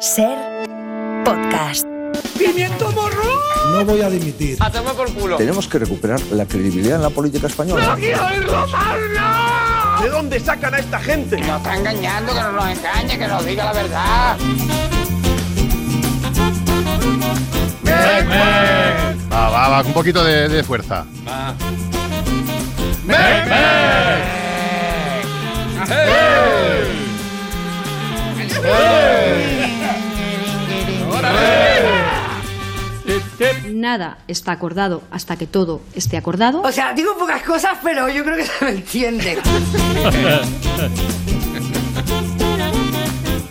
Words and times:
Ser 0.00 0.36
podcast. 1.24 1.86
¡Pimiento 2.38 2.90
morro! 2.92 3.22
No 3.72 3.84
voy 3.84 4.02
a 4.02 4.10
dimitir. 4.10 4.58
¡A 4.60 4.70
tomar 4.70 4.94
por 4.94 5.10
culo! 5.12 5.36
Tenemos 5.36 5.66
que 5.68 5.78
recuperar 5.78 6.20
la 6.32 6.44
credibilidad 6.44 6.96
en 6.96 7.02
la 7.02 7.10
política 7.10 7.46
española. 7.46 7.86
¡No 7.86 7.96
quiero 7.96 8.26
oírlo 8.26 8.66
más, 8.66 8.96
no! 9.14 10.02
¿De 10.02 10.10
dónde 10.10 10.40
sacan 10.40 10.74
a 10.74 10.78
esta 10.78 11.00
gente? 11.00 11.38
Nos 11.38 11.56
está 11.56 11.76
engañando, 11.76 12.34
que 12.34 12.40
no 12.40 12.52
nos 12.52 12.68
engañe, 12.68 13.18
que 13.18 13.26
nos 13.26 13.46
diga 13.46 13.64
la 13.64 13.72
verdad. 13.72 14.36
Va, 19.32 19.50
va, 19.50 19.68
va, 19.68 19.78
con 19.78 19.88
un 19.88 19.94
poquito 19.94 20.22
de, 20.22 20.48
de 20.48 20.62
fuerza. 20.62 21.06
Nada 33.72 34.18
está 34.26 34.52
acordado 34.52 35.02
hasta 35.10 35.36
que 35.36 35.46
todo 35.46 35.82
esté 35.94 36.16
acordado. 36.16 36.62
O 36.62 36.72
sea, 36.72 36.92
digo 36.92 37.16
pocas 37.18 37.42
cosas, 37.42 37.78
pero 37.82 38.08
yo 38.08 38.24
creo 38.24 38.36
que 38.36 38.46
se 38.46 38.64
me 38.64 38.70
entiende. 38.72 39.38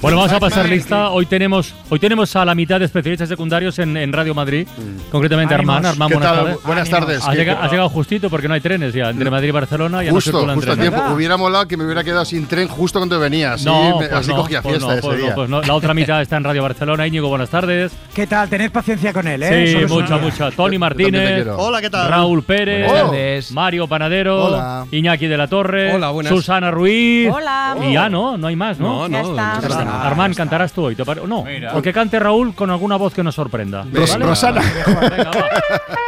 Bueno, 0.02 0.17
vamos 0.17 0.34
a 0.34 0.40
pasar 0.40 0.70
lista. 0.70 1.09
Hoy 1.09 1.26
tenemos, 1.26 1.73
hoy 1.90 1.98
tenemos 1.99 2.35
a 2.35 2.45
la 2.45 2.54
mitad 2.54 2.77
de 2.80 2.85
especialistas 2.85 3.27
secundarios 3.27 3.80
en, 3.80 3.98
en 3.98 4.13
Radio 4.13 4.35
Madrid, 4.35 4.68
concretamente 5.12 5.55
Ánimos. 5.55 5.76
Armán. 5.77 5.91
Armán, 5.91 6.09
¿Qué 6.09 6.16
buenas 6.16 6.35
tardes. 6.35 6.63
Buenas 6.63 6.90
tardes. 6.90 7.23
Has 7.23 7.30
¿Qué- 7.30 7.35
llegado, 7.38 7.59
qué- 7.59 7.66
has 7.66 7.71
llegado 7.71 7.90
justito 7.90 8.30
porque 8.30 8.48
no 8.48 8.54
hay 8.54 8.62
trenes 8.62 8.94
ya. 8.94 9.09
Entre 9.09 9.30
Madrid 9.31 9.48
y 9.49 9.52
Barcelona 9.52 10.04
ya 10.04 10.09
no 10.09 10.16
Justo, 10.16 10.31
circulan 10.31 10.55
justo 10.55 10.71
a 10.71 10.76
trenes. 10.76 10.94
tiempo. 10.94 11.13
Hubiera 11.16 11.38
molado 11.38 11.68
que 11.68 11.77
me 11.77 11.85
hubiera 11.85 12.04
quedado 12.04 12.23
sin 12.26 12.45
tren 12.45 12.68
justo 12.68 12.99
cuando 12.99 13.20
venía. 13.20 13.54
Así, 13.54 13.66
No, 13.66 13.94
pues 13.98 14.12
así 14.12 14.30
no, 14.30 14.35
cogía 14.38 14.62
pues 14.62 14.73
fiesta 14.76 14.88
no, 14.88 14.94
ese 14.94 15.02
pues 15.02 15.18
no, 15.20 15.23
día. 15.26 15.35
pues 15.35 15.49
no. 15.49 15.62
La 15.63 15.73
otra 15.73 15.94
mitad 15.96 16.21
está 16.21 16.38
en 16.38 16.43
Radio 16.43 16.62
Barcelona. 16.62 17.07
Íñigo, 17.07 17.27
buenas 17.30 17.49
tardes. 17.49 17.91
¿Qué 18.13 18.27
tal? 18.27 18.48
Tened 18.48 18.71
paciencia 18.71 19.12
con 19.12 19.27
él, 19.27 19.41
¿eh? 19.43 19.68
Sí, 19.88 19.91
mucha, 19.93 20.15
día. 20.15 20.24
mucha. 20.24 20.52
Tony 20.52 20.77
Martínez. 20.77 21.48
Hola, 21.57 21.82
¿qué 21.82 21.90
tal? 21.90 22.09
Raúl 22.09 22.43
Pérez, 22.43 22.85
Buenas 22.87 23.05
tardes. 23.07 23.52
Mario 23.52 23.87
Panadero, 23.87 24.43
Hola. 24.46 24.85
Iñaki 24.91 25.26
de 25.27 25.37
la 25.37 25.48
Torre, 25.48 25.93
Hola, 25.96 26.09
buenas. 26.12 26.32
Susana 26.32 26.70
Ruiz. 26.70 27.30
Hola. 27.34 27.76
Y 27.90 27.93
ya 27.93 28.07
no, 28.09 28.37
no 28.37 28.48
hay 28.48 28.55
más, 28.55 28.77
¿no? 28.80 29.07
No, 29.07 29.24
no, 29.24 29.85
Armán, 29.88 30.34
cantarás 30.34 30.72
tú 30.74 30.84
hoy. 30.86 30.96
¿te 30.96 31.05
pare- 31.05 31.22
No, 31.28 31.46
o 31.74 31.82
que 31.82 31.94
cante 31.94 32.20
Raúl 32.20 32.54
con 32.55 32.70
alguna 32.70 32.96
voz 32.98 33.14
que 33.14 33.24
nos 33.24 33.36
sorprenda. 33.36 33.86
Ros- 33.92 34.12
¿vale? 34.12 34.26
Rosana. 34.26 34.62
Venga, 34.62 35.32
va. 35.32 35.50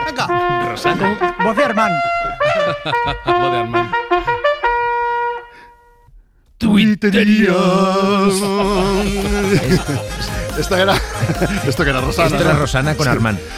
Venga. 0.05 0.65
Rosana. 0.69 1.35
Voz 1.43 1.55
de 1.57 1.63
Armán. 1.63 1.91
Voz 3.25 3.51
de 3.51 3.57
Armand. 3.57 3.87
Esta 10.57 10.81
era. 10.81 10.95
Esto 11.67 11.83
que 11.83 11.89
era 11.91 12.01
Rosana. 12.01 12.27
Esto 12.27 12.41
era. 12.41 12.53
Rosana 12.53 12.95
con 12.95 13.07
Armand. 13.07 13.39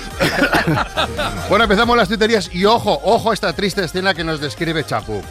Bueno, 1.50 1.64
empezamos 1.64 1.98
las 1.98 2.08
tuiterías 2.08 2.54
y 2.54 2.66
ojo, 2.66 3.00
ojo 3.04 3.32
a 3.32 3.34
esta 3.34 3.54
triste 3.54 3.84
escena 3.84 4.14
que 4.14 4.24
nos 4.24 4.40
describe 4.40 4.86
Chapu. 4.86 5.24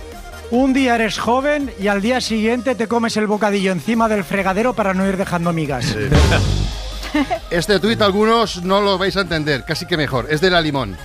Un 0.51 0.73
día 0.73 0.95
eres 0.95 1.19
joven 1.19 1.71
y 1.79 1.89
al 1.89 2.01
día 2.01 2.21
siguiente 2.23 2.75
te 2.75 2.89
comes 2.89 3.17
el 3.19 3.27
bocadillo 3.27 3.71
encima 3.71 4.09
del 4.09 4.25
fregadero 4.25 4.73
para 4.73 4.95
no 4.95 5.07
ir 5.07 5.17
dejando 5.17 5.53
migas. 5.53 5.95
Este 7.51 7.81
tuit 7.81 8.03
algunos 8.03 8.63
no 8.63 8.83
lo 8.83 8.99
vais 8.99 9.17
a 9.17 9.23
entender, 9.23 9.65
casi 9.65 9.87
que 9.87 9.97
mejor. 9.97 10.27
Es 10.29 10.43
de 10.43 10.51
la 10.51 10.61
limón. 10.61 10.97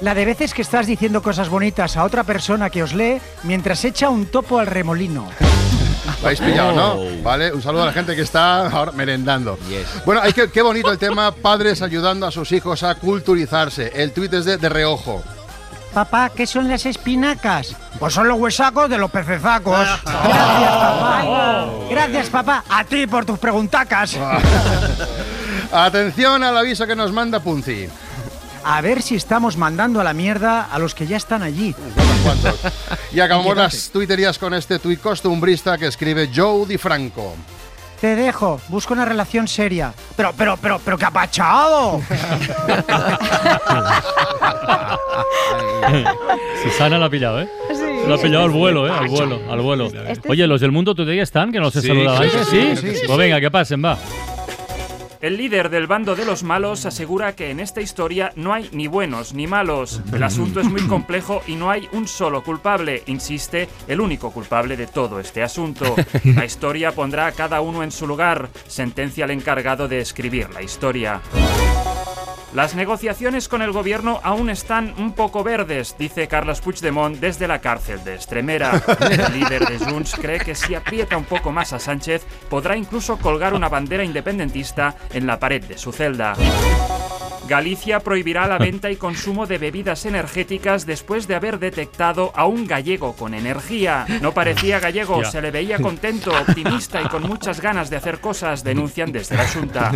La 0.00 0.14
de 0.14 0.24
veces 0.24 0.54
que 0.54 0.62
estás 0.62 0.86
diciendo 0.86 1.22
cosas 1.22 1.50
bonitas 1.50 1.98
a 1.98 2.04
otra 2.04 2.24
persona 2.24 2.70
que 2.70 2.82
os 2.82 2.94
lee 2.94 3.20
mientras 3.42 3.84
echa 3.84 4.08
un 4.08 4.26
topo 4.26 4.58
al 4.58 4.66
remolino. 4.66 5.28
Lo 6.20 6.26
habéis 6.26 6.40
pillado, 6.40 6.72
¿no? 6.72 7.22
Vale, 7.22 7.52
un 7.52 7.60
saludo 7.60 7.82
a 7.82 7.86
la 7.86 7.92
gente 7.92 8.16
que 8.16 8.22
está 8.22 8.66
ahora 8.68 8.92
merendando. 8.92 9.58
Bueno, 10.06 10.22
hay 10.22 10.32
que, 10.32 10.50
qué 10.50 10.62
bonito 10.62 10.90
el 10.90 10.98
tema, 10.98 11.30
padres 11.32 11.82
ayudando 11.82 12.26
a 12.26 12.30
sus 12.30 12.50
hijos 12.52 12.82
a 12.82 12.94
culturizarse. 12.94 13.92
El 13.94 14.12
tuit 14.12 14.32
es 14.32 14.46
de, 14.46 14.56
de 14.56 14.68
reojo. 14.70 15.22
Papá, 15.94 16.30
¿qué 16.34 16.44
son 16.44 16.68
las 16.68 16.86
espinacas? 16.86 17.76
Pues 18.00 18.12
son 18.12 18.26
los 18.26 18.36
huesacos 18.38 18.90
de 18.90 18.98
los 18.98 19.12
pecezacos. 19.12 19.86
Gracias, 20.04 20.72
papá. 20.72 21.66
Gracias, 21.88 22.30
papá. 22.30 22.64
A 22.68 22.84
ti 22.84 23.06
por 23.06 23.24
tus 23.24 23.38
preguntacas. 23.38 24.18
Atención 25.72 26.42
al 26.42 26.56
aviso 26.58 26.84
que 26.88 26.96
nos 26.96 27.12
manda 27.12 27.38
Punzi. 27.38 27.88
A 28.64 28.80
ver 28.80 29.02
si 29.02 29.14
estamos 29.14 29.56
mandando 29.56 30.00
a 30.00 30.04
la 30.04 30.14
mierda 30.14 30.62
a 30.62 30.80
los 30.80 30.96
que 30.96 31.06
ya 31.06 31.16
están 31.16 31.44
allí. 31.44 31.76
Y 33.12 33.20
acabamos 33.20 33.56
las 33.56 33.90
tuiterías 33.90 34.36
con 34.36 34.52
este 34.52 34.80
tuit 34.80 35.00
costumbrista 35.00 35.78
que 35.78 35.86
escribe 35.86 36.28
Joe 36.34 36.66
Di 36.66 36.76
Franco. 36.76 37.36
Te 38.00 38.16
dejo, 38.16 38.60
busco 38.68 38.92
una 38.94 39.04
relación 39.04 39.48
seria. 39.48 39.92
Pero, 40.16 40.32
pero, 40.36 40.56
pero, 40.60 40.78
pero, 40.84 40.98
¿qué 40.98 41.04
ha 41.06 41.10
pachado? 41.10 42.00
Susana 46.62 46.98
lo 46.98 47.06
ha 47.06 47.10
pillado, 47.10 47.40
¿eh? 47.40 47.48
Lo 48.06 48.14
ha 48.14 48.18
pillado 48.18 48.44
al 48.44 48.50
vuelo, 48.50 48.86
¿eh? 48.86 48.90
Al 48.90 49.08
vuelo, 49.08 49.40
al 49.50 49.60
vuelo. 49.60 49.90
Oye, 50.28 50.46
los 50.46 50.60
del 50.60 50.72
mundo 50.72 50.94
today 50.94 51.20
están, 51.20 51.50
que 51.52 51.60
no 51.60 51.70
Sí, 51.70 51.80
saludado 51.82 52.18
sí, 52.18 52.24
antes, 52.24 52.48
sí, 52.48 52.76
¿sí? 52.76 52.76
sí, 52.76 52.94
sí, 52.96 53.02
Pues 53.06 53.18
venga, 53.18 53.40
que 53.40 53.50
pasen, 53.50 53.82
va. 53.84 53.96
El 55.24 55.38
líder 55.38 55.70
del 55.70 55.86
bando 55.86 56.14
de 56.14 56.26
los 56.26 56.42
malos 56.42 56.84
asegura 56.84 57.34
que 57.34 57.50
en 57.50 57.58
esta 57.58 57.80
historia 57.80 58.30
no 58.36 58.52
hay 58.52 58.68
ni 58.72 58.88
buenos 58.88 59.32
ni 59.32 59.46
malos. 59.46 60.02
El 60.12 60.22
asunto 60.22 60.60
es 60.60 60.66
muy 60.66 60.82
complejo 60.82 61.40
y 61.46 61.56
no 61.56 61.70
hay 61.70 61.88
un 61.92 62.06
solo 62.06 62.44
culpable, 62.44 63.02
insiste 63.06 63.66
el 63.88 64.02
único 64.02 64.30
culpable 64.30 64.76
de 64.76 64.86
todo 64.86 65.18
este 65.20 65.42
asunto. 65.42 65.96
La 66.24 66.44
historia 66.44 66.92
pondrá 66.92 67.26
a 67.26 67.32
cada 67.32 67.62
uno 67.62 67.82
en 67.82 67.90
su 67.90 68.06
lugar, 68.06 68.50
sentencia 68.66 69.24
el 69.24 69.30
encargado 69.30 69.88
de 69.88 70.00
escribir 70.00 70.52
la 70.52 70.60
historia. 70.60 71.22
Las 72.54 72.76
negociaciones 72.76 73.48
con 73.48 73.62
el 73.62 73.72
gobierno 73.72 74.20
aún 74.22 74.48
están 74.48 74.94
un 74.96 75.12
poco 75.12 75.42
verdes, 75.42 75.96
dice 75.98 76.28
Carles 76.28 76.60
Puigdemont 76.60 77.18
desde 77.18 77.48
la 77.48 77.60
cárcel 77.60 78.04
de 78.04 78.14
Estremera. 78.14 78.80
El 79.00 79.40
líder 79.40 79.66
de 79.66 79.78
Junts 79.78 80.14
cree 80.14 80.38
que 80.38 80.54
si 80.54 80.76
aprieta 80.76 81.16
un 81.16 81.24
poco 81.24 81.50
más 81.50 81.72
a 81.72 81.80
Sánchez, 81.80 82.24
podrá 82.48 82.76
incluso 82.76 83.16
colgar 83.16 83.54
una 83.54 83.68
bandera 83.68 84.04
independentista 84.04 84.94
en 85.12 85.26
la 85.26 85.40
pared 85.40 85.64
de 85.64 85.76
su 85.76 85.90
celda. 85.90 86.34
Galicia 87.48 87.98
prohibirá 87.98 88.46
la 88.46 88.58
venta 88.58 88.88
y 88.88 88.96
consumo 88.96 89.46
de 89.46 89.58
bebidas 89.58 90.06
energéticas 90.06 90.86
después 90.86 91.26
de 91.26 91.34
haber 91.34 91.58
detectado 91.58 92.32
a 92.36 92.46
un 92.46 92.68
gallego 92.68 93.16
con 93.16 93.34
energía. 93.34 94.06
No 94.22 94.32
parecía 94.32 94.78
gallego, 94.78 95.24
se 95.24 95.42
le 95.42 95.50
veía 95.50 95.80
contento, 95.80 96.30
optimista 96.30 97.02
y 97.02 97.08
con 97.08 97.24
muchas 97.24 97.60
ganas 97.60 97.90
de 97.90 97.96
hacer 97.96 98.20
cosas, 98.20 98.62
denuncian 98.62 99.10
desde 99.10 99.36
la 99.36 99.48
Junta. 99.48 99.90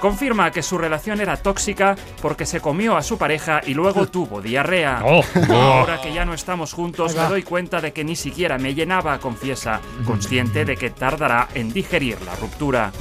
Confirma 0.00 0.50
que 0.50 0.62
su 0.62 0.78
relación 0.78 1.20
era 1.20 1.36
tóxica 1.36 1.94
porque 2.22 2.46
se 2.46 2.60
comió 2.60 2.96
a 2.96 3.02
su 3.02 3.18
pareja 3.18 3.60
y 3.66 3.74
luego 3.74 4.08
tuvo 4.08 4.40
diarrea. 4.40 5.02
Oh. 5.04 5.22
Ahora 5.50 6.00
que 6.00 6.12
ya 6.12 6.24
no 6.24 6.34
estamos 6.34 6.72
juntos, 6.72 7.14
me 7.14 7.22
doy 7.28 7.42
cuenta 7.42 7.80
de 7.80 7.92
que 7.92 8.02
ni 8.02 8.16
siquiera 8.16 8.58
me 8.58 8.74
llenaba, 8.74 9.18
confiesa, 9.18 9.80
consciente 10.06 10.64
de 10.64 10.76
que 10.76 10.90
tardará 10.90 11.48
en 11.54 11.72
digerir 11.72 12.20
la 12.22 12.34
ruptura. 12.36 12.92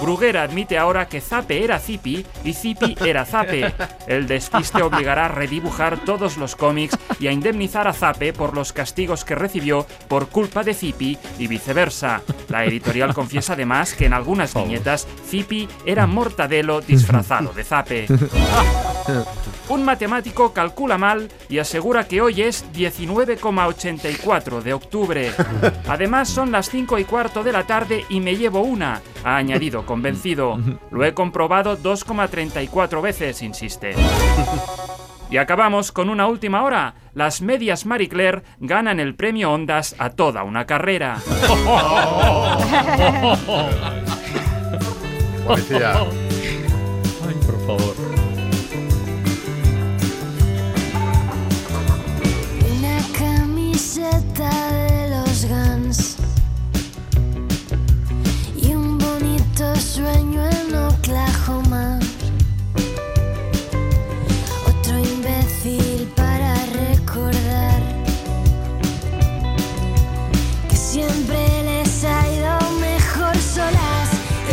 Bruguera 0.00 0.42
admite 0.42 0.78
ahora 0.78 1.08
que 1.08 1.20
Zape 1.20 1.62
era 1.62 1.78
Zipi 1.78 2.24
y 2.42 2.54
Zipi 2.54 2.96
era 3.04 3.26
Zape. 3.26 3.74
El 4.06 4.26
despiste 4.26 4.82
obligará 4.82 5.26
a 5.26 5.28
redibujar 5.28 5.98
todos 6.04 6.38
los 6.38 6.56
cómics 6.56 6.96
y 7.18 7.26
a 7.26 7.32
indemnizar 7.32 7.86
a 7.86 7.92
Zape 7.92 8.32
por 8.32 8.54
los 8.54 8.72
castigos 8.72 9.26
que 9.26 9.34
recibió 9.34 9.86
por 10.08 10.28
culpa 10.28 10.64
de 10.64 10.72
Zipi 10.72 11.18
y 11.38 11.46
viceversa. 11.48 12.22
La 12.48 12.64
editorial 12.64 13.12
confiesa 13.12 13.52
además 13.52 13.92
que 13.92 14.06
en 14.06 14.14
algunas 14.14 14.54
viñetas 14.54 15.06
Zipi 15.28 15.68
era 15.84 15.99
Mortadelo 16.06 16.80
disfrazado 16.80 17.52
de 17.52 17.64
Zape. 17.64 18.06
Un 19.68 19.84
matemático 19.84 20.52
calcula 20.52 20.98
mal 20.98 21.28
y 21.48 21.58
asegura 21.58 22.08
que 22.08 22.20
hoy 22.20 22.42
es 22.42 22.64
19,84 22.72 24.62
de 24.62 24.72
octubre. 24.72 25.32
Además 25.88 26.28
son 26.28 26.50
las 26.50 26.68
5 26.70 26.98
y 26.98 27.04
cuarto 27.04 27.44
de 27.44 27.52
la 27.52 27.64
tarde 27.64 28.04
y 28.08 28.20
me 28.20 28.36
llevo 28.36 28.62
una, 28.62 29.00
ha 29.24 29.36
añadido 29.36 29.86
convencido. 29.86 30.58
Lo 30.90 31.04
he 31.04 31.14
comprobado 31.14 31.78
2,34 31.78 33.00
veces, 33.00 33.42
insiste. 33.42 33.94
Y 35.30 35.36
acabamos 35.36 35.92
con 35.92 36.10
una 36.10 36.26
última 36.26 36.64
hora. 36.64 36.94
Las 37.14 37.40
medias 37.40 37.86
Marie 37.86 38.08
Claire 38.08 38.42
ganan 38.58 38.98
el 38.98 39.14
premio 39.14 39.52
Ondas 39.52 39.94
a 39.98 40.10
toda 40.10 40.42
una 40.42 40.66
carrera. 40.66 41.18
Ay, 47.26 47.34
por 47.46 47.58
favor. 47.66 47.94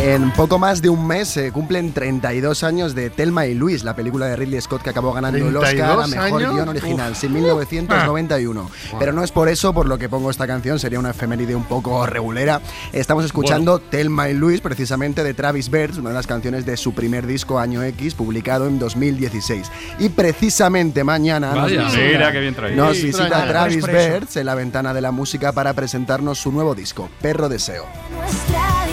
En 0.08 0.30
poco 0.30 0.58
más 0.58 0.80
de 0.80 0.88
un 0.88 1.06
mes 1.06 1.28
se 1.28 1.52
cumplen 1.52 1.92
32 1.92 2.64
años 2.64 2.94
de 2.94 3.10
Telma 3.10 3.44
y 3.44 3.52
Luis, 3.52 3.84
la 3.84 3.94
película 3.94 4.24
de 4.24 4.36
Ridley 4.36 4.58
Scott 4.58 4.80
que 4.80 4.88
acabó 4.88 5.12
ganando 5.12 5.36
el 5.46 5.54
Oscar 5.54 5.68
a 6.00 6.04
32 6.04 6.08
Mejor 6.08 6.40
años. 6.42 6.54
Guión 6.54 6.68
Original, 6.70 7.12
Uf. 7.12 7.18
sí, 7.18 7.28
1991. 7.28 8.70
Pero 8.98 9.12
no 9.12 9.22
es 9.22 9.30
por 9.32 9.50
eso 9.50 9.74
por 9.74 9.86
lo 9.86 9.98
que 9.98 10.08
pongo 10.08 10.30
esta 10.30 10.46
canción, 10.46 10.78
sería 10.78 10.98
una 10.98 11.10
efeméride 11.10 11.54
un 11.54 11.64
poco 11.64 12.06
regulera. 12.06 12.62
Estamos 12.94 13.26
escuchando 13.26 13.80
Telma 13.80 14.30
y 14.30 14.34
Luis, 14.34 14.62
precisamente 14.62 15.22
de 15.22 15.34
Travis 15.34 15.70
Bird, 15.70 15.98
una 15.98 16.08
de 16.08 16.14
las 16.14 16.26
canciones 16.26 16.64
de 16.64 16.78
su 16.78 16.94
primer 16.94 17.26
disco 17.26 17.58
Año 17.58 17.82
X, 17.82 18.14
publicado 18.14 18.66
en 18.66 18.78
2016. 18.78 19.70
Y 19.98 20.08
precisamente 20.08 21.04
mañana 21.04 21.52
nos 21.52 21.64
Vaya. 21.64 21.84
visita, 21.84 22.02
Mira 22.02 22.32
qué 22.32 22.40
bien 22.40 22.54
traído. 22.54 22.82
nos 22.86 22.96
Sí, 22.96 23.02
visita 23.08 23.28
traído. 23.28 23.48
Travis. 23.50 23.86
Bird 23.86 24.28
en 24.38 24.46
la 24.46 24.54
ventana 24.54 24.94
de 24.94 25.02
la 25.02 25.10
música 25.10 25.52
para 25.52 25.74
presentarnos 25.74 26.38
su 26.38 26.50
nuevo 26.50 26.74
disco, 26.74 27.10
Perro 27.20 27.50
Deseo. 27.50 27.84
Nuestra 28.16 28.86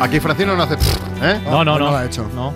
Aquí 0.00 0.20
Francino 0.20 0.54
no 0.56 0.62
hace. 0.62 0.74
¿eh? 1.22 1.40
No, 1.44 1.64
no, 1.64 1.78
no 1.78 1.78
no. 1.78 1.90
lo 1.90 1.96
ha 1.96 2.04
hecho. 2.04 2.28
No. 2.34 2.52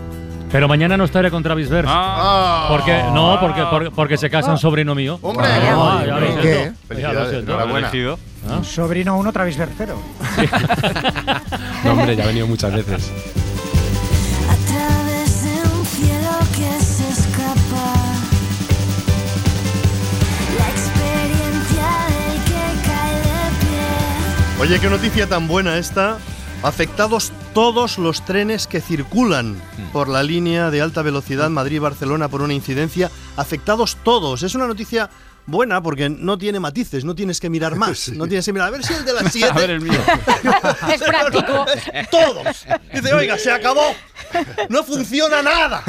Pero 0.51 0.69
mañana 0.69 0.97
no 0.97 1.05
estaré 1.05 1.31
con 1.31 1.43
Travis 1.43 1.69
Berg. 1.69 1.87
Ah. 1.91 2.67
Porque, 2.69 3.03
no, 3.15 3.39
porque, 3.41 3.63
porque, 3.71 3.91
porque 3.91 4.17
se 4.19 4.29
casa 4.31 4.51
un 4.51 4.59
sobrino 4.59 4.95
mío. 4.95 5.19
¡Hombre! 5.23 5.47
Ah, 5.49 6.03
ya 6.07 6.19
lo 6.19 6.27
¿Por 6.27 6.43
siento. 6.43 6.43
qué? 6.43 6.51
Ya 6.51 6.69
lo 6.69 6.75
Felicidades, 6.89 7.31
siento. 7.31 7.53
enhorabuena. 7.53 7.91
Un 8.59 8.65
sobrino 8.65 9.17
uno, 9.17 9.33
Travis 9.33 9.57
Bercero. 9.57 9.97
No, 11.85 11.93
hombre, 11.93 12.15
ya 12.15 12.23
ha 12.23 12.27
venido 12.29 12.47
muchas 12.47 12.73
veces. 12.73 13.11
A 14.49 14.55
través 14.71 15.43
de 15.43 15.51
un 15.77 15.85
cielo 15.85 16.31
que 16.55 16.85
se 16.85 17.09
escapa. 17.09 17.93
La 20.59 20.69
experiencia 20.71 21.89
del 22.07 22.45
que 22.45 22.87
cae 22.87 23.17
de 23.17 23.51
pie. 23.59 24.61
Oye, 24.61 24.79
qué 24.79 24.89
noticia 24.89 25.27
tan 25.29 25.49
buena 25.49 25.77
esta. 25.77 26.19
Afectados 26.63 27.33
todos 27.55 27.99
los 27.99 28.25
trenes 28.25 28.69
que 28.69 28.81
circulan 28.81 29.61
por 29.93 30.09
la 30.09 30.23
línea 30.23 30.71
de 30.71 30.81
alta 30.81 31.03
velocidad 31.03 31.51
Madrid-Barcelona 31.51 32.29
por 32.29 32.41
una 32.41 32.55
incidencia. 32.55 33.11
Afectados 33.37 33.97
todos. 34.05 34.45
Es 34.45 34.55
una 34.55 34.69
noticia 34.69 35.11
buena 35.45 35.83
porque 35.83 36.09
no 36.09 36.39
tiene 36.39 36.61
matices, 36.61 37.05
no 37.05 37.17
tienes 37.17 37.41
que 37.41 37.51
mirar 37.51 37.75
más. 37.75 38.09
No 38.15 38.29
tienes 38.29 38.45
que 38.47 38.53
mirar. 38.53 38.69
A 38.69 38.71
ver 38.71 38.85
si 38.85 38.95
el 38.95 39.05
de 39.05 39.13
las 39.13 39.33
7. 39.33 39.49
A 39.51 39.53
ver 39.55 39.71
el 39.71 39.81
mío. 39.81 39.99
Es 40.93 41.03
práctico. 41.03 41.67
Todos. 42.13 42.65
Dice, 42.95 43.13
oiga, 43.13 43.37
se 43.39 43.51
acabó. 43.51 43.83
No 44.69 44.85
funciona 44.85 45.43
nada. 45.43 45.83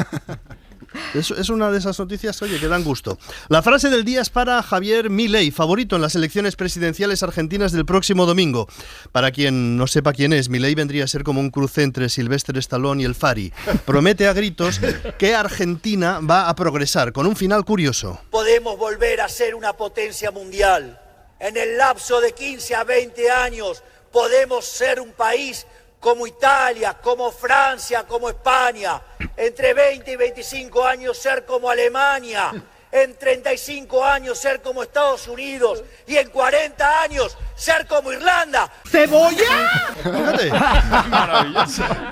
Es, 1.14 1.48
una 1.48 1.70
de 1.70 1.78
esas 1.78 1.98
noticias, 1.98 2.40
oye, 2.42 2.58
que 2.58 2.68
dan 2.68 2.84
gusto. 2.84 3.18
La 3.48 3.62
frase 3.62 3.88
del 3.88 4.04
día 4.04 4.20
es 4.20 4.30
para 4.30 4.62
Javier 4.62 5.10
Milei, 5.10 5.50
favorito 5.50 5.96
en 5.96 6.02
las 6.02 6.14
elecciones 6.14 6.56
presidenciales 6.56 7.22
argentinas 7.22 7.72
del 7.72 7.84
próximo 7.84 8.26
domingo. 8.26 8.68
Para 9.12 9.30
quien 9.30 9.76
no 9.76 9.86
sepa 9.86 10.12
quién 10.12 10.32
es, 10.32 10.48
Milei 10.48 10.74
vendría 10.74 11.04
a 11.04 11.08
ser 11.08 11.22
como 11.22 11.40
un 11.40 11.50
cruce 11.50 11.82
entre 11.82 12.08
Sylvester 12.08 12.56
Stallone 12.58 13.02
y 13.02 13.04
el 13.04 13.14
Fari. 13.14 13.52
Promete 13.84 14.26
a 14.26 14.32
gritos 14.32 14.80
que 15.18 15.34
Argentina 15.34 16.20
va 16.20 16.48
a 16.48 16.54
progresar, 16.54 17.12
con 17.12 17.26
un 17.26 17.36
final 17.36 17.64
curioso. 17.64 18.20
podemos 18.30 18.76
volver 18.78 19.20
a 19.20 19.28
ser 19.28 19.54
una 19.54 19.72
potencia 19.72 20.30
mundial. 20.30 21.00
En 21.40 21.56
el 21.56 21.76
lapso 21.76 22.20
de 22.20 22.32
15 22.32 22.74
a 22.74 22.84
20 22.84 23.30
años 23.30 23.82
podemos 24.12 24.64
ser 24.64 25.00
un 25.00 25.12
país 25.12 25.66
como 26.04 26.26
Italia, 26.26 26.98
como 27.02 27.32
Francia, 27.32 28.04
como 28.06 28.28
España. 28.28 29.00
Entre 29.38 29.72
20 29.72 30.12
y 30.12 30.16
25 30.16 30.84
años 30.84 31.16
ser 31.16 31.46
como 31.46 31.70
Alemania. 31.70 32.52
En 32.92 33.16
35 33.16 34.04
años 34.04 34.38
ser 34.38 34.60
como 34.60 34.82
Estados 34.82 35.26
Unidos. 35.28 35.82
Y 36.06 36.18
en 36.18 36.28
40 36.28 37.00
años 37.00 37.38
ser 37.56 37.86
como 37.86 38.12
Irlanda. 38.12 38.70
¡Cebolla! 38.86 39.94
Fíjate. 40.02 40.52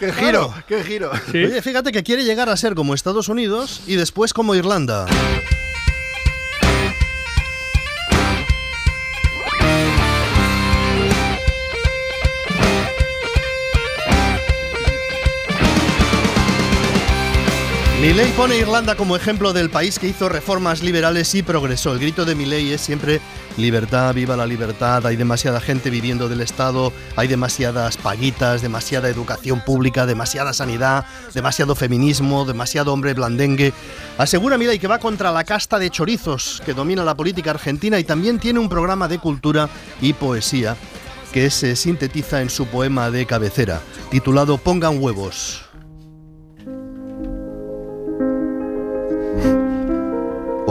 ¡Qué 0.01 0.11
giro! 0.11 0.55
¡Qué 0.67 0.83
giro! 0.83 1.13
Oye, 1.29 1.61
fíjate 1.61 1.93
que 1.93 2.03
quiere 2.03 2.25
llegar 2.25 2.49
a 2.49 2.57
ser 2.57 2.75
como 2.75 2.95
Estados 2.95 3.29
Unidos 3.29 3.83
y 3.87 3.97
después 3.97 4.33
como 4.33 4.55
Irlanda. 4.55 5.05
Milei 18.03 18.33
pone 18.33 18.55
a 18.55 18.59
Irlanda 18.59 18.97
como 18.97 19.15
ejemplo 19.15 19.53
del 19.53 19.71
país 19.71 20.01
que 20.01 20.09
hizo 20.09 20.29
reformas 20.29 20.83
liberales 20.83 21.37
y 21.37 21.45
progresó. 21.45 21.93
El 21.93 22.01
grito 22.01 22.25
de 22.25 22.35
Milei 22.35 22.73
es 22.73 22.81
siempre 22.81 23.21
libertad, 23.57 24.13
viva 24.13 24.37
la 24.37 24.45
libertad. 24.45 25.07
Hay 25.07 25.15
demasiada 25.15 25.61
gente 25.61 25.89
viviendo 25.89 26.29
del 26.29 26.41
Estado, 26.41 26.93
hay 27.15 27.29
demasiadas 27.29 27.97
paguitas, 27.97 28.61
demasiada 28.61 29.09
educación 29.09 29.61
pública, 29.65 30.05
demasiada 30.05 30.53
sanidad, 30.53 31.07
demasiado 31.33 31.77
feminismo, 31.77 32.45
demasiado 32.45 32.93
hombre 32.93 33.15
blandengue. 33.15 33.73
Asegura 34.19 34.59
Milei 34.59 34.81
que 34.81 34.89
va 34.89 34.99
contra 34.99 35.31
la 35.31 35.45
casta 35.45 35.79
de 35.79 35.89
chorizos 35.89 36.61
que 36.67 36.75
domina 36.75 37.05
la 37.05 37.17
política 37.17 37.53
argentina 37.53 38.01
y 38.01 38.05
también 38.05 38.41
tiene 38.41 38.59
un 38.59 38.69
programa 38.69 39.07
de 39.07 39.21
cultura 39.21 39.69
y 40.01 40.13
poesía 40.13 40.77
que 41.33 41.51
se 41.51 41.77
sintetiza 41.77 42.43
en 42.43 42.51
su 42.51 42.67
poema 42.67 43.13
de 43.13 43.27
cabecera, 43.27 43.81
titulado 44.11 44.59
Pongan 44.59 45.01
huevos. 45.01 45.72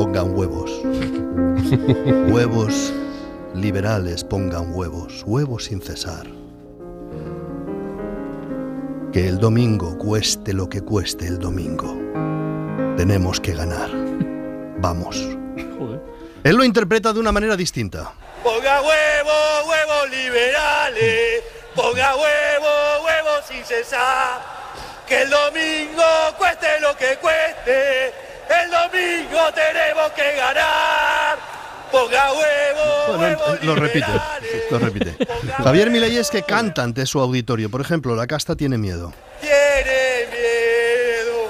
Pongan 0.02 0.36
huevos. 0.36 0.72
huevos 2.34 2.92
liberales, 3.54 4.24
pongan 4.24 4.74
huevos. 4.74 5.22
Huevos 5.28 5.66
sin 5.66 5.80
cesar. 5.80 6.26
Que 9.14 9.28
el 9.28 9.38
domingo 9.38 10.00
cueste 10.00 10.54
lo 10.54 10.68
que 10.68 10.82
cueste 10.82 11.28
el 11.28 11.38
domingo. 11.38 11.96
Tenemos 12.98 13.40
que 13.40 13.54
ganar. 13.54 13.92
Vamos. 14.80 15.18
Él 16.44 16.56
lo 16.56 16.64
interpreta 16.64 17.14
de 17.14 17.20
una 17.20 17.32
manera 17.32 17.56
distinta. 17.56 18.12
Ponga 18.44 18.82
huevo, 18.82 19.70
huevos 19.70 20.10
liberales. 20.10 21.44
Ponga 21.76 22.16
huevo, 22.16 23.06
huevos 23.06 23.46
sin 23.48 23.64
cesar. 23.64 24.42
Que 25.08 25.22
el 25.22 25.30
domingo 25.30 26.04
cueste 26.40 26.80
lo 26.80 26.98
que 26.98 27.18
cueste. 27.22 28.21
Domingo 28.92 29.52
tenemos 29.54 30.12
que 30.12 30.36
ganar. 30.36 31.38
Ponga 31.92 32.32
huevo, 32.32 33.18
Bueno, 33.18 33.38
lo 33.64 33.76
repite, 33.76 34.08
lo 34.70 34.80
repite. 34.80 35.18
Javier 35.58 35.90
Milei 35.90 36.22
que 36.32 36.44
canta 36.44 36.84
ante 36.84 37.06
su 37.06 37.20
auditorio. 37.20 37.70
Por 37.70 37.82
ejemplo, 37.82 38.16
la 38.16 38.28
casta 38.28 38.56
tiene 38.56 38.78
miedo. 38.78 39.14
Tiene 39.42 40.28
miedo. 40.32 41.50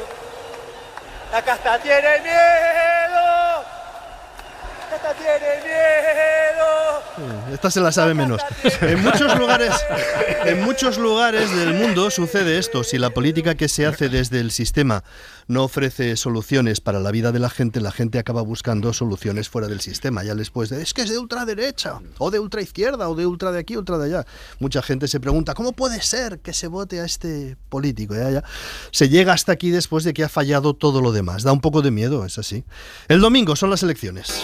La 1.31 1.41
casta 1.43 1.79
tiene 1.79 2.21
miedo. 2.21 3.63
La 4.79 4.89
casta 4.89 5.13
tiene 5.13 5.61
miedo. 5.63 5.70
Esta 7.51 7.71
se 7.71 7.81
la 7.81 7.91
sabe 7.91 8.13
menos. 8.13 8.41
En 8.81 9.01
muchos 9.03 9.37
lugares, 9.37 9.73
en 10.45 10.63
muchos 10.63 10.97
lugares 10.97 11.55
del 11.55 11.73
mundo 11.73 12.09
sucede 12.09 12.57
esto. 12.57 12.83
Si 12.83 12.97
la 12.97 13.11
política 13.11 13.55
que 13.55 13.67
se 13.67 13.85
hace 13.85 14.09
desde 14.09 14.39
el 14.39 14.51
sistema 14.51 15.03
no 15.47 15.63
ofrece 15.63 16.15
soluciones 16.15 16.81
para 16.81 16.99
la 16.99 17.11
vida 17.11 17.31
de 17.31 17.39
la 17.39 17.49
gente, 17.49 17.81
la 17.81 17.91
gente 17.91 18.19
acaba 18.19 18.41
buscando 18.41 18.93
soluciones 18.93 19.49
fuera 19.49 19.67
del 19.67 19.81
sistema. 19.81 20.23
Ya 20.23 20.35
después 20.35 20.69
de, 20.69 20.81
es 20.81 20.93
que 20.93 21.01
es 21.01 21.09
de 21.09 21.17
ultraderecha, 21.17 21.99
o 22.17 22.31
de 22.31 22.39
ultraizquierda, 22.39 23.09
o 23.09 23.15
de 23.15 23.25
ultra 23.25 23.51
de 23.51 23.59
aquí, 23.59 23.75
ultra 23.75 23.97
de 23.97 24.05
allá. 24.05 24.25
Mucha 24.59 24.81
gente 24.81 25.07
se 25.07 25.19
pregunta, 25.19 25.53
¿cómo 25.53 25.73
puede 25.73 26.01
ser 26.01 26.39
que 26.39 26.53
se 26.53 26.67
vote 26.67 27.01
a 27.01 27.05
este 27.05 27.57
político? 27.69 28.15
Ya, 28.15 28.29
ya. 28.29 28.43
Se 28.91 29.09
llega 29.09 29.33
hasta 29.33 29.51
aquí 29.51 29.71
después 29.71 30.03
de 30.03 30.13
que 30.13 30.23
ha 30.23 30.29
fallado 30.29 30.73
todo 30.73 31.01
lo 31.01 31.11
demás. 31.11 31.43
Da 31.43 31.51
un 31.51 31.61
poco 31.61 31.81
de 31.81 31.91
miedo, 31.91 32.25
es 32.25 32.37
así. 32.37 32.63
El 33.07 33.19
domingo 33.19 33.55
son 33.55 33.69
las 33.69 33.83
elecciones. 33.83 34.41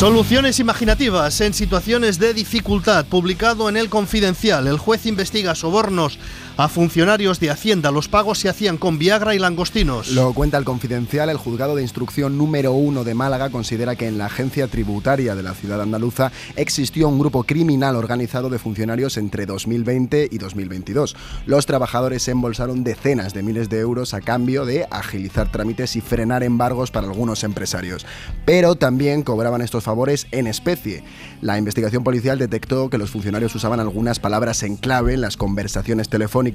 Soluciones 0.00 0.58
imaginativas 0.60 1.42
en 1.42 1.52
situaciones 1.52 2.18
de 2.18 2.32
dificultad. 2.32 3.04
Publicado 3.04 3.68
en 3.68 3.76
El 3.76 3.90
Confidencial, 3.90 4.66
el 4.66 4.78
juez 4.78 5.04
investiga 5.04 5.54
sobornos 5.54 6.18
a 6.60 6.68
funcionarios 6.68 7.40
de 7.40 7.48
Hacienda. 7.48 7.90
Los 7.90 8.08
pagos 8.08 8.38
se 8.38 8.50
hacían 8.50 8.76
con 8.76 8.98
Viagra 8.98 9.34
y 9.34 9.38
langostinos. 9.38 10.10
Lo 10.10 10.34
cuenta 10.34 10.58
el 10.58 10.66
Confidencial, 10.66 11.30
el 11.30 11.38
juzgado 11.38 11.74
de 11.74 11.80
instrucción 11.80 12.36
número 12.36 12.72
uno 12.72 13.02
de 13.02 13.14
Málaga 13.14 13.48
considera 13.48 13.96
que 13.96 14.06
en 14.06 14.18
la 14.18 14.26
agencia 14.26 14.68
tributaria 14.68 15.34
de 15.34 15.42
la 15.42 15.54
ciudad 15.54 15.80
andaluza 15.80 16.32
existió 16.56 17.08
un 17.08 17.18
grupo 17.18 17.44
criminal 17.44 17.96
organizado 17.96 18.50
de 18.50 18.58
funcionarios 18.58 19.16
entre 19.16 19.46
2020 19.46 20.28
y 20.30 20.36
2022. 20.36 21.16
Los 21.46 21.64
trabajadores 21.64 22.28
embolsaron 22.28 22.84
decenas 22.84 23.32
de 23.32 23.42
miles 23.42 23.70
de 23.70 23.78
euros 23.78 24.12
a 24.12 24.20
cambio 24.20 24.66
de 24.66 24.86
agilizar 24.90 25.50
trámites 25.50 25.96
y 25.96 26.02
frenar 26.02 26.42
embargos 26.42 26.90
para 26.90 27.06
algunos 27.06 27.42
empresarios. 27.42 28.04
Pero 28.44 28.74
también 28.74 29.22
cobraban 29.22 29.62
estos 29.62 29.84
favores 29.84 30.26
en 30.30 30.46
especie. 30.46 31.04
La 31.40 31.56
investigación 31.56 32.04
policial 32.04 32.38
detectó 32.38 32.90
que 32.90 32.98
los 32.98 33.08
funcionarios 33.08 33.54
usaban 33.54 33.80
algunas 33.80 34.18
palabras 34.18 34.62
en 34.62 34.76
clave 34.76 35.14
en 35.14 35.22
las 35.22 35.38
conversaciones 35.38 36.10
telefónicas 36.10 36.49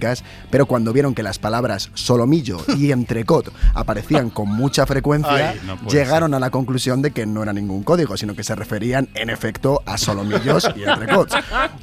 pero 0.49 0.65
cuando 0.65 0.93
vieron 0.93 1.15
que 1.15 1.23
las 1.23 1.39
palabras 1.39 1.91
solomillo 1.93 2.57
y 2.77 2.91
entrecot 2.91 3.51
aparecían 3.73 4.29
con 4.29 4.49
mucha 4.49 4.85
frecuencia, 4.85 5.49
Ay, 5.49 5.61
no 5.65 5.77
llegaron 5.89 6.33
a 6.33 6.39
la 6.39 6.49
conclusión 6.49 7.01
de 7.01 7.11
que 7.11 7.25
no 7.25 7.43
era 7.43 7.53
ningún 7.53 7.83
código, 7.83 8.17
sino 8.17 8.35
que 8.35 8.43
se 8.43 8.55
referían 8.55 9.09
en 9.13 9.29
efecto 9.29 9.81
a 9.85 9.97
solomillos 9.97 10.69
y 10.75 10.83
entrecots. 10.83 11.35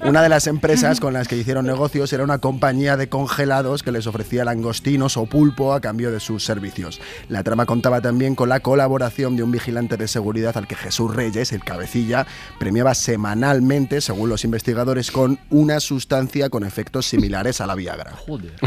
Una 0.05 0.23
de 0.23 0.29
las 0.29 0.47
empresas 0.47 1.01
con 1.01 1.13
las 1.13 1.29
que 1.29 1.37
hicieron 1.37 1.67
negocios 1.67 2.13
era 2.13 2.25
una 2.25 2.39
compañía 2.39 2.97
de 2.97 3.09
congelados 3.09 3.83
que 3.83 3.93
les 3.93 4.07
ofrecía 4.07 4.45
langostinos 4.45 5.17
o 5.17 5.27
pulpo 5.27 5.73
a 5.73 5.81
cambio 5.81 6.11
de 6.11 6.21
sus 6.21 6.45
servicios. 6.45 7.01
La 7.29 7.43
trama 7.43 7.67
contaba 7.67 8.01
también 8.01 8.35
con 8.35 8.49
la 8.49 8.61
colaboración 8.61 9.37
de 9.37 9.43
un 9.43 9.51
vigilante 9.51 9.97
de 9.97 10.09
seguridad 10.09 10.57
al 10.57 10.67
que 10.67 10.77
Jesús 10.77 11.15
Reyes, 11.15 11.53
el 11.53 11.65
cabecilla, 11.65 12.27
premiaba 12.59 12.95
semanalmente, 12.95 14.01
según 14.01 14.29
los 14.29 14.45
investigadores, 14.45 15.11
con 15.11 15.39
una 15.51 15.81
sustancia 15.81 16.51
con 16.51 16.65
efectos 16.65 17.07
similares 17.07 17.61
a 17.61 17.67
la 17.67 17.75
Viagra. 17.95 18.15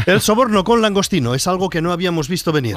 El 0.06 0.20
soborno 0.20 0.64
con 0.64 0.82
langostino 0.82 1.34
es 1.34 1.46
algo 1.46 1.68
que 1.68 1.82
no 1.82 1.92
habíamos 1.92 2.28
visto 2.28 2.52
venir. 2.52 2.76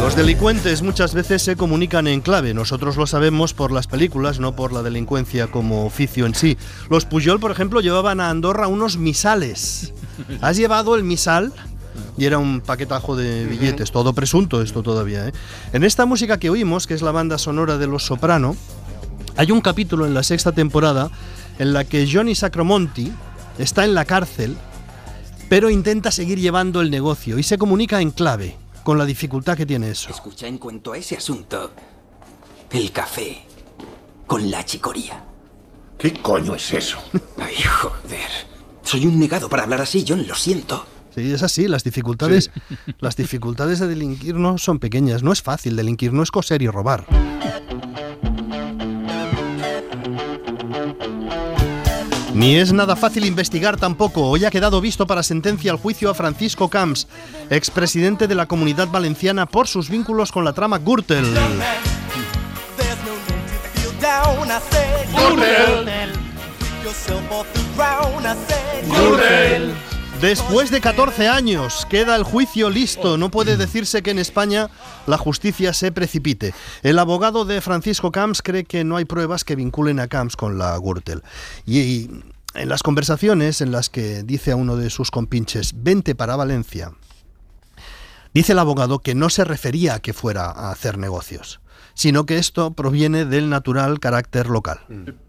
Los 0.00 0.14
delincuentes 0.14 0.82
muchas 0.82 1.14
veces 1.14 1.42
se 1.42 1.56
comunican 1.56 2.06
en 2.06 2.20
clave. 2.20 2.54
Nosotros 2.54 2.96
lo 2.96 3.06
sabemos 3.06 3.54
por 3.54 3.72
las 3.72 3.86
películas, 3.86 4.38
no 4.38 4.54
por 4.54 4.72
la 4.72 4.82
delincuencia 4.82 5.48
como 5.48 5.84
oficio 5.86 6.26
en 6.26 6.34
sí. 6.34 6.56
Los 6.90 7.06
Puyol, 7.06 7.40
por 7.40 7.50
ejemplo, 7.50 7.80
llevaban 7.80 8.20
a 8.20 8.30
Andorra 8.30 8.68
unos 8.68 8.98
misales. 8.98 9.92
¿Has 10.40 10.56
llevado 10.56 10.94
el 10.94 11.02
misal? 11.02 11.52
Y 12.18 12.26
era 12.26 12.38
un 12.38 12.60
paquetajo 12.60 13.16
de 13.16 13.46
billetes, 13.46 13.90
todo 13.90 14.12
presunto 14.12 14.62
esto 14.62 14.82
todavía. 14.82 15.28
¿eh? 15.28 15.32
En 15.72 15.82
esta 15.82 16.06
música 16.06 16.38
que 16.38 16.50
oímos, 16.50 16.86
que 16.86 16.94
es 16.94 17.02
la 17.02 17.10
banda 17.10 17.36
sonora 17.38 17.78
de 17.78 17.86
Los 17.86 18.04
Soprano, 18.04 18.54
hay 19.36 19.50
un 19.50 19.60
capítulo 19.60 20.06
en 20.06 20.14
la 20.14 20.22
sexta 20.22 20.52
temporada 20.52 21.10
en 21.58 21.72
la 21.72 21.84
que 21.84 22.08
Johnny 22.10 22.34
Sacromonti 22.34 23.12
está 23.58 23.84
en 23.84 23.94
la 23.94 24.04
cárcel, 24.04 24.56
pero 25.48 25.70
intenta 25.70 26.10
seguir 26.10 26.38
llevando 26.38 26.80
el 26.80 26.90
negocio 26.90 27.38
y 27.38 27.42
se 27.42 27.58
comunica 27.58 28.00
en 28.00 28.10
clave, 28.10 28.56
con 28.82 28.98
la 28.98 29.04
dificultad 29.04 29.56
que 29.56 29.66
tiene 29.66 29.90
eso. 29.90 30.10
Escucha, 30.10 30.46
en 30.46 30.58
cuanto 30.58 30.92
a 30.92 30.98
ese 30.98 31.16
asunto, 31.16 31.72
el 32.70 32.92
café 32.92 33.42
con 34.26 34.50
la 34.50 34.64
chicoría. 34.64 35.24
¿Qué 35.98 36.12
coño 36.14 36.54
es 36.54 36.72
eso? 36.72 36.98
Ay, 37.38 37.54
joder. 37.62 38.30
Soy 38.82 39.06
un 39.06 39.18
negado 39.18 39.48
para 39.48 39.64
hablar 39.64 39.80
así, 39.80 40.04
John, 40.06 40.26
lo 40.26 40.34
siento. 40.34 40.86
Sí, 41.14 41.32
es 41.32 41.42
así, 41.42 41.66
las 41.66 41.82
dificultades, 41.82 42.50
las 43.00 43.16
dificultades 43.16 43.78
de 43.78 43.88
delinquir 43.88 44.34
no 44.34 44.58
son 44.58 44.78
pequeñas, 44.78 45.22
no 45.22 45.32
es 45.32 45.40
fácil 45.40 45.74
delinquir, 45.74 46.12
no 46.12 46.22
es 46.22 46.30
coser 46.30 46.60
y 46.60 46.68
robar. 46.68 47.06
Ni 52.36 52.56
es 52.56 52.70
nada 52.70 52.96
fácil 52.96 53.24
investigar 53.24 53.78
tampoco. 53.78 54.28
Hoy 54.28 54.44
ha 54.44 54.50
quedado 54.50 54.82
visto 54.82 55.06
para 55.06 55.22
sentencia 55.22 55.72
el 55.72 55.78
juicio 55.78 56.10
a 56.10 56.14
Francisco 56.14 56.68
Camps, 56.68 57.08
expresidente 57.48 58.28
de 58.28 58.34
la 58.34 58.44
Comunidad 58.44 58.88
Valenciana 58.88 59.46
por 59.46 59.68
sus 59.68 59.88
vínculos 59.88 60.32
con 60.32 60.44
la 60.44 60.52
trama 60.52 60.78
Gürtel. 60.78 61.24
Después 70.20 70.70
de 70.70 70.80
14 70.80 71.28
años, 71.28 71.86
queda 71.90 72.16
el 72.16 72.22
juicio 72.22 72.70
listo. 72.70 73.18
No 73.18 73.30
puede 73.30 73.58
decirse 73.58 74.02
que 74.02 74.10
en 74.10 74.18
España 74.18 74.70
la 75.06 75.18
justicia 75.18 75.74
se 75.74 75.92
precipite. 75.92 76.54
El 76.82 76.98
abogado 76.98 77.44
de 77.44 77.60
Francisco 77.60 78.10
Camps 78.10 78.40
cree 78.40 78.64
que 78.64 78.82
no 78.82 78.96
hay 78.96 79.04
pruebas 79.04 79.44
que 79.44 79.56
vinculen 79.56 80.00
a 80.00 80.08
Camps 80.08 80.34
con 80.34 80.56
la 80.56 80.78
Gürtel. 80.78 81.22
Y, 81.66 81.80
y 81.80 82.24
en 82.54 82.68
las 82.70 82.82
conversaciones 82.82 83.60
en 83.60 83.72
las 83.72 83.90
que 83.90 84.22
dice 84.22 84.52
a 84.52 84.56
uno 84.56 84.76
de 84.76 84.88
sus 84.88 85.10
compinches, 85.10 85.72
vente 85.76 86.14
para 86.14 86.34
Valencia, 86.34 86.92
dice 88.32 88.52
el 88.52 88.58
abogado 88.58 89.00
que 89.00 89.14
no 89.14 89.28
se 89.28 89.44
refería 89.44 89.96
a 89.96 90.00
que 90.00 90.14
fuera 90.14 90.46
a 90.46 90.70
hacer 90.70 90.96
negocios, 90.96 91.60
sino 91.92 92.24
que 92.24 92.38
esto 92.38 92.72
proviene 92.72 93.26
del 93.26 93.50
natural 93.50 94.00
carácter 94.00 94.48
local. 94.48 94.80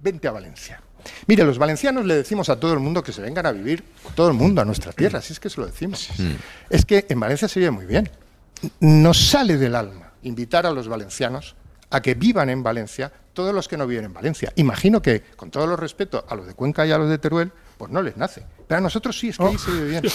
Vente 0.02 0.30
a 0.30 0.32
Valencia. 0.32 0.82
Mire, 1.28 1.44
los 1.44 1.58
valencianos 1.58 2.06
le 2.06 2.16
decimos 2.16 2.50
a 2.50 2.60
todo 2.60 2.74
el 2.74 2.80
mundo 2.80 3.04
que 3.04 3.12
se 3.12 3.22
vengan 3.22 3.46
a 3.46 3.52
vivir, 3.52 3.84
todo 4.16 4.28
el 4.28 4.34
mundo 4.34 4.62
a 4.62 4.66
nuestra 4.66 4.92
tierra, 4.92 5.22
si 5.22 5.34
es 5.34 5.40
que 5.40 5.50
se 5.50 5.60
lo 5.60 5.68
decimos. 5.68 6.10
Es 6.70 6.86
que 6.86 7.06
en 7.10 7.20
Valencia 7.20 7.48
se 7.48 7.60
vive 7.60 7.72
muy 7.72 7.86
bien. 7.86 8.10
Nos 8.80 9.30
sale 9.30 9.58
del 9.58 9.76
alma 9.76 10.12
invitar 10.24 10.66
a 10.66 10.72
los 10.72 10.88
valencianos 10.88 11.56
a 11.90 12.02
que 12.02 12.16
vivan 12.16 12.50
en 12.50 12.64
Valencia 12.64 13.12
todos 13.34 13.54
los 13.54 13.68
que 13.68 13.78
no 13.78 13.86
viven 13.86 14.06
en 14.06 14.14
Valencia. 14.14 14.52
Imagino 14.56 15.02
que, 15.02 15.22
con 15.36 15.52
todo 15.52 15.68
los 15.68 15.80
respeto 15.80 16.26
a 16.28 16.36
los 16.36 16.48
de 16.48 16.56
Cuenca 16.56 16.88
y 16.88 16.92
a 16.92 16.98
los 16.98 17.08
de 17.08 17.20
Teruel, 17.20 17.52
pues 17.78 17.92
no 17.92 18.02
les 18.02 18.18
nace. 18.18 18.44
Pero 18.68 18.80
a 18.80 18.82
nosotros 18.82 19.18
sí, 19.18 19.30
es 19.30 19.38
que 19.38 19.44
ahí 19.44 19.58
se 19.58 19.72
vive 19.72 19.90
bien. 19.90 20.04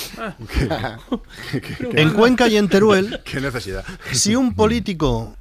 En 1.92 2.12
Cuenca 2.14 2.48
y 2.48 2.56
en 2.56 2.68
Teruel, 2.68 3.20
Qué 3.24 3.40
necesidad. 3.40 3.84
si 4.10 4.34
un 4.34 4.54
político 4.54 5.36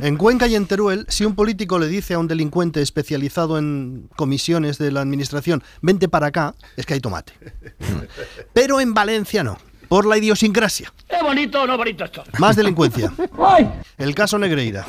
en 0.00 0.16
Cuenca 0.16 0.46
y 0.46 0.54
en 0.54 0.66
Teruel, 0.66 1.06
si 1.08 1.24
un 1.24 1.34
político 1.34 1.78
le 1.78 1.88
dice 1.88 2.14
a 2.14 2.18
un 2.18 2.28
delincuente 2.28 2.82
especializado 2.82 3.58
en 3.58 4.08
comisiones 4.16 4.78
de 4.78 4.92
la 4.92 5.00
administración, 5.00 5.62
vente 5.82 6.08
para 6.08 6.28
acá, 6.28 6.54
es 6.76 6.86
que 6.86 6.94
hay 6.94 7.00
tomate. 7.00 7.32
Pero 8.52 8.80
en 8.80 8.94
Valencia 8.94 9.42
no, 9.42 9.58
por 9.88 10.06
la 10.06 10.18
idiosincrasia. 10.18 10.92
¿Es 11.08 11.22
bonito 11.22 11.62
o 11.62 11.66
no 11.66 11.76
bonito 11.76 12.04
esto? 12.04 12.22
Más 12.38 12.56
delincuencia. 12.56 13.12
El 13.96 14.14
caso 14.14 14.38
Negreira. 14.38 14.84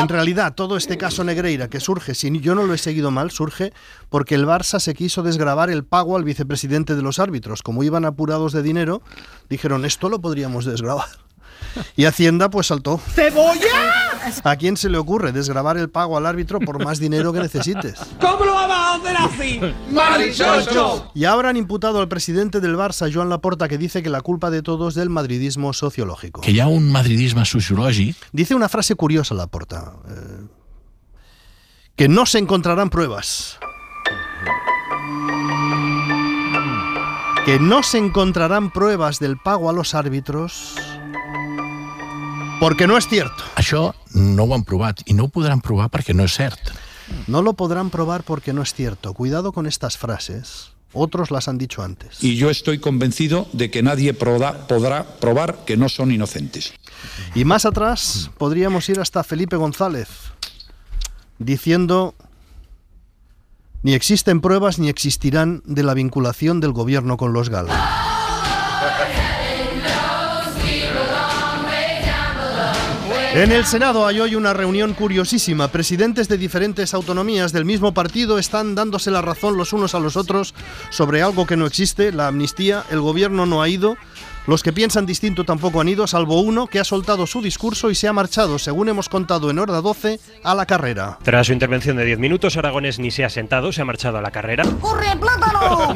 En 0.00 0.08
realidad, 0.08 0.54
todo 0.54 0.76
este 0.76 0.98
caso 0.98 1.24
Negreira 1.24 1.68
que 1.68 1.80
surge, 1.80 2.14
si 2.14 2.40
yo 2.40 2.54
no 2.54 2.64
lo 2.64 2.74
he 2.74 2.78
seguido 2.78 3.10
mal, 3.10 3.30
surge 3.30 3.72
porque 4.08 4.34
el 4.34 4.46
Barça 4.46 4.80
se 4.80 4.94
quiso 4.94 5.22
desgravar 5.22 5.70
el 5.70 5.84
pago 5.84 6.16
al 6.16 6.24
vicepresidente 6.24 6.96
de 6.96 7.02
los 7.02 7.18
árbitros. 7.18 7.62
Como 7.62 7.84
iban 7.84 8.04
apurados 8.04 8.52
de 8.52 8.62
dinero, 8.62 9.02
dijeron, 9.48 9.84
esto 9.84 10.08
lo 10.08 10.20
podríamos 10.20 10.64
desgravar. 10.64 11.29
Y 11.96 12.04
Hacienda 12.04 12.50
pues 12.50 12.68
saltó. 12.68 12.98
¡Cebolla! 13.14 13.94
¿A 14.44 14.56
quién 14.56 14.76
se 14.76 14.88
le 14.90 14.98
ocurre 14.98 15.32
desgravar 15.32 15.76
el 15.78 15.88
pago 15.88 16.16
al 16.16 16.26
árbitro 16.26 16.60
por 16.60 16.84
más 16.84 16.98
dinero 16.98 17.32
que 17.32 17.40
necesites? 17.40 17.98
¿Cómo 18.20 18.44
lo 18.44 18.52
vamos 18.52 18.76
a 18.76 18.94
hacer 18.94 19.16
así? 19.16 19.60
¡Marichocho! 19.90 21.10
Y 21.14 21.24
ahora 21.24 21.48
han 21.48 21.56
imputado 21.56 22.00
al 22.00 22.08
presidente 22.08 22.60
del 22.60 22.76
Barça, 22.76 23.12
Joan 23.12 23.28
Laporta, 23.30 23.68
que 23.68 23.78
dice 23.78 24.02
que 24.02 24.10
la 24.10 24.20
culpa 24.20 24.50
de 24.50 24.62
todo 24.62 24.88
es 24.88 24.94
del 24.94 25.08
madridismo 25.10 25.72
sociológico. 25.72 26.42
Que 26.42 26.60
ha 26.60 26.66
un 26.66 26.90
madridisme 26.92 27.44
sociològic 27.44 28.16
Dice 28.32 28.54
una 28.54 28.68
frase 28.68 28.94
curiosa 28.94 29.34
Laporta. 29.34 29.94
eh, 30.08 30.46
que 31.96 32.08
no 32.08 32.24
se 32.26 32.38
encontrarán 32.38 32.88
pruebas. 32.88 33.58
Que 37.44 37.58
no 37.58 37.82
se 37.82 37.98
encontrarán 37.98 38.70
pruebas 38.70 39.18
del 39.18 39.36
pago 39.38 39.68
a 39.70 39.72
los 39.72 39.94
árbitros 39.94 40.74
porque 42.60 42.86
no 42.86 42.96
es 42.96 43.08
cierto. 43.08 43.42
Això 43.56 43.94
no 44.14 44.44
ho 44.44 44.54
han 44.54 44.64
provat 44.64 45.00
i 45.06 45.14
no 45.14 45.24
ho 45.24 45.28
podran 45.32 45.60
provar 45.64 45.88
perquè 45.90 46.14
no 46.14 46.24
és 46.28 46.36
cert. 46.36 46.70
No 47.26 47.42
lo 47.42 47.54
podrán 47.54 47.90
probar 47.90 48.22
porque 48.22 48.52
no 48.52 48.62
es 48.62 48.72
cierto. 48.74 49.14
Cuidado 49.14 49.52
con 49.52 49.66
estas 49.66 49.96
frases. 49.98 50.70
Otros 50.92 51.30
las 51.30 51.46
han 51.48 51.56
dicho 51.58 51.82
antes. 51.82 52.22
Y 52.22 52.34
yo 52.36 52.50
estoy 52.50 52.78
convencido 52.78 53.46
de 53.52 53.70
que 53.70 53.82
nadie 53.82 54.12
proda- 54.12 54.66
podrá 54.66 55.04
probar 55.20 55.64
que 55.64 55.76
no 55.76 55.88
son 55.88 56.10
inocentes. 56.12 56.72
Y 57.34 57.44
más 57.44 57.64
atrás 57.64 58.30
podríamos 58.38 58.88
ir 58.88 58.98
hasta 59.00 59.22
Felipe 59.22 59.54
González, 59.56 60.08
diciendo, 61.38 62.14
ni 63.82 63.94
existen 63.94 64.40
pruebas 64.40 64.78
ni 64.80 64.88
existirán 64.88 65.62
de 65.64 65.84
la 65.84 65.94
vinculación 65.94 66.58
del 66.60 66.72
gobierno 66.72 67.16
con 67.16 67.32
los 67.32 67.48
Gala. 67.50 68.09
En 73.32 73.52
el 73.52 73.64
Senado 73.64 74.08
hay 74.08 74.18
hoy 74.18 74.34
una 74.34 74.52
reunión 74.52 74.92
curiosísima. 74.92 75.68
Presidentes 75.68 76.28
de 76.28 76.36
diferentes 76.36 76.94
autonomías 76.94 77.52
del 77.52 77.64
mismo 77.64 77.94
partido 77.94 78.40
están 78.40 78.74
dándose 78.74 79.12
la 79.12 79.22
razón 79.22 79.56
los 79.56 79.72
unos 79.72 79.94
a 79.94 80.00
los 80.00 80.16
otros 80.16 80.52
sobre 80.90 81.22
algo 81.22 81.46
que 81.46 81.56
no 81.56 81.64
existe, 81.64 82.10
la 82.10 82.26
amnistía. 82.26 82.84
El 82.90 83.00
gobierno 83.00 83.46
no 83.46 83.62
ha 83.62 83.68
ido. 83.68 83.96
Los 84.50 84.64
que 84.64 84.72
piensan 84.72 85.06
distinto 85.06 85.44
tampoco 85.44 85.80
han 85.80 85.88
ido, 85.88 86.08
salvo 86.08 86.40
uno 86.40 86.66
que 86.66 86.80
ha 86.80 86.84
soltado 86.84 87.24
su 87.28 87.40
discurso 87.40 87.88
y 87.88 87.94
se 87.94 88.08
ha 88.08 88.12
marchado, 88.12 88.58
según 88.58 88.88
hemos 88.88 89.08
contado 89.08 89.48
en 89.48 89.60
Horda 89.60 89.80
12, 89.80 90.18
a 90.42 90.56
la 90.56 90.66
carrera. 90.66 91.20
Tras 91.22 91.46
su 91.46 91.52
intervención 91.52 91.96
de 91.96 92.04
10 92.04 92.18
minutos, 92.18 92.56
Aragones 92.56 92.98
ni 92.98 93.12
se 93.12 93.24
ha 93.24 93.30
sentado, 93.30 93.70
se 93.70 93.82
ha 93.82 93.84
marchado 93.84 94.18
a 94.18 94.22
la 94.22 94.32
carrera. 94.32 94.64
¡Corre, 94.80 95.06
plátano! 95.20 95.90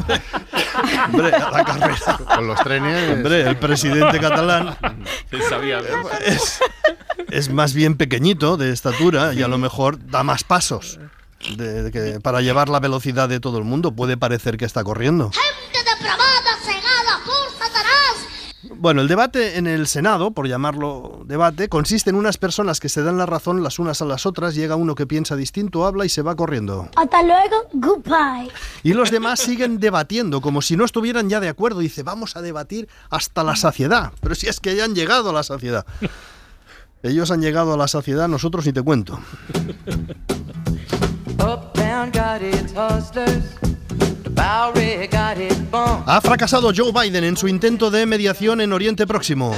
Hombre, 1.09 1.35
a 1.35 1.51
la 1.51 1.65
carrera. 1.65 2.19
Con 2.33 2.47
los 2.47 2.61
trenes. 2.63 3.11
Hombre, 3.15 3.41
el 3.43 3.57
presidente 3.57 4.21
catalán 4.21 4.77
Sabía. 5.49 5.81
es, 6.25 6.61
es 7.31 7.51
más 7.53 7.75
bien 7.75 7.97
pequeñito 7.97 8.57
de 8.57 8.71
estatura 8.73 9.35
y 9.35 9.43
a 9.43 9.49
lo 9.49 9.59
mejor 9.59 9.99
da 10.07 10.23
más 10.23 10.45
pasos. 10.45 11.01
de- 11.57 11.83
de 11.83 11.91
que 11.91 12.21
para 12.21 12.41
llevar 12.41 12.69
la 12.69 12.79
velocidad 12.79 13.29
de 13.29 13.41
todo 13.41 13.59
el 13.59 13.65
mundo 13.65 13.91
puede 13.97 14.17
parecer 14.17 14.57
que 14.59 14.65
está 14.65 14.85
corriendo. 14.85 15.33
¡Gente 15.33 15.91
Satanás! 15.91 16.34
Bueno, 18.85 19.01
el 19.01 19.09
debate 19.09 19.57
en 19.57 19.67
el 19.67 19.87
Senado, 19.87 20.33
por 20.33 20.47
llamarlo 20.47 21.23
debate, 21.25 21.71
consiste 21.71 22.11
en 22.11 22.17
unas 22.17 22.37
personas 22.37 22.81
que 22.81 22.91
se 22.91 23.03
dan 23.03 23.17
la 23.17 23.25
razón 23.25 23.63
las 23.63 23.79
unas 23.79 24.03
a 24.03 24.05
las 24.05 24.27
otras, 24.27 24.55
llega 24.55 24.77
uno 24.77 24.95
que 24.95 25.07
piensa 25.07 25.37
distinto, 25.37 25.87
habla 25.87 26.05
y 26.05 26.11
se 26.11 26.21
va 26.21 26.37
corriendo. 26.37 26.91
Hasta 26.95 27.23
luego, 27.23 27.67
goodbye. 27.73 28.53
Y 28.83 28.93
los 28.93 29.11
demás 29.11 29.41
siguen 29.41 29.81
debatiendo, 29.81 30.43
como 30.43 30.61
si 30.61 30.77
no 30.77 30.85
estuvieran 30.85 31.31
ya 31.31 31.41
de 31.41 31.49
acuerdo. 31.49 31.81
Dice, 31.81 32.03
vamos 32.03 32.37
a 32.37 32.43
debatir 32.43 32.87
hasta 33.09 33.43
la 33.43 33.57
saciedad. 33.57 34.13
Pero 34.21 34.35
si 34.35 34.49
es 34.49 34.61
que 34.61 34.77
ya 34.77 34.85
han 34.85 34.95
llegado 34.95 35.31
a 35.31 35.33
la 35.33 35.45
saciedad. 35.45 35.87
Ellos 37.03 37.31
han 37.31 37.41
llegado 37.41 37.73
a 37.73 37.79
la 37.79 37.89
saciedad, 37.89 38.29
nosotros 38.29 38.67
ni 38.67 38.75
te 38.75 38.83
cuento. 38.83 39.19
Ha 46.07 46.21
fracasado 46.23 46.73
Joe 46.75 46.93
Biden 46.93 47.25
en 47.25 47.37
su 47.37 47.49
intento 47.49 47.91
de 47.91 48.07
mediación 48.07 48.61
en 48.61 48.73
Oriente 48.73 49.07
Próximo. 49.07 49.55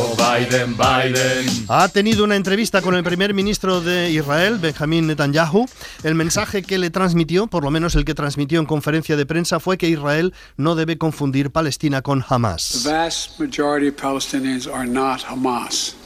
Oh, 0.00 0.14
Biden, 0.16 0.76
Biden. 0.76 1.66
Ha 1.68 1.88
tenido 1.88 2.22
una 2.22 2.36
entrevista 2.36 2.80
con 2.80 2.94
el 2.94 3.02
primer 3.02 3.34
ministro 3.34 3.80
de 3.80 4.12
Israel, 4.12 4.58
Benjamin 4.58 5.08
Netanyahu. 5.08 5.66
El 6.04 6.14
mensaje 6.14 6.62
que 6.62 6.78
le 6.78 6.90
transmitió, 6.90 7.48
por 7.48 7.64
lo 7.64 7.70
menos 7.72 7.96
el 7.96 8.04
que 8.04 8.14
transmitió 8.14 8.60
en 8.60 8.66
conferencia 8.66 9.16
de 9.16 9.26
prensa, 9.26 9.58
fue 9.58 9.76
que 9.76 9.88
Israel 9.88 10.34
no 10.56 10.76
debe 10.76 10.98
confundir 10.98 11.50
Palestina 11.50 12.00
con 12.00 12.24
Hamas. 12.28 12.82
The 12.84 12.90
vast 12.90 13.40
majority 13.40 13.88
of 13.88 13.96
Palestinians 13.96 14.72
are 14.72 14.86
not 14.86 15.24
Hamas. 15.24 15.96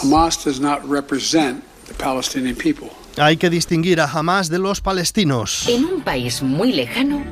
Hamas 0.00 0.44
does 0.44 0.60
not 0.60 0.88
represent 0.88 1.64
the 1.88 1.94
Palestinian 1.94 2.54
people. 2.54 2.90
Hay 3.16 3.36
que 3.36 3.50
distinguir 3.50 4.00
a 4.00 4.10
Hamas 4.10 4.48
de 4.48 4.58
los 4.58 4.80
palestinos. 4.80 5.68
En 5.68 5.84
un 5.84 6.02
país 6.02 6.42
muy 6.42 6.72
lejano, 6.72 7.22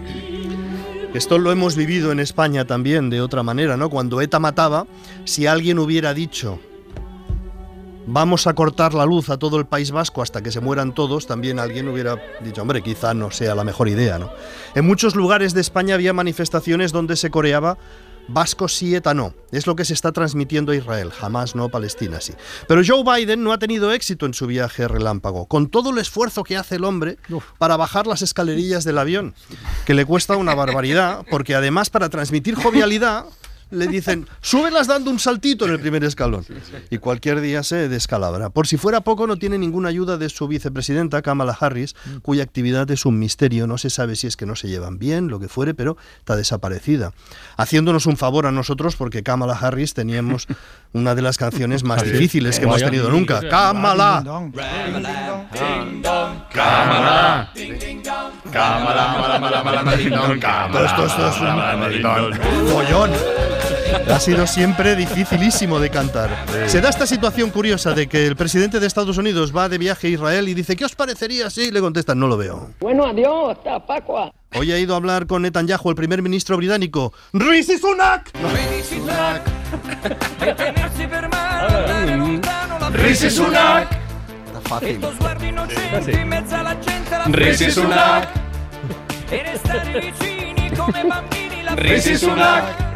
Esto 1.13 1.39
lo 1.39 1.53
hemos 1.53 1.77
vivido 1.77 2.13
en 2.13 2.21
España 2.21 2.65
también 2.67 3.11
de 3.11 3.21
otra 3.21 3.43
manera, 3.43 3.77
¿no? 3.77 3.91
Cuando 3.91 4.21
ETA 4.21 4.39
mataba, 4.39 4.87
si 5.25 5.47
alguien 5.47 5.79
hubiera 5.79 6.15
dicho 6.15 6.59
vamos 8.07 8.47
a 8.47 8.55
cortar 8.55 8.95
la 8.95 9.07
luz 9.07 9.31
a 9.31 9.39
todo 9.39 9.59
el 9.59 9.67
País 9.67 9.91
Vasco 9.91 10.23
hasta 10.23 10.43
que 10.43 10.51
se 10.51 10.61
mueran 10.61 10.93
todos, 10.95 11.27
también 11.27 11.59
alguien 11.59 11.89
hubiera 11.89 12.17
dicho, 12.41 12.63
hombre, 12.63 12.83
quizá 12.83 13.15
no 13.15 13.31
sea 13.31 13.55
la 13.55 13.65
mejor 13.65 13.89
idea, 13.89 14.19
¿no? 14.19 14.31
En 14.75 14.87
muchos 14.87 15.15
lugares 15.15 15.55
de 15.55 15.61
España 15.61 15.95
había 15.95 16.13
manifestaciones 16.13 16.93
donde 16.93 17.17
se 17.17 17.31
coreaba 17.31 17.79
Vasco 18.33 18.67
sí, 18.67 18.95
ETA 18.95 19.13
no. 19.13 19.35
Es 19.51 19.67
lo 19.67 19.77
que 19.77 19.85
se 19.85 19.93
está 19.93 20.13
transmitiendo 20.13 20.73
a 20.73 20.77
Israel. 20.77 21.11
Jamás 21.11 21.55
no, 21.55 21.69
Palestina 21.69 22.21
sí. 22.21 22.33
Pero 22.67 22.83
Joe 22.87 23.05
Biden 23.05 23.45
no 23.45 23.53
ha 23.53 23.59
tenido 23.59 23.93
éxito 23.93 24.25
en 24.25 24.33
su 24.33 24.47
viaje 24.47 24.89
relámpago. 24.89 25.47
Con 25.47 25.69
todo 25.69 25.91
el 25.91 25.99
esfuerzo 25.99 26.43
que 26.43 26.57
hace 26.57 26.77
el 26.77 26.85
hombre 26.85 27.19
para 27.59 27.77
bajar 27.77 28.07
las 28.07 28.23
escalerillas 28.23 28.85
del 28.85 28.99
avión, 28.99 29.35
que 29.85 29.95
le 29.95 30.07
cuesta 30.07 30.37
una 30.37 30.55
barbaridad, 30.55 31.25
porque 31.31 31.55
además 31.55 31.91
para 31.91 32.09
transmitir 32.09 32.55
jovialidad 32.55 33.27
le 33.73 33.87
dicen, 33.87 34.29
súbelas 34.41 34.87
dando 34.87 35.11
un 35.11 35.19
saltito 35.19 35.65
en 35.65 35.73
el 35.73 35.81
primer 35.81 36.05
escalón. 36.05 36.45
Y 36.91 36.99
cualquier 36.99 37.41
día 37.41 37.63
se 37.63 37.89
descalabra. 37.89 38.51
Por 38.51 38.67
si 38.67 38.77
fuera 38.77 39.01
poco, 39.01 39.27
no 39.27 39.37
tiene 39.37 39.59
ninguna 39.59 39.89
ayuda 39.89 40.19
de 40.19 40.29
su 40.29 40.47
vicepresidenta, 40.47 41.23
Kamala 41.23 41.57
Harris, 41.59 41.97
cuya 42.23 42.43
actividad 42.43 42.91
es 42.91 43.07
un 43.07 43.19
misterio. 43.19 43.67
No 43.67 43.79
se 43.79 43.91
sabe 43.91 44.15
si 44.17 44.27
es 44.27 44.37
que 44.37 44.47
no 44.47 44.57
se 44.57 44.69
llevan 44.69 44.99
bien, 44.99 45.29
lo 45.29 45.41
que 45.41 45.49
fuere, 45.49 45.75
pero 45.75 45.97
está 46.19 46.37
desaparecida. 46.37 47.13
Haciéndonos 47.57 48.07
un 48.07 48.17
favor 48.17 48.47
a 48.47 48.53
nosotros, 48.53 48.97
porque 48.97 49.23
Kamala 49.23 49.55
Harris 49.55 49.95
teníamos 49.95 50.47
una 50.93 51.15
de 51.15 51.23
las 51.23 51.39
canciones 51.39 51.83
más 51.83 52.05
difíciles 52.05 52.59
que 52.59 52.67
hemos 52.67 52.83
tenido 52.83 53.11
nunca. 53.11 53.41
¡Kamala! 53.49 54.23
Cámara. 56.53 57.51
Cámara, 58.53 59.17
mala, 59.19 59.39
mala, 59.39 59.63
mala, 59.65 59.83
mala, 59.83 59.97
ding 59.97 60.11
dong, 60.11 60.39
Ha 64.11 64.21
sido 64.21 64.47
siempre 64.47 64.97
dificilísimo 64.97 65.79
de 65.79 65.91
cantar. 65.91 66.31
Se 66.67 66.81
da 66.81 66.89
esta 66.89 67.07
situación 67.07 67.51
curiosa 67.51 67.93
de 67.93 68.09
que 68.09 68.27
el 68.27 68.37
presidente 68.37 68.81
de 68.81 68.87
Estados 68.87 69.19
Unidos 69.19 69.55
va 69.55 69.69
de 69.69 69.79
viaje 69.79 70.07
a 70.07 70.11
Israel 70.11 70.49
y 70.49 70.55
dice, 70.55 70.77
¿qué 70.77 70.85
os 70.85 70.95
parecería 70.95 71.51
si? 71.51 71.71
Le 71.71 71.81
contestan, 71.81 72.19
no 72.19 72.27
lo 72.27 72.37
veo. 72.37 72.71
Bueno, 72.81 73.07
adiós, 73.07 73.57
hasta 73.57 73.85
Pascua. 73.85 74.33
Hoy 74.55 74.73
ha 74.73 74.79
ido 74.79 74.95
a 74.95 74.97
hablar 74.97 75.27
con 75.27 75.43
Netanyahu, 75.43 75.91
el 75.91 75.97
primer 75.97 76.23
ministro 76.23 76.57
británico. 76.57 77.13
¡Rishi 77.33 77.79
Sunak! 77.79 78.31
Rishi 82.95 83.31
Sunak. 83.31 83.89
Era 84.49 84.61
fácil. 84.61 85.01
Rishi 87.29 87.71
Sunak. 87.71 88.29
Rishi 91.77 92.17
Sunak. 92.19 92.92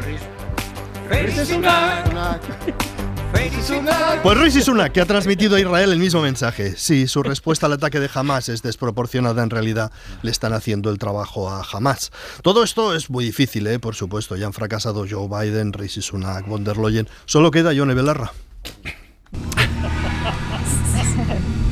Pues 4.22 4.38
Rishi 4.38 4.62
Sunak, 4.62 4.92
que 4.92 5.00
ha 5.00 5.06
transmitido 5.06 5.56
a 5.56 5.60
Israel 5.60 5.92
el 5.92 5.98
mismo 5.98 6.22
mensaje. 6.22 6.74
Sí, 6.76 7.06
su 7.06 7.22
respuesta 7.22 7.66
al 7.66 7.74
ataque 7.74 8.00
de 8.00 8.10
Hamas 8.12 8.48
es 8.48 8.62
desproporcionada. 8.62 9.42
En 9.42 9.50
realidad, 9.50 9.92
le 10.22 10.30
están 10.30 10.52
haciendo 10.52 10.90
el 10.90 10.98
trabajo 10.98 11.50
a 11.50 11.64
Hamas. 11.70 12.10
Todo 12.42 12.64
esto 12.64 12.94
es 12.94 13.10
muy 13.10 13.24
difícil, 13.24 13.66
¿eh? 13.66 13.78
por 13.78 13.94
supuesto. 13.94 14.36
Ya 14.36 14.46
han 14.46 14.52
fracasado 14.52 15.06
Joe 15.08 15.28
Biden, 15.28 15.72
Rishi 15.72 16.02
Sunak, 16.02 16.46
von 16.46 16.64
der 16.64 16.76
Leyen. 16.76 17.08
Solo 17.26 17.50
queda 17.50 17.72
Yone 17.72 17.94
Belarra. 17.94 18.32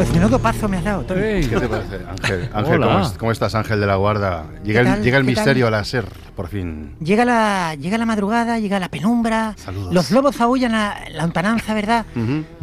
Pues 0.00 0.14
menudo 0.14 0.38
paso 0.38 0.66
me 0.66 0.78
has 0.78 0.84
dado, 0.84 1.02
Tony. 1.02 1.20
¿Qué 1.46 1.56
te 1.60 1.68
parece, 1.68 1.96
Ángel? 2.08 2.48
Ángel. 2.54 2.80
¿cómo, 2.80 3.00
es- 3.00 3.08
cómo 3.18 3.32
estás, 3.32 3.54
Ángel 3.54 3.80
de 3.80 3.86
la 3.86 3.96
Guarda? 3.96 4.46
Llega, 4.64 4.80
¿Qué 4.80 4.88
el, 4.88 4.94
tal? 4.94 5.02
llega 5.02 5.18
el 5.18 5.26
¿Qué 5.26 5.34
tal? 5.34 5.44
misterio 5.44 5.66
a 5.66 5.70
la 5.70 5.84
SER, 5.84 6.06
por 6.34 6.48
fin. 6.48 6.96
Llega 7.00 7.26
la, 7.26 7.74
llega 7.74 7.98
la 7.98 8.06
madrugada, 8.06 8.58
llega 8.58 8.80
la 8.80 8.88
penumbra. 8.88 9.54
Saludos. 9.58 9.92
Los 9.92 10.10
lobos 10.10 10.40
aullan 10.40 10.72
la, 10.72 10.96
la 11.10 11.22
lontananza, 11.24 11.74
¿verdad? 11.74 12.06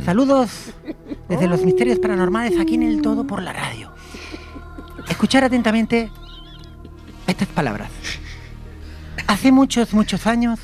Saludos 0.03 0.49
desde 1.29 1.45
los 1.47 1.63
misterios 1.63 1.99
paranormales 1.99 2.59
aquí 2.59 2.73
en 2.73 2.81
el 2.81 3.03
todo 3.03 3.27
por 3.27 3.43
la 3.43 3.53
radio. 3.53 3.91
Escuchar 5.07 5.43
atentamente 5.43 6.09
estas 7.27 7.49
palabras. 7.49 7.91
Hace 9.27 9.51
muchos, 9.51 9.93
muchos 9.93 10.25
años, 10.25 10.59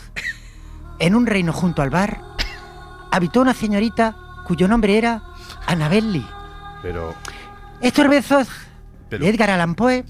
en 0.97 1.13
un 1.13 1.27
reino 1.27 1.53
junto 1.53 1.83
al 1.83 1.91
bar, 1.91 2.19
habitó 3.11 3.41
una 3.41 3.53
señorita 3.53 4.15
cuyo 4.47 4.67
nombre 4.67 4.97
era 4.97 5.21
Annabel 5.67 6.11
Lee. 6.13 6.25
Pero. 6.83 7.15
Estos 7.81 8.07
versos 8.07 8.47
Pero- 9.09 9.23
de 9.25 9.29
Edgar 9.31 9.49
Allan 9.49 9.73
Poe 9.73 10.05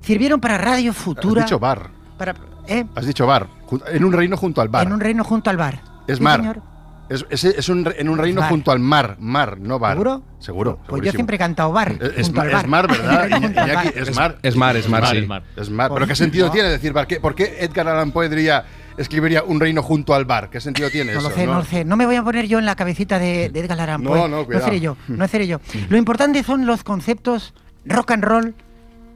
sirvieron 0.00 0.40
para 0.40 0.56
Radio 0.56 0.94
Futura. 0.94 1.42
Has 1.42 1.46
dicho 1.50 1.58
bar. 1.58 1.90
Para, 2.16 2.34
¿eh? 2.66 2.86
Has 2.94 3.06
dicho 3.06 3.26
bar. 3.26 3.46
En 3.92 4.04
un 4.04 4.12
reino 4.12 4.36
junto 4.38 4.62
al 4.62 4.68
bar. 4.68 4.86
En 4.86 4.92
un 4.94 5.00
reino 5.00 5.22
junto 5.24 5.50
al 5.50 5.56
bar. 5.58 5.80
Es 6.06 6.16
Sí, 6.18 6.22
mar. 6.22 6.40
señor. 6.40 6.62
Es, 7.10 7.26
es- 7.28 7.44
es 7.44 7.68
un 7.68 7.86
en 7.98 8.08
un 8.08 8.16
reino 8.16 8.40
mar. 8.40 8.48
junto 8.50 8.70
al 8.70 8.78
mar. 8.78 9.16
Mar, 9.20 9.58
no 9.58 9.78
bar. 9.78 9.92
¿Seguro? 9.92 10.22
Seguro. 10.38 10.78
Pues 10.88 11.02
yo 11.02 11.12
siempre 11.12 11.36
he 11.36 11.38
cantado 11.38 11.70
bar. 11.70 11.92
Es, 12.00 12.26
junto 12.28 12.40
mar, 12.40 12.46
al 12.46 12.52
bar. 12.52 12.64
es 12.64 12.68
mar, 12.70 12.88
¿verdad? 12.88 13.28
Iñaki, 13.28 13.88
es 13.98 14.16
mar. 14.16 14.38
Es 14.42 14.56
mar, 14.56 14.76
es 14.76 14.88
mar, 14.88 15.06
sí. 15.08 15.28
Es 15.56 15.68
mar. 15.70 15.90
¿Pero 15.92 16.06
qué 16.06 16.16
sentido 16.16 16.46
No. 16.46 16.52
tiene 16.52 16.68
decir 16.70 16.92
bar? 16.94 17.06
¿Qué- 17.06 17.20
¿Por 17.20 17.34
qué 17.34 17.56
Edgar 17.60 17.88
Allan 17.88 18.10
Poe 18.12 18.28
diría, 18.30 18.64
escribiría 18.96 19.42
un 19.42 19.60
reino 19.60 19.82
junto 19.82 20.14
al 20.14 20.24
bar? 20.24 20.50
¿Qué 20.50 20.60
sentido 20.60 20.90
tiene 20.90 21.12
No 21.12 21.18
eso? 21.20 21.28
lo 21.28 21.34
sé, 21.34 21.46
no 21.46 21.54
lo 21.54 21.64
sé. 21.64 21.84
No 21.84 21.96
me 21.96 22.06
voy 22.06 22.16
a 22.16 22.22
poner 22.22 22.46
yo 22.46 22.58
en 22.58 22.66
la 22.66 22.76
cabecita 22.76 23.18
de, 23.18 23.48
de 23.50 23.60
Edgar 23.60 23.80
Allan 23.80 24.02
No, 24.02 24.10
Poe. 24.10 24.28
no, 24.28 24.44
cuidado. 24.44 24.64
seré 24.66 24.80
yo, 24.80 24.96
no 25.08 25.28
seré 25.28 25.46
yo. 25.46 25.60
Lo 25.88 25.96
importante 25.96 26.42
son 26.42 26.66
los 26.66 26.84
conceptos 26.84 27.54
rock 27.84 28.12
and 28.12 28.24
roll 28.24 28.54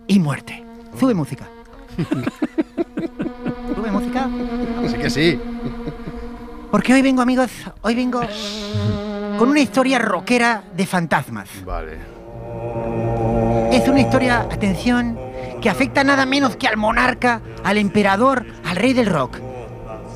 y 0.06 0.18
muerte. 0.18 0.64
Sube 0.98 1.14
música. 1.14 1.48
Sube 3.74 3.90
música. 3.90 4.28
Sí 4.88 4.94
que 4.94 5.10
sí. 5.10 5.40
Porque 6.70 6.92
hoy 6.94 7.02
vengo, 7.02 7.22
amigos, 7.22 7.50
hoy 7.82 7.94
vengo 7.94 8.20
con 9.38 9.48
una 9.48 9.60
historia 9.60 9.98
rockera 9.98 10.64
de 10.76 10.86
fantasmas. 10.86 11.48
Vale. 11.64 11.98
Es 13.72 13.88
una 13.88 14.00
historia, 14.00 14.40
atención, 14.40 15.18
que 15.62 15.70
afecta 15.70 16.02
nada 16.04 16.26
menos 16.26 16.56
que 16.56 16.66
al 16.66 16.76
monarca, 16.76 17.40
al 17.64 17.78
emperador, 17.78 18.44
al 18.64 18.76
rey 18.76 18.92
del 18.92 19.06
rock. 19.06 19.38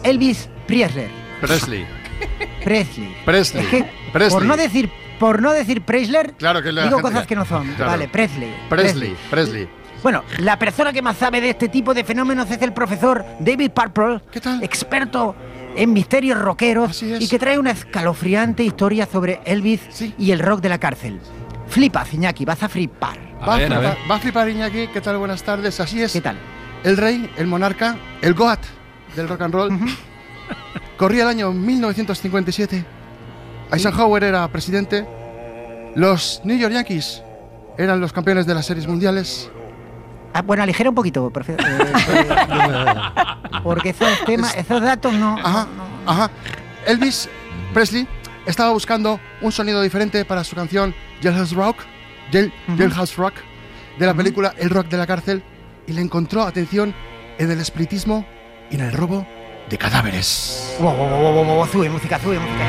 Elvis 0.03 0.49
Presley. 0.67 1.09
Presley. 1.41 1.87
Presley. 2.65 3.17
Presley. 3.25 3.65
Es 3.65 3.71
que, 3.71 3.91
Presley. 4.13 4.39
por 4.39 4.45
no 4.45 4.57
decir, 4.57 4.91
por 5.19 5.43
no 5.43 5.53
decir 5.53 5.83
Presley, 5.83 6.33
Claro 6.37 6.63
que 6.63 6.71
digo 6.71 7.01
cosas 7.01 7.27
que 7.27 7.37
no 7.37 7.45
son. 7.45 7.67
Claro. 7.75 7.93
Vale, 7.93 8.09
Presley. 8.09 8.53
Presley. 8.69 9.17
Presley. 9.31 9.69
Bueno, 10.03 10.25
la 10.39 10.59
persona 10.59 10.93
que 10.93 11.01
más 11.01 11.17
sabe 11.17 11.41
de 11.41 11.51
este 11.51 11.69
tipo 11.69 11.95
de 11.95 12.03
fenómenos 12.03 12.51
es 12.51 12.61
el 12.61 12.73
profesor 12.73 13.25
David 13.39 13.71
Purple, 13.71 14.21
experto 14.61 15.37
en 15.77 15.93
misterios 15.93 16.39
rockeros 16.41 17.03
y 17.03 17.29
que 17.29 17.39
trae 17.39 17.59
una 17.59 17.71
escalofriante 17.71 18.65
historia 18.65 19.07
sobre 19.07 19.41
Elvis 19.45 19.81
y 20.19 20.33
el 20.33 20.41
rock 20.41 20.61
de 20.61 20.69
la 20.69 20.79
cárcel. 20.79 21.21
Flipas, 21.69 22.13
Iñaki, 22.13 22.45
vas 22.45 22.63
a 22.65 22.69
flipar. 22.69 23.17
Va 23.49 23.55
a, 23.55 23.59
flipar, 23.59 23.97
va 24.11 24.15
a 24.17 24.19
flipar 24.19 24.49
Iñaki, 24.49 24.89
¿qué 24.89 25.01
tal? 25.01 25.19
Buenas 25.19 25.43
tardes, 25.45 25.79
así 25.79 26.03
es. 26.03 26.13
¿Qué 26.13 26.21
tal? 26.21 26.37
El 26.83 26.97
rey, 26.97 27.31
el 27.37 27.47
monarca, 27.47 27.97
el 28.23 28.35
Goat 28.35 28.61
del 29.17 29.29
rock 29.29 29.41
and 29.43 29.55
roll. 29.55 29.79
Corría 30.97 31.23
el 31.25 31.29
año 31.29 31.53
1957. 31.53 32.85
Eisenhower 33.73 34.25
era 34.25 34.47
presidente. 34.49 35.07
Los 35.95 36.41
New 36.45 36.57
York 36.57 36.73
Yankees 36.73 37.23
eran 37.79 38.01
los 38.01 38.13
campeones 38.13 38.47
de 38.47 38.55
las 38.55 38.67
series 38.67 38.87
mundiales. 38.87 39.51
Ah, 40.35 40.41
bueno, 40.43 40.63
aligera 40.63 40.89
un 40.89 40.95
poquito, 40.95 41.31
profe- 41.31 41.57
eh, 41.59 41.93
eh, 43.53 43.61
porque 43.63 43.91
esos 43.91 44.25
temas, 44.25 44.57
esos 44.57 44.81
datos 44.81 45.13
no... 45.13 45.37
Ajá, 45.39 45.67
ajá. 46.07 46.31
Elvis 46.87 47.29
Presley 47.75 48.09
estaba 48.47 48.71
buscando 48.73 49.21
un 49.43 49.53
sonido 49.53 49.83
diferente 49.83 50.25
para 50.25 50.43
su 50.43 50.57
canción 50.57 50.95
Jailhouse 51.23 51.53
Rock, 51.53 51.77
Jail- 52.33 52.53
Jailhouse 52.79 53.17
Rock, 53.17 53.35
de 53.99 54.07
la 54.07 54.15
película 54.15 54.55
El 54.57 54.71
Rock 54.71 54.89
de 54.89 54.97
la 54.97 55.07
cárcel, 55.07 55.43
y 55.87 55.93
le 55.93 56.01
encontró, 56.01 56.43
atención, 56.45 56.95
en 57.39 57.51
el 57.51 57.61
espiritismo 57.61 58.25
y 58.73 58.77
en 58.77 58.81
el 58.83 58.93
robo 58.93 59.27
de 59.69 59.79
cadáveres. 59.79 60.77
Wow, 60.81 60.93
wow, 60.95 61.09
wow, 61.09 61.33
wow, 61.33 61.45
wow, 61.57 61.67
sube 61.67 61.89
música, 61.89 62.19
sube 62.19 62.39
música. 62.39 62.65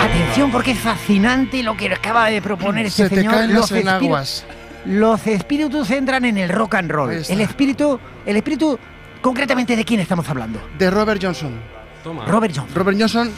Atención, 0.00 0.50
porque 0.50 0.72
es 0.72 0.78
fascinante 0.78 1.62
lo 1.62 1.76
que 1.76 1.92
acaba 1.92 2.28
de 2.28 2.40
proponer 2.40 2.86
este 2.86 3.04
Se 3.04 3.08
te 3.10 3.16
señor. 3.16 3.34
caen 3.34 3.50
espíritus- 3.50 3.70
enaguas. 3.80 4.44
Los 4.86 5.26
espíritus 5.26 5.90
entran 5.90 6.24
en 6.24 6.38
el 6.38 6.48
rock 6.48 6.76
and 6.76 6.90
roll. 6.90 7.10
El 7.12 7.40
espíritu, 7.40 8.00
el 8.24 8.36
espíritu, 8.36 8.78
concretamente, 9.20 9.76
¿de 9.76 9.84
quién 9.84 10.00
estamos 10.00 10.26
hablando? 10.28 10.60
De 10.78 10.90
Robert 10.90 11.22
Johnson. 11.22 11.52
Robert 12.26 12.54
Johnson. 12.56 12.74
Robert 12.74 12.98
Johnson, 12.98 13.30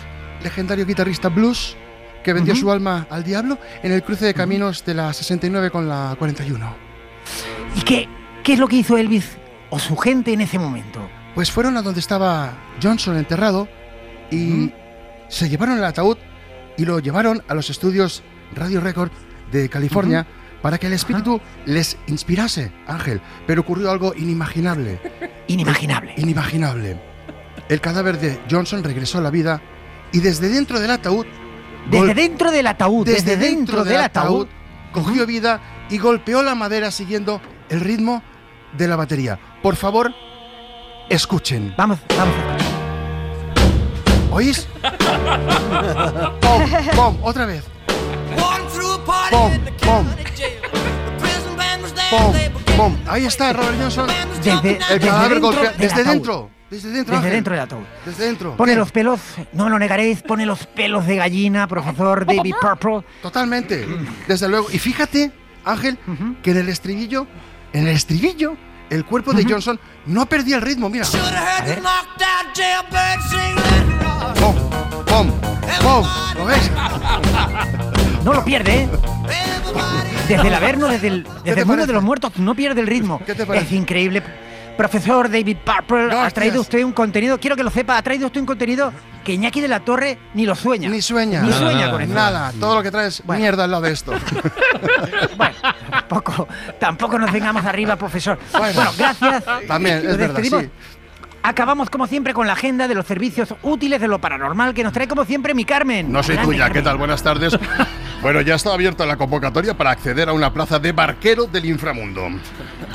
legendario 0.45 0.87
guitarrista 0.87 1.29
blues, 1.29 1.77
que 2.23 2.33
vendió 2.33 2.55
su 2.55 2.71
alma 2.71 3.09
al 3.11 3.25
diablo 3.25 3.59
en 3.83 3.91
el 3.91 4.05
cruce 4.05 4.25
de 4.25 4.35
caminos 4.35 4.85
de 4.85 4.95
la 4.95 5.13
69 5.13 5.71
con 5.71 5.89
la 5.89 6.15
41. 6.17 6.73
¿Y 7.75 7.81
qué, 7.83 8.09
qué 8.45 8.53
es 8.53 8.59
lo 8.61 8.69
que 8.69 8.77
hizo 8.77 8.97
Elvis 8.97 9.37
o 9.73 9.79
su 9.79 9.97
gente 9.97 10.35
en 10.35 10.43
ese 10.43 10.59
momento? 10.59 11.01
Pues 11.35 11.51
fueron 11.51 11.79
a 11.79 11.83
donde 11.83 12.01
estaba 12.01 12.53
Johnson 12.81 13.17
enterrado 13.17 13.67
y 14.31 14.71
se 15.29 15.49
llevaron 15.49 15.79
el 15.79 15.85
ataúd 15.85 16.19
y 16.77 16.85
lo 16.85 16.99
llevaron 16.99 17.43
a 17.49 17.55
los 17.55 17.71
estudios 17.71 18.23
Radio 18.55 18.81
Record 18.81 19.11
de 19.51 19.71
California 19.71 20.27
para 20.61 20.77
que 20.79 20.89
el 20.89 20.93
espíritu 20.93 21.41
les 21.65 21.97
inspirase, 22.07 22.71
Ángel. 22.87 23.23
Pero 23.47 23.63
ocurrió 23.63 23.91
algo 23.91 24.15
inimaginable. 24.15 25.01
Inimaginable. 25.49 26.15
Inimaginable. 26.19 27.01
El 27.69 27.81
cadáver 27.81 28.21
de 28.21 28.41
Johnson 28.51 28.85
regresó 28.85 29.19
a 29.19 29.23
la 29.23 29.31
vida 29.31 29.63
y 30.13 30.21
desde 30.21 30.51
dentro 30.51 30.81
del 30.81 30.91
ataúd... 30.91 31.27
Desde 31.91 32.15
dentro 32.15 32.51
del 32.53 32.67
ataúd, 32.69 33.07
desde 33.07 33.37
dentro 33.37 33.85
del 33.85 34.03
ataúd 34.03 34.47
cogió 34.93 35.27
vida 35.27 35.61
y 35.91 35.99
golpeó 35.99 36.43
la 36.43 36.55
madera 36.55 36.91
siguiendo 36.93 37.41
el 37.71 37.81
ritmo 37.81 38.23
de 38.77 38.89
la 38.89 38.97
batería. 38.97 39.39
Por 39.63 39.77
favor, 39.77 40.13
escuchen. 41.09 41.75
Vamos, 41.77 41.99
vamos. 42.17 42.35
¿Oís? 44.31 44.67
¡Pom! 46.41 46.63
¡Pom! 46.95 47.19
Otra 47.23 47.47
vez. 47.47 47.65
¡Pom! 49.31 49.49
¡Pom! 49.81 50.07
¡Pom! 52.11 52.35
¡Pom! 52.77 52.97
Ahí 53.07 53.27
está 53.27 53.53
Robert 53.53 53.77
Johnson. 53.81 54.07
Desde, 54.43 54.53
el 54.73 54.79
desde 54.79 55.01
cadáver 55.01 55.41
dentro 55.41 55.51
golpea- 55.53 55.77
Desde 55.77 56.05
dentro. 56.05 56.51
Desde 56.71 56.89
dentro. 56.91 57.15
Desde 57.15 57.17
Ángel. 57.17 57.33
dentro 57.33 57.55
del 57.55 57.63
ataúd. 57.63 57.83
Desde 58.07 58.25
dentro. 58.25 58.57
Pone 58.57 58.73
¿Qué? 58.73 58.79
los 58.79 58.91
pelos, 58.93 59.21
no 59.53 59.69
lo 59.69 59.79
negaréis, 59.79 60.23
pone 60.23 60.47
los 60.47 60.67
pelos 60.67 61.07
de 61.07 61.17
gallina, 61.17 61.67
profesor 61.69 62.25
David 62.25 62.55
Purple. 62.61 63.03
Totalmente. 63.21 63.87
Desde 64.27 64.49
luego. 64.49 64.69
Y 64.73 64.79
fíjate, 64.79 65.31
Ángel, 65.67 65.99
que 66.43 66.53
en 66.53 66.57
el 66.57 66.69
estribillo, 66.71 67.27
en 67.73 67.87
el 67.87 67.95
estribillo, 67.95 68.57
el 68.91 69.05
cuerpo 69.05 69.33
de 69.33 69.45
Johnson 69.45 69.79
no 70.07 70.27
perdía 70.27 70.57
el 70.57 70.63
ritmo. 70.63 70.89
Mira. 70.89 71.07
¡Pom! 74.41 74.55
¡Pom! 75.07 75.31
¡Pom! 75.83 76.07
¿Lo 76.37 76.45
ves? 76.45 76.71
No 78.25 78.35
lo 78.35 78.45
pierde, 78.45 78.83
¿eh? 78.83 78.89
Desde 80.29 80.49
el 80.49 80.55
Averno, 80.55 80.89
desde 80.89 81.09
el, 81.09 81.25
desde 81.45 81.61
el 81.61 81.67
mundo 81.67 81.73
parece? 81.73 81.87
de 81.89 81.93
los 81.95 82.03
muertos, 82.03 82.33
no 82.37 82.55
pierde 82.55 82.81
el 82.81 82.87
ritmo. 82.87 83.21
¿Qué 83.27 83.35
te 83.35 83.45
parece? 83.45 83.67
Es 83.67 83.73
increíble. 83.73 84.23
Profesor 84.77 85.31
David 85.31 85.59
Purple, 85.65 86.13
ha 86.19 86.31
traído 86.31 86.61
usted 86.61 86.83
un 86.83 86.93
contenido, 86.93 87.39
quiero 87.39 87.57
que 87.57 87.63
lo 87.63 87.71
sepa, 87.71 87.97
ha 87.99 88.03
traído 88.03 88.27
usted 88.27 88.41
un 88.41 88.47
contenido 88.47 88.93
que 89.23 89.35
Iñaki 89.35 89.61
de 89.61 89.69
la 89.69 89.81
Torre 89.81 90.19
ni 90.35 90.47
lo 90.47 90.55
sueña. 90.55 90.89
Ni 90.89 91.01
sueña. 91.01 91.43
Ni 91.43 91.53
sueña 91.53 91.91
con 91.91 92.03
eso. 92.03 92.13
Nada. 92.13 92.53
Todo 92.59 92.77
lo 92.77 92.83
que 92.83 92.91
traes 92.91 93.21
es 93.21 93.27
mierda 93.27 93.65
al 93.65 93.71
lado 93.71 93.83
de 93.83 93.93
esto. 93.93 94.13
Tampoco, 95.91 96.49
tampoco 96.79 97.19
nos 97.19 97.33
vengamos 97.33 97.65
arriba, 97.65 97.97
profesor. 97.97 98.39
Bueno. 98.53 98.75
Bueno, 98.75 98.91
gracias. 98.99 99.45
También, 99.67 99.99
es 99.99 100.17
verdad, 100.17 100.43
sí. 100.43 100.71
Acabamos 101.43 101.91
como 101.91 102.07
siempre 102.07 102.35
con 102.35 102.47
la 102.47 102.53
agenda 102.53 102.87
de 102.87 102.95
los 102.95 103.07
servicios 103.07 103.55
útiles 103.63 104.01
de 104.01 104.09
lo 104.09 104.21
paranormal 104.21 104.75
que 104.75 104.85
nos 104.85 104.93
trae 104.93 105.09
como 105.09 105.25
siempre 105.25 105.55
mi 105.55 105.65
Carmen. 105.65 106.13
No 106.13 106.23
soy 106.23 106.37
Grande, 106.37 106.53
tuya, 106.53 106.71
¿qué 106.71 106.83
tal? 106.83 106.99
Buenas 106.99 107.23
tardes. 107.23 107.59
Bueno, 108.23 108.41
ya 108.41 108.55
está 108.55 108.73
abierta 108.73 109.05
la 109.05 109.17
convocatoria 109.17 109.75
para 109.77 109.91
acceder 109.91 110.29
a 110.29 110.33
una 110.33 110.53
plaza 110.53 110.79
de 110.79 110.93
barquero 110.93 111.47
del 111.47 111.65
inframundo. 111.65 112.29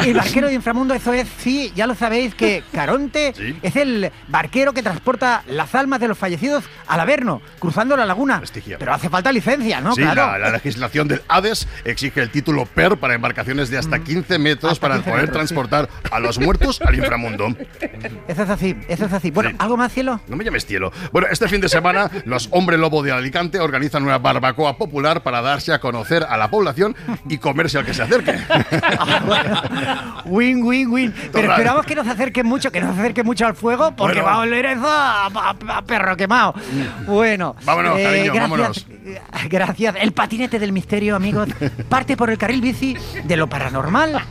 El 0.06 0.14
barquero 0.14 0.48
de 0.48 0.54
inframundo, 0.54 0.94
eso 0.94 1.12
es, 1.12 1.28
sí, 1.40 1.74
ya 1.76 1.86
lo 1.86 1.96
sabéis 1.96 2.34
que 2.34 2.64
Caronte 2.72 3.34
es 3.62 3.76
el 3.76 4.10
barquero 4.30 4.72
que 4.74 4.82
transporta 4.82 5.44
las 5.48 5.76
almas 5.76 6.00
de 6.00 6.08
los 6.08 6.18
fallecidos 6.18 6.64
al 6.88 7.02
Averno, 7.02 7.42
cruzando 7.60 7.98
la 7.98 8.06
laguna. 8.06 8.42
Pero 8.80 8.94
hace 8.94 9.10
falta 9.10 9.32
licencia, 9.34 9.82
¿no? 9.82 9.94
sí, 9.94 10.02
claro. 10.02 10.32
la, 10.32 10.38
la 10.38 10.50
legislación 10.52 11.10
del 11.10 11.22
Hades 11.28 11.68
exige 11.84 12.22
el 12.22 12.30
título 12.30 12.66
PER 12.66 12.96
para 12.96 13.14
embarcaciones 13.14 13.70
de 13.70 13.78
hasta 13.78 14.00
15 14.00 14.40
metros 14.40 14.68
Mm. 14.68 14.72
Hasta 14.72 14.82
para 14.82 14.96
15 14.96 15.10
poder 15.12 15.26
metros, 15.26 15.50
sí. 15.50 15.54
transportar 15.54 15.90
a 16.10 16.20
los 16.20 16.40
muertos 16.40 16.82
al 16.82 16.96
inframundo. 16.96 17.48
Eso 18.28 18.44
es 18.44 18.50
así, 18.50 18.76
eso 18.88 19.06
es 19.06 19.14
así. 19.14 19.32
Bueno, 19.32 19.52
¿algo 19.60 19.78
más, 19.78 19.92
cielo? 19.94 20.22
No 20.28 20.36
me 20.36 20.44
llames 20.44 20.66
cielo. 20.66 20.92
Bueno, 21.12 21.28
este 21.30 21.48
fin 21.48 21.60
de 21.62 21.70
semana 21.70 22.10
los 22.26 22.48
Hombre 22.52 22.78
Lobo 22.78 23.04
de 23.04 23.12
Alicante 23.12 23.60
organizan 23.60 24.04
una 24.04 24.18
barbacoa 24.18 24.78
popular 24.78 25.17
para 25.22 25.42
darse 25.42 25.74
a 25.74 25.80
conocer 25.80 26.26
a 26.28 26.38
la 26.38 26.50
población 26.50 26.96
y 27.30 27.38
comerse 27.38 27.78
al 27.78 27.86
que 27.86 27.94
se 27.94 28.04
acerque. 28.04 28.38
Win, 30.26 30.64
win, 30.64 30.90
win. 30.92 31.14
Pero 31.32 31.52
esperamos 31.52 31.86
que 31.86 31.96
nos 31.96 32.08
acerquen 32.08 32.46
mucho, 32.46 32.72
que 32.72 32.82
nos 32.82 32.98
acerquen 32.98 33.26
mucho 33.26 33.46
al 33.48 33.56
fuego, 33.56 33.92
porque 33.96 34.22
Bueno. 34.22 34.26
va 34.28 34.34
a 34.34 34.40
oler 34.40 34.66
eso 34.66 34.88
a, 34.88 35.28
a- 35.28 35.56
a 35.78 35.82
perro 35.84 36.16
quemado. 36.18 36.54
Bueno. 37.06 37.56
eh, 37.60 37.64
Vámonos, 37.66 37.94
cariño, 37.94 38.34
gracias, 38.34 38.42
vámonos. 38.42 38.88
Gracias. 39.50 39.96
El 40.00 40.12
patinete 40.12 40.60
del 40.60 40.72
misterio, 40.74 41.16
amigos, 41.16 41.48
parte 41.90 42.18
por 42.18 42.30
el 42.30 42.38
carril 42.38 42.62
bici 42.62 42.96
de 43.24 43.38
lo 43.38 43.48
paranormal 43.48 44.22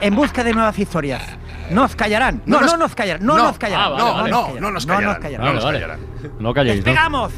en 0.00 0.14
busca 0.14 0.44
de 0.44 0.52
nuevas 0.52 0.78
historias. 0.78 1.22
Nos 1.70 1.94
callarán. 1.96 2.42
No, 2.46 2.60
No 2.60 2.66
no, 2.66 2.72
nos- 2.72 2.78
nos 2.78 2.94
callarán. 2.94 3.24
No, 3.26 3.36
no. 3.36 3.44
nos 3.44 3.58
callarán. 3.58 3.86
Ah, 3.86 3.90
vale, 3.90 4.02
no, 4.02 4.14
vale. 4.14 4.30
nos 4.30 4.30
No, 4.30 4.40
callarán. 4.46 4.62
no 4.62 4.70
nos 4.70 4.86
No 4.86 4.94
callarán. 4.94 5.14
nos 5.14 5.22
callarán. 5.22 5.46
No 5.46 5.52
nos 5.54 5.64
callarán. 5.64 6.00
No 6.40 6.54
calléis, 6.54 6.78
¿no? 6.80 6.84
¡Despegamos! 6.84 7.32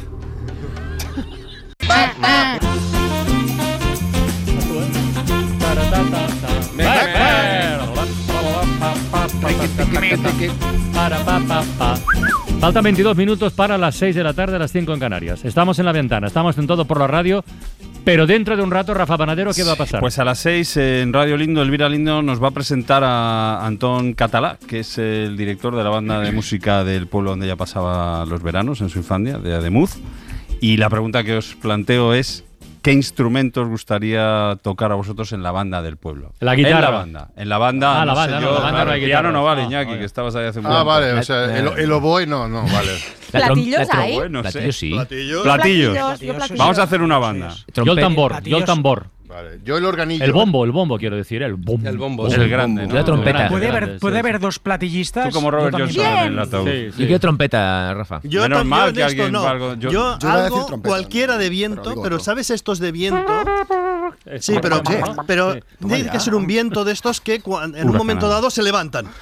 Faltan 12.60 12.84
22 12.84 13.16
minutos 13.16 13.52
para 13.54 13.76
las 13.76 13.96
6 13.96 14.14
de 14.14 14.22
la 14.22 14.34
tarde, 14.34 14.58
las 14.58 14.70
5 14.70 14.94
en 14.94 15.00
Canarias. 15.00 15.44
Estamos 15.44 15.78
en 15.78 15.84
la 15.84 15.92
ventana, 15.92 16.28
estamos 16.28 16.56
en 16.58 16.66
todo 16.66 16.84
por 16.84 17.00
la 17.00 17.08
radio, 17.08 17.44
pero 18.04 18.26
dentro 18.26 18.56
de 18.56 18.62
un 18.62 18.70
rato, 18.70 18.94
Rafa 18.94 19.16
Panadero, 19.16 19.52
¿qué 19.52 19.62
va 19.64 19.72
a 19.72 19.76
pasar? 19.76 20.00
Pues 20.00 20.18
a 20.18 20.24
las 20.24 20.38
6 20.40 20.76
en 20.76 21.12
Radio 21.12 21.36
Lindo, 21.36 21.62
Elvira 21.62 21.88
Lindo 21.88 22.22
nos 22.22 22.42
va 22.42 22.48
a 22.48 22.50
presentar 22.50 23.02
a 23.04 23.66
Antón 23.66 24.14
Catalá, 24.14 24.58
que 24.66 24.80
es 24.80 24.98
el 24.98 25.36
director 25.36 25.74
de 25.76 25.84
la 25.84 25.90
banda 25.90 26.20
de 26.20 26.32
música 26.32 26.84
del 26.84 27.06
pueblo 27.06 27.30
donde 27.30 27.46
ella 27.46 27.56
pasaba 27.56 28.24
los 28.26 28.42
veranos 28.42 28.80
en 28.80 28.90
su 28.90 28.98
infancia, 28.98 29.38
de 29.38 29.54
Ademuz. 29.54 29.96
Y 30.60 30.76
la 30.76 30.88
pregunta 30.90 31.24
que 31.24 31.36
os 31.36 31.54
planteo 31.54 32.14
es, 32.14 32.44
¿qué 32.82 32.92
instrumentos 32.92 33.62
os 33.64 33.68
gustaría 33.70 34.56
tocar 34.62 34.92
a 34.92 34.94
vosotros 34.96 35.32
en 35.32 35.42
la 35.42 35.50
banda 35.52 35.80
del 35.82 35.96
pueblo? 35.96 36.32
La 36.40 36.54
guitarra. 36.54 36.76
En 36.78 36.82
la 36.82 36.90
banda. 36.90 37.28
En 37.36 37.48
la 37.48 37.58
banda, 37.58 38.02
Ah, 38.02 38.04
la 38.04 38.12
no 38.12 38.12
sé 38.12 38.18
banda, 38.20 38.40
no, 38.40 38.46
yo, 38.46 38.54
la 38.54 38.60
banda 38.60 38.70
claro, 38.70 38.84
no 38.86 38.92
hay 38.92 39.00
el 39.00 39.06
piano 39.06 39.28
guitarra. 39.28 39.32
no 39.38 39.44
vale, 39.44 39.62
Ah, 39.62 39.64
Iñaki, 39.66 39.86
vale. 39.86 39.98
que 40.00 40.04
estabas 40.04 40.34
ahí 40.36 40.46
hace 40.46 40.58
un 40.58 40.66
Ah, 40.66 40.68
momento. 40.68 40.84
vale, 40.86 41.12
o 41.12 41.22
sea, 41.22 41.56
el, 41.58 41.68
el 41.78 41.92
oboe 41.92 42.26
no, 42.26 42.48
no, 42.48 42.62
vale. 42.64 42.90
¿Platillos 43.30 43.88
hay? 43.90 44.14
Bueno, 44.14 44.42
no 44.42 44.50
sé. 44.50 44.58
Platillos 44.58 44.76
sí. 44.76 44.90
Platillos. 44.90 45.42
Platillos. 45.42 45.92
Platillos, 45.94 46.20
yo 46.20 46.34
platillos. 46.34 46.58
Vamos 46.58 46.78
a 46.78 46.82
hacer 46.82 47.00
una 47.02 47.18
banda. 47.18 47.54
yo 47.74 47.92
el 47.92 47.98
tambor, 48.00 48.42
yo 48.42 48.58
el 48.58 48.64
tambor. 48.64 49.06
Vale, 49.32 49.60
yo 49.64 49.78
el 49.78 49.84
organillo. 49.86 50.24
El 50.24 50.32
bombo, 50.32 50.64
el 50.64 50.72
bombo, 50.72 50.98
quiero 50.98 51.16
decir, 51.16 51.42
el 51.42 51.54
bombo. 51.54 51.88
El 51.88 51.96
bombo, 51.96 52.26
Es 52.26 52.34
sí. 52.34 52.40
el 52.40 52.48
grande, 52.50 52.86
¿no? 52.86 52.94
La 52.94 53.02
trompeta. 53.04 53.44
El 53.44 53.48
¿Puede 53.50 53.68
haber, 53.68 53.98
puede 53.98 54.18
haber 54.18 54.38
dos 54.40 54.58
platillistas? 54.58 55.28
Tú 55.28 55.34
como 55.34 55.50
Robert. 55.50 55.74
Johnson 55.78 56.04
en 56.04 56.32
el 56.34 56.38
ataúd. 56.38 56.68
Sí, 56.68 56.88
sí. 56.96 57.02
¿Y 57.04 57.06
qué 57.08 57.18
trompeta, 57.18 57.94
Rafa? 57.94 58.20
Yo 58.24 58.42
Menos 58.42 58.64
mal 58.66 58.92
que 58.92 59.02
alguien 59.02 59.32
no. 59.32 59.46
algo- 59.46 59.74
yo- 59.76 59.90
Yo, 59.90 60.18
yo 60.18 60.28
algo, 60.30 60.66
trompeta, 60.66 60.88
cualquiera 60.90 61.34
de 61.38 61.44
pero 61.46 61.50
viento, 61.50 61.82
pero, 62.02 62.16
otro. 62.16 62.18
¿sabes 62.20 62.50
estos 62.50 62.78
de 62.78 62.92
viento? 62.92 63.32
Sí, 64.40 64.56
pero, 64.60 64.82
pero 65.26 65.54
Sí. 65.54 65.60
tiene 65.88 66.10
que 66.10 66.20
ser 66.20 66.34
un 66.34 66.46
viento 66.46 66.84
de 66.84 66.92
estos 66.92 67.20
que 67.20 67.36
en 67.36 67.88
un 67.88 67.96
momento 67.96 68.28
dado 68.28 68.50
se 68.50 68.62
levantan. 68.62 69.06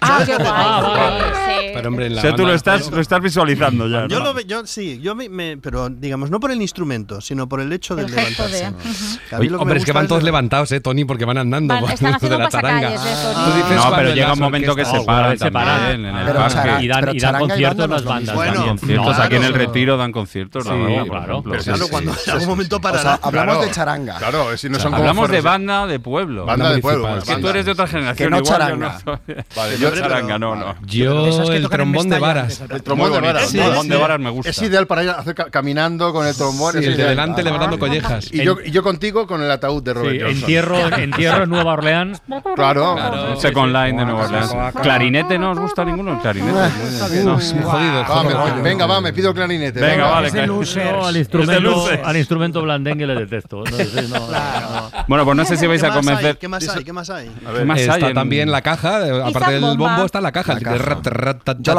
Ah, 0.00 0.22
qué 0.24 0.36
guay. 0.36 0.46
Ah, 0.48 0.80
vale, 0.80 1.24
Sí. 1.34 1.70
Pero 1.74 1.88
hombre, 1.88 2.06
en 2.06 2.12
O 2.12 2.14
la 2.14 2.22
sea, 2.22 2.34
tú 2.36 2.46
lo 2.46 2.54
estás, 2.54 2.88
lo 2.88 3.00
estás 3.00 3.20
visualizando 3.20 3.88
ya. 3.88 4.06
Yo 4.06 4.20
¿no? 4.20 4.32
lo 4.32 4.40
yo 4.42 4.64
sí, 4.64 5.00
yo 5.02 5.16
me, 5.16 5.28
me- 5.28 5.56
pero 5.56 5.88
digamos 5.88 6.30
no 6.30 6.38
por 6.38 6.52
el 6.52 6.62
instrumento, 6.62 7.20
sino 7.20 7.48
por 7.48 7.60
el 7.60 7.72
hecho 7.72 7.96
de 7.96 8.04
El 8.04 8.10
gesto 8.10 8.44
de- 8.46 8.52
levantarse. 8.60 9.18
Mí 9.48 9.52
lo 9.52 9.58
que 9.58 9.64
me 9.64 9.70
hombre, 9.70 9.78
es 9.78 9.84
que 9.84 9.92
van 9.92 10.06
todos 10.06 10.20
de- 10.22 10.26
levantados, 10.26 10.72
¿eh, 10.72 10.80
Tony? 10.80 11.04
Porque 11.04 11.24
van 11.24 11.38
andando. 11.38 11.72
Van- 11.74 11.82
por- 11.84 11.92
están 11.92 12.14
haciendo 12.14 12.36
de 12.36 12.42
la 12.44 12.48
taranga. 12.50 12.90
pasacalles 12.90 13.02
de 13.04 13.32
Tú 13.34 13.40
Tony. 13.40 13.56
dices 13.56 13.70
No, 13.70 13.80
cuando 13.82 13.96
pero 13.96 14.08
en 14.10 14.14
llega 14.14 14.28
las 14.28 14.36
un 14.36 14.42
momento 14.44 14.76
que 14.76 14.84
se 14.84 15.00
paran 15.00 15.38
se 15.38 15.50
paran. 15.50 15.78
también 15.80 16.04
en 16.06 16.16
el 16.16 16.26
Pero 16.26 16.38
parque. 16.38 16.84
Y 16.84 16.88
dan, 16.88 17.00
pero 17.00 17.12
y 17.14 17.18
dan 17.18 17.32
charanga 17.32 17.38
y 17.38 17.48
conciertos 17.48 17.78
banda 17.78 17.86
no 17.88 17.94
las 17.94 18.02
lo 18.02 18.08
bandas. 18.10 18.20
mismo. 18.22 18.34
Bueno, 18.34 18.52
también. 18.54 18.76
Conciertos 18.78 19.16
No, 19.18 19.22
aquí 19.22 19.36
en 19.36 19.42
el 19.44 19.48
claro. 19.52 19.66
retiro 19.66 19.96
dan 19.96 20.12
conciertos. 20.12 20.62
Sí, 20.64 20.68
la 20.68 20.74
banda, 20.76 20.98
por 20.98 21.08
claro. 21.08 21.32
ejemplo. 21.32 21.50
Pero 21.52 21.62
Sí, 21.62 21.68
claro, 21.70 21.84
sí, 21.84 21.90
cuando 21.90 22.12
sí, 22.14 22.20
en 22.24 22.30
algún 22.30 22.40
sí. 22.44 22.48
momento 22.50 22.76
O 22.76 22.80
sea, 22.98 23.18
hablamos 23.22 23.32
Claro. 23.32 23.60
de 23.62 23.70
charanga. 23.70 24.18
Claro, 24.18 24.56
si 24.56 24.68
no 24.68 24.74
son 24.78 24.84
como 24.92 24.96
Hablamos 24.98 25.30
de 25.30 25.36
forros- 25.38 25.44
banda 25.44 25.86
de 25.86 26.00
pueblo. 26.00 26.44
Banda 26.46 26.70
de 26.72 26.78
pueblo. 26.80 27.16
Es 27.18 27.24
que 27.24 27.30
banda. 27.32 27.40
tú 27.46 27.50
eres 27.50 27.64
de 27.66 27.72
otra 27.72 27.86
generación. 27.86 28.30
no 28.30 28.38
igual, 28.38 28.52
yo 28.52 28.58
charanga. 28.58 28.98
no. 29.06 29.20
Vale, 29.56 29.78
yo 29.78 29.90
charanga, 29.94 30.38
no, 30.38 30.54
no. 30.56 30.74
Yo, 30.84 31.52
el 31.52 31.68
trombón 31.68 32.08
de 32.08 32.18
varas. 32.18 32.60
El 32.68 32.82
trombón 32.82 33.12
de 33.12 33.18
bonito. 33.20 33.34
varas. 33.34 33.54
El 33.54 33.60
trombón 33.60 33.88
de 33.88 33.96
varas 33.96 34.20
me 34.20 34.30
gusta. 34.30 34.50
Es 34.50 34.62
ideal 34.62 34.86
para 34.86 35.02
ir 35.04 35.10
a 35.10 35.14
hacer 35.14 35.34
ca- 35.34 35.50
caminando 35.50 36.12
con 36.12 36.26
el 36.26 36.36
trombón. 36.36 36.72
Sí, 36.72 36.78
es 36.78 36.84
el 36.84 36.90
de 36.90 36.96
ideal. 36.96 37.10
delante 37.10 37.42
levantando 37.42 37.78
collejas. 37.78 38.28
Y 38.32 38.42
yo, 38.42 38.56
y 38.64 38.70
yo 38.70 38.82
contigo 38.82 39.26
con 39.26 39.37
el 39.42 39.50
ataúd 39.50 39.82
de 39.82 39.94
Robert 39.94 40.12
Sí, 40.12 40.20
Johnson. 40.20 40.38
entierro, 40.40 40.76
entierro 40.98 41.42
en 41.44 41.50
Nueva 41.50 41.72
Orleans. 41.74 42.22
Claro. 42.54 42.94
Claro. 42.96 43.36
Second 43.40 43.72
Line 43.72 43.98
de 43.98 44.04
Nueva 44.04 44.24
Orleans. 44.24 44.54
Clarinete 44.82 45.38
no 45.38 45.52
os 45.52 45.58
gusta 45.58 45.84
ninguno. 45.84 46.14
El 46.14 46.18
clarinete. 46.20 47.24
No, 47.24 47.38
es 47.38 47.54
muy 47.54 47.62
jodido. 47.64 48.04
Va, 48.08 48.22
me- 48.54 48.62
venga, 48.62 48.86
va, 48.86 49.00
me 49.00 49.12
pido 49.12 49.32
clarinete. 49.34 49.80
Venga, 49.80 50.06
vale. 50.10 50.30
No, 50.46 51.06
al 51.06 51.16
instrumento, 51.16 51.86
al 52.04 52.16
instrumento 52.16 52.62
blandengue 52.62 53.06
le 53.06 53.14
detesto. 53.14 53.64
No, 53.64 53.76
sí, 53.76 54.08
no, 54.10 54.18
no, 54.18 54.28
no. 54.28 54.90
Bueno, 55.06 55.24
pues 55.24 55.36
no 55.36 55.44
sé 55.44 55.56
si 55.56 55.66
vais 55.66 55.80
¿Qué 55.80 55.86
a 55.86 55.90
más 55.90 55.96
hay? 55.98 56.04
convencer. 56.04 56.38
¿Qué 56.38 56.48
más 56.48 56.68
hay? 56.68 56.84
¿Qué 56.84 56.92
más 56.92 57.10
hay? 57.10 57.28
¿Qué 57.28 57.64
más 57.64 57.78
hay 57.78 57.84
Está 57.88 58.08
en- 58.08 58.14
también 58.14 58.50
la 58.50 58.62
caja, 58.62 59.00
aparte 59.26 59.52
del 59.52 59.76
bombo 59.76 60.04
está 60.04 60.20
la 60.20 60.32
caja. 60.32 60.54
La 60.54 60.60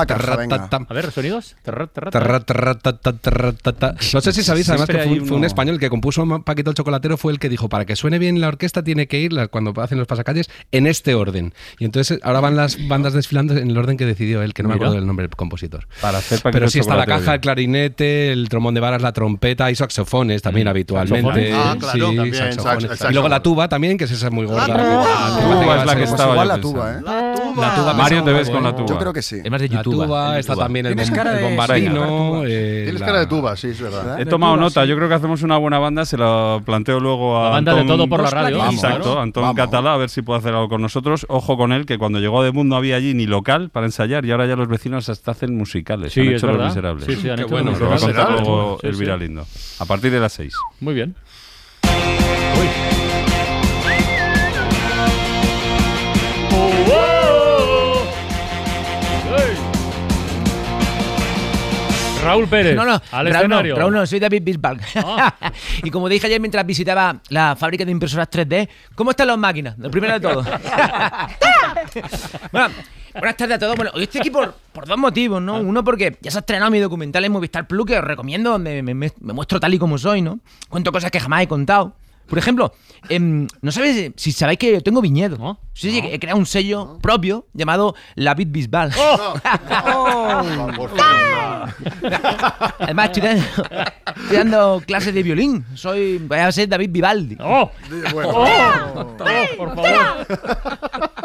caja. 0.05 0.29
A 0.89 0.93
ver, 0.93 1.11
sonidos. 1.11 1.55
No 4.13 4.21
sé 4.21 4.31
si 4.33 4.43
sabéis, 4.43 4.69
además, 4.69 4.87
que 4.87 4.93
fue, 4.93 5.01
hay 5.03 5.19
un- 5.19 5.43
español 5.45 5.79
que 5.79 5.89
compuso 5.89 6.25
Paquito 6.43 6.69
el 6.71 6.75
Chocolatero, 6.75 7.17
fue 7.17 7.31
el 7.33 7.39
que 7.39 7.48
dijo, 7.49 7.67
para 7.69 7.85
que 7.85 7.95
suene 7.95 8.19
bien 8.19 8.39
la 8.39 8.47
orquesta 8.47 8.83
tiene 8.83 9.07
que 9.07 9.19
ir, 9.19 9.33
la- 9.33 9.47
cuando 9.47 9.73
hacen 9.81 9.97
los 9.97 10.07
pasacalles, 10.07 10.49
en 10.71 10.87
este 10.87 11.15
orden. 11.15 11.53
Y 11.79 11.85
entonces 11.85 12.19
ahora 12.23 12.39
van 12.39 12.55
las 12.55 12.77
bandas 12.87 13.13
desfilando 13.13 13.57
en 13.57 13.69
el 13.69 13.77
orden 13.77 13.97
que 13.97 14.05
decidió 14.05 14.41
él, 14.41 14.53
que 14.53 14.63
no 14.63 14.69
me 14.69 14.75
Mira. 14.75 14.85
acuerdo 14.87 14.99
del 14.99 15.07
nombre 15.07 15.27
del 15.27 15.35
compositor. 15.35 15.87
Para 16.01 16.19
hacer 16.19 16.39
Pero 16.51 16.69
sí 16.69 16.79
está 16.79 16.95
la 16.95 17.05
caja, 17.05 17.33
el 17.35 17.39
clarinete, 17.41 18.31
el 18.31 18.47
trombón 18.49 18.73
de 18.73 18.79
varas, 18.81 19.01
la 19.01 19.11
trompeta 19.13 19.69
y 19.71 19.75
saxofones 19.75 20.41
también 20.41 20.67
habitualmente. 20.67 21.51
¿Saxofones? 21.51 21.53
Ah, 21.55 21.75
claro, 21.79 21.93
Sí, 22.09 22.15
también, 22.15 22.35
saxofones. 22.35 22.91
sax- 22.91 23.01
el 23.05 23.09
Y 23.11 23.13
luego 23.13 23.29
la 23.29 23.41
tuba 23.43 23.69
también, 23.69 23.97
que 23.97 24.03
es 24.05 24.11
esa 24.11 24.29
muy 24.29 24.45
gorda. 24.45 24.65
tuba. 24.65 24.75
que- 24.77 24.83
Ah, 24.83 25.37
que 25.39 25.63
tuba 25.65 25.77
es 25.79 25.85
la 25.85 25.95
que 25.95 26.03
estaba 26.03 26.45
la 26.45 26.61
tuba, 26.61 26.91
¿eh? 26.91 26.93
pensando. 26.95 27.11
La 27.11 27.33
tuba. 27.35 27.67
La 27.67 27.75
tuba 27.75 27.93
Mario, 27.93 28.23
te 28.23 28.31
ves 28.33 28.49
con 28.49 28.63
la 28.63 28.75
tuba. 28.75 28.87
Yo 28.87 28.97
creo 28.99 29.13
que 29.13 29.21
sí. 29.21 29.37
Es 29.43 29.51
más 29.51 29.61
de 29.61 29.67
La 29.69 29.75
YouTube. 29.77 30.05
tuba, 30.05 30.39
está 30.39 30.53
tuba. 30.53 30.65
también 30.65 30.85
el, 30.85 30.93
Tienes 30.93 31.11
bom- 31.11 31.15
cara 31.15 31.31
el 31.33 31.37
de- 31.39 31.43
bombarino. 31.43 32.45
eh, 32.45 32.81
Tienes 32.85 32.99
la- 33.01 33.05
cara 33.05 33.19
de 33.19 33.27
tuba, 33.27 33.55
sí, 33.57 33.67
es 33.67 33.81
verdad. 33.81 34.19
He 34.19 34.25
tomado 34.25 34.55
nota, 34.57 34.85
yo 34.85 34.95
creo 34.95 35.07
que 35.09 35.15
hacemos 35.15 35.41
una 35.43 35.57
buena 35.57 35.79
banda, 35.79 36.05
se 36.05 36.17
la 36.17 36.61
planteo 36.65 36.99
luego 36.99 37.28
a 37.37 37.43
La 37.45 37.49
banda 37.49 37.73
de 37.75 37.81
Antón- 37.81 37.87
todo 37.97 38.07
por 38.09 38.23
la 38.23 38.29
radio, 38.29 38.57
Vamos, 38.57 38.79
claro. 38.79 38.95
Exacto, 38.97 39.19
Antón 39.19 39.43
Vamos. 39.43 39.55
Catalá, 39.55 39.93
a 39.93 39.97
ver 39.97 40.09
si 40.09 40.21
puede 40.21 40.39
hacer 40.39 40.53
algo 40.53 40.69
con 40.69 40.81
nosotros. 40.81 41.25
Ojo 41.29 41.57
con 41.57 41.71
él, 41.71 41.85
que 41.85 41.97
cuando 41.97 42.19
llegó 42.19 42.41
a 42.41 42.43
Debut 42.43 42.65
no 42.65 42.75
había 42.75 42.95
allí 42.95 43.13
ni 43.13 43.25
local 43.27 43.69
para 43.69 43.85
ensayar 43.85 44.25
y 44.25 44.31
ahora 44.31 44.45
ya 44.47 44.55
los 44.55 44.67
vecinos 44.67 45.09
hasta 45.09 45.31
hacen 45.31 45.55
musicales. 45.57 46.13
Sí, 46.13 46.21
han 46.21 46.27
es 46.27 46.33
hecho 46.35 46.47
Los 46.47 46.55
verdad. 46.57 46.67
Miserables. 46.69 47.05
Sí, 47.05 47.15
sí, 47.15 47.29
han 47.29 47.35
Qué 47.35 47.41
hecho 47.43 47.51
bueno, 47.51 47.71
Los 47.71 47.79
lo 47.79 47.89
va 47.89 47.95
a 47.95 47.99
contar 47.99 48.31
luego 48.31 48.77
Sí, 48.81 48.87
Elvira 48.87 49.13
sí. 49.17 49.19
Lindo. 49.23 49.45
A 49.79 49.85
partir 49.85 50.11
de 50.11 50.19
las 50.19 50.33
6. 50.33 50.53
Muy 50.81 50.93
bien. 50.93 51.15
Raúl 62.29 62.47
Pérez. 62.47 62.75
No, 62.75 62.85
no, 62.85 62.93
al 62.93 63.01
Raúl 63.11 63.27
escenario. 63.35 63.73
no, 63.75 63.79
Raúl 63.79 63.93
no, 63.93 64.05
soy 64.05 64.19
David 64.19 64.43
Bisbal. 64.43 64.79
Ah. 64.95 65.33
y 65.83 65.89
como 65.91 66.09
dije 66.09 66.27
ayer 66.27 66.39
mientras 66.39 66.65
visitaba 66.65 67.17
la 67.29 67.55
fábrica 67.55 67.85
de 67.85 67.91
impresoras 67.91 68.29
3D, 68.29 68.67
¿cómo 68.95 69.11
están 69.11 69.27
las 69.27 69.37
máquinas? 69.37 69.77
Lo 69.77 69.89
primero 69.91 70.13
de 70.13 70.19
todo. 70.19 70.43
bueno, 72.51 72.69
buenas 73.13 73.37
tardes 73.37 73.55
a 73.55 73.59
todos. 73.59 73.75
Bueno, 73.75 73.91
hoy 73.93 74.03
estoy 74.03 74.21
aquí 74.21 74.29
por, 74.29 74.53
por 74.71 74.87
dos 74.87 74.97
motivos, 74.97 75.41
¿no? 75.41 75.57
Uno 75.59 75.83
porque 75.83 76.17
ya 76.21 76.31
se 76.31 76.37
ha 76.37 76.41
estrenado 76.41 76.71
mi 76.71 76.79
documental 76.79 77.23
en 77.25 77.31
Movistar 77.31 77.67
Plus, 77.67 77.85
que 77.85 77.97
os 77.97 78.03
recomiendo, 78.03 78.51
donde 78.51 78.81
me, 78.83 78.93
me- 78.93 79.11
me 79.19 79.33
muestro 79.33 79.59
tal 79.59 79.73
y 79.73 79.79
como 79.79 79.97
soy, 79.97 80.21
¿no? 80.21 80.39
Cuento 80.69 80.91
cosas 80.91 81.11
que 81.11 81.19
jamás 81.19 81.43
he 81.43 81.47
contado. 81.47 81.93
Por 82.29 82.37
ejemplo, 82.37 82.73
em, 83.09 83.47
no 83.61 83.71
sabéis 83.71 84.11
si 84.15 84.31
sabéis 84.31 84.59
que 84.59 84.73
yo 84.73 84.81
tengo 84.81 85.01
viñedo. 85.01 85.37
¿No? 85.37 85.59
Sí, 85.73 85.91
sí, 85.91 86.01
he 86.03 86.19
creado 86.19 86.37
un 86.37 86.45
sello 86.45 86.99
propio 87.01 87.47
llamado 87.53 87.95
La 88.15 88.35
Bit 88.35 88.51
Bisbal. 88.51 88.91
Por 88.91 90.89
favor. 90.95 91.69
Además, 92.79 93.05
estoy 93.05 93.21
dando, 93.21 93.43
estoy 94.21 94.37
dando 94.37 94.83
clases 94.85 95.13
de 95.13 95.23
violín. 95.23 95.65
Soy, 95.73 96.17
voy 96.17 96.37
a 96.37 96.51
ser 96.51 96.67
David 96.69 96.89
Vivaldi. 96.91 97.37
¡Oh! 97.39 97.71
Bueno. 98.13 98.31
¡Oh! 98.35 98.47
por 99.57 99.75
favor. 99.75 100.27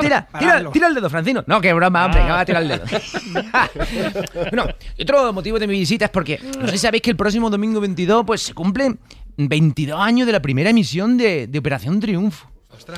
Tira, 0.01 0.29
tira, 0.39 0.71
tira 0.71 0.87
el 0.89 0.95
dedo, 0.95 1.11
Francino. 1.11 1.45
No, 1.47 1.61
que 1.61 1.73
broma, 1.73 2.07
hombre, 2.07 2.23
que 2.23 2.31
va 2.31 2.41
a 2.41 2.45
tirar 2.45 2.63
el 2.63 2.69
dedo. 2.69 2.85
bueno, 4.51 4.67
y 4.97 5.03
otro 5.03 5.33
motivo 5.33 5.59
de 5.59 5.67
mi 5.67 5.79
visita 5.79 6.07
es 6.07 6.11
porque, 6.11 6.41
no 6.59 6.67
sé 6.67 6.73
si 6.73 6.79
sabéis 6.79 7.03
que 7.03 7.11
el 7.11 7.17
próximo 7.17 7.51
domingo 7.51 7.81
22, 7.81 8.25
pues 8.25 8.43
se 8.43 8.55
cumplen 8.55 8.99
22 9.37 10.01
años 10.01 10.27
de 10.27 10.33
la 10.33 10.41
primera 10.43 10.71
emisión 10.71 11.17
de, 11.17 11.47
de 11.47 11.59
Operación 11.59 12.01
Triunfo. 12.01 12.49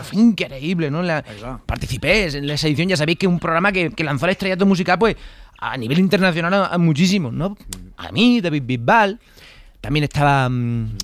Fue 0.04 0.18
increíble, 0.20 0.90
¿no? 0.90 1.02
La- 1.02 1.22
participé 1.66 2.26
en 2.38 2.48
esa 2.50 2.66
edición, 2.66 2.88
ya 2.88 2.96
sabéis 2.96 3.18
que 3.18 3.26
es 3.26 3.32
un 3.32 3.38
programa 3.38 3.72
que, 3.72 3.90
que 3.90 4.04
lanzó 4.04 4.24
el 4.26 4.32
estrellato 4.32 4.64
musical, 4.66 4.98
pues, 4.98 5.16
a 5.58 5.76
nivel 5.76 5.98
internacional 5.98 6.52
a, 6.54 6.66
a 6.68 6.78
muchísimos, 6.78 7.32
¿no? 7.32 7.56
A 7.98 8.10
mí, 8.10 8.40
David 8.40 8.62
Bisbal, 8.64 9.20
también 9.80 10.04
estaba... 10.04 10.48
mm, 10.48 10.96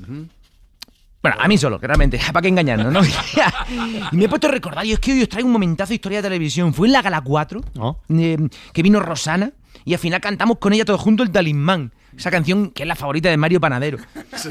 bueno, 1.22 1.36
a 1.38 1.46
mí 1.48 1.56
solo, 1.58 1.78
que 1.78 1.86
realmente, 1.86 2.18
¿para 2.32 2.42
qué 2.42 2.48
engañarnos, 2.48 2.92
no? 2.92 3.00
y 4.12 4.16
me 4.16 4.24
he 4.24 4.28
puesto 4.28 4.48
a 4.48 4.50
recordar, 4.50 4.84
yo 4.84 4.94
es 4.94 5.00
que 5.00 5.12
hoy 5.12 5.22
os 5.22 5.28
traigo 5.28 5.46
un 5.46 5.52
momentazo 5.52 5.90
de 5.90 5.94
historia 5.96 6.18
de 6.18 6.28
televisión. 6.28 6.74
Fue 6.74 6.88
en 6.88 6.92
la 6.94 7.02
Gala 7.02 7.20
4, 7.20 7.60
¿No? 7.74 8.00
eh, 8.08 8.38
que 8.72 8.82
vino 8.82 8.98
Rosana, 9.00 9.52
y 9.84 9.92
al 9.92 10.00
final 10.00 10.20
cantamos 10.20 10.58
con 10.58 10.72
ella 10.72 10.84
todos 10.84 11.00
juntos 11.00 11.26
el 11.26 11.32
Talismán. 11.32 11.92
Esa 12.16 12.30
canción 12.30 12.70
que 12.70 12.82
es 12.82 12.86
la 12.88 12.94
favorita 12.96 13.28
de 13.30 13.36
Mario 13.36 13.60
Panadero. 13.60 13.98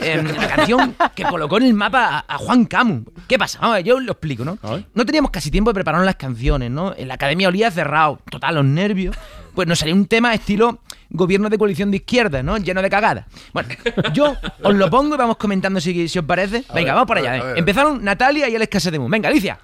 Eh, 0.01 0.23
la 0.37 0.47
canción 0.47 0.95
que 1.15 1.23
colocó 1.23 1.57
en 1.57 1.63
el 1.63 1.73
mapa 1.73 2.23
a, 2.27 2.35
a 2.35 2.37
Juan 2.37 2.65
Camus. 2.65 3.03
¿Qué 3.27 3.37
pasa? 3.37 3.59
Vamos 3.59 3.73
a 3.73 3.77
ver, 3.77 3.85
yo 3.85 3.97
os 3.97 4.03
lo 4.03 4.13
explico, 4.13 4.43
¿no? 4.45 4.57
No 4.93 5.05
teníamos 5.05 5.31
casi 5.31 5.51
tiempo 5.51 5.69
de 5.69 5.75
preparar 5.75 6.03
las 6.03 6.15
canciones, 6.15 6.71
¿no? 6.71 6.93
En 6.95 7.07
la 7.07 7.13
academia 7.15 7.47
olía 7.47 7.69
cerrado, 7.71 8.19
total, 8.29 8.55
los 8.55 8.65
nervios. 8.65 9.15
Pues 9.53 9.67
nos 9.67 9.79
salió 9.79 9.93
un 9.95 10.05
tema 10.05 10.33
estilo 10.33 10.79
gobierno 11.09 11.49
de 11.49 11.57
coalición 11.57 11.91
de 11.91 11.97
izquierda, 11.97 12.41
¿no? 12.41 12.57
Lleno 12.57 12.81
de 12.81 12.89
cagadas. 12.89 13.25
Bueno, 13.53 13.69
yo 14.13 14.35
os 14.63 14.73
lo 14.73 14.89
pongo 14.89 15.15
y 15.15 15.17
vamos 15.17 15.37
comentando 15.37 15.81
si, 15.81 16.07
si 16.07 16.19
os 16.19 16.25
parece. 16.25 16.63
Venga, 16.73 16.93
vamos 16.93 17.07
para 17.07 17.19
allá. 17.19 17.37
¿eh? 17.37 17.53
Empezaron 17.57 18.03
Natalia 18.03 18.47
y 18.47 18.57
de 18.57 18.99
Moon. 18.99 19.11
Venga, 19.11 19.29
Alicia. 19.29 19.59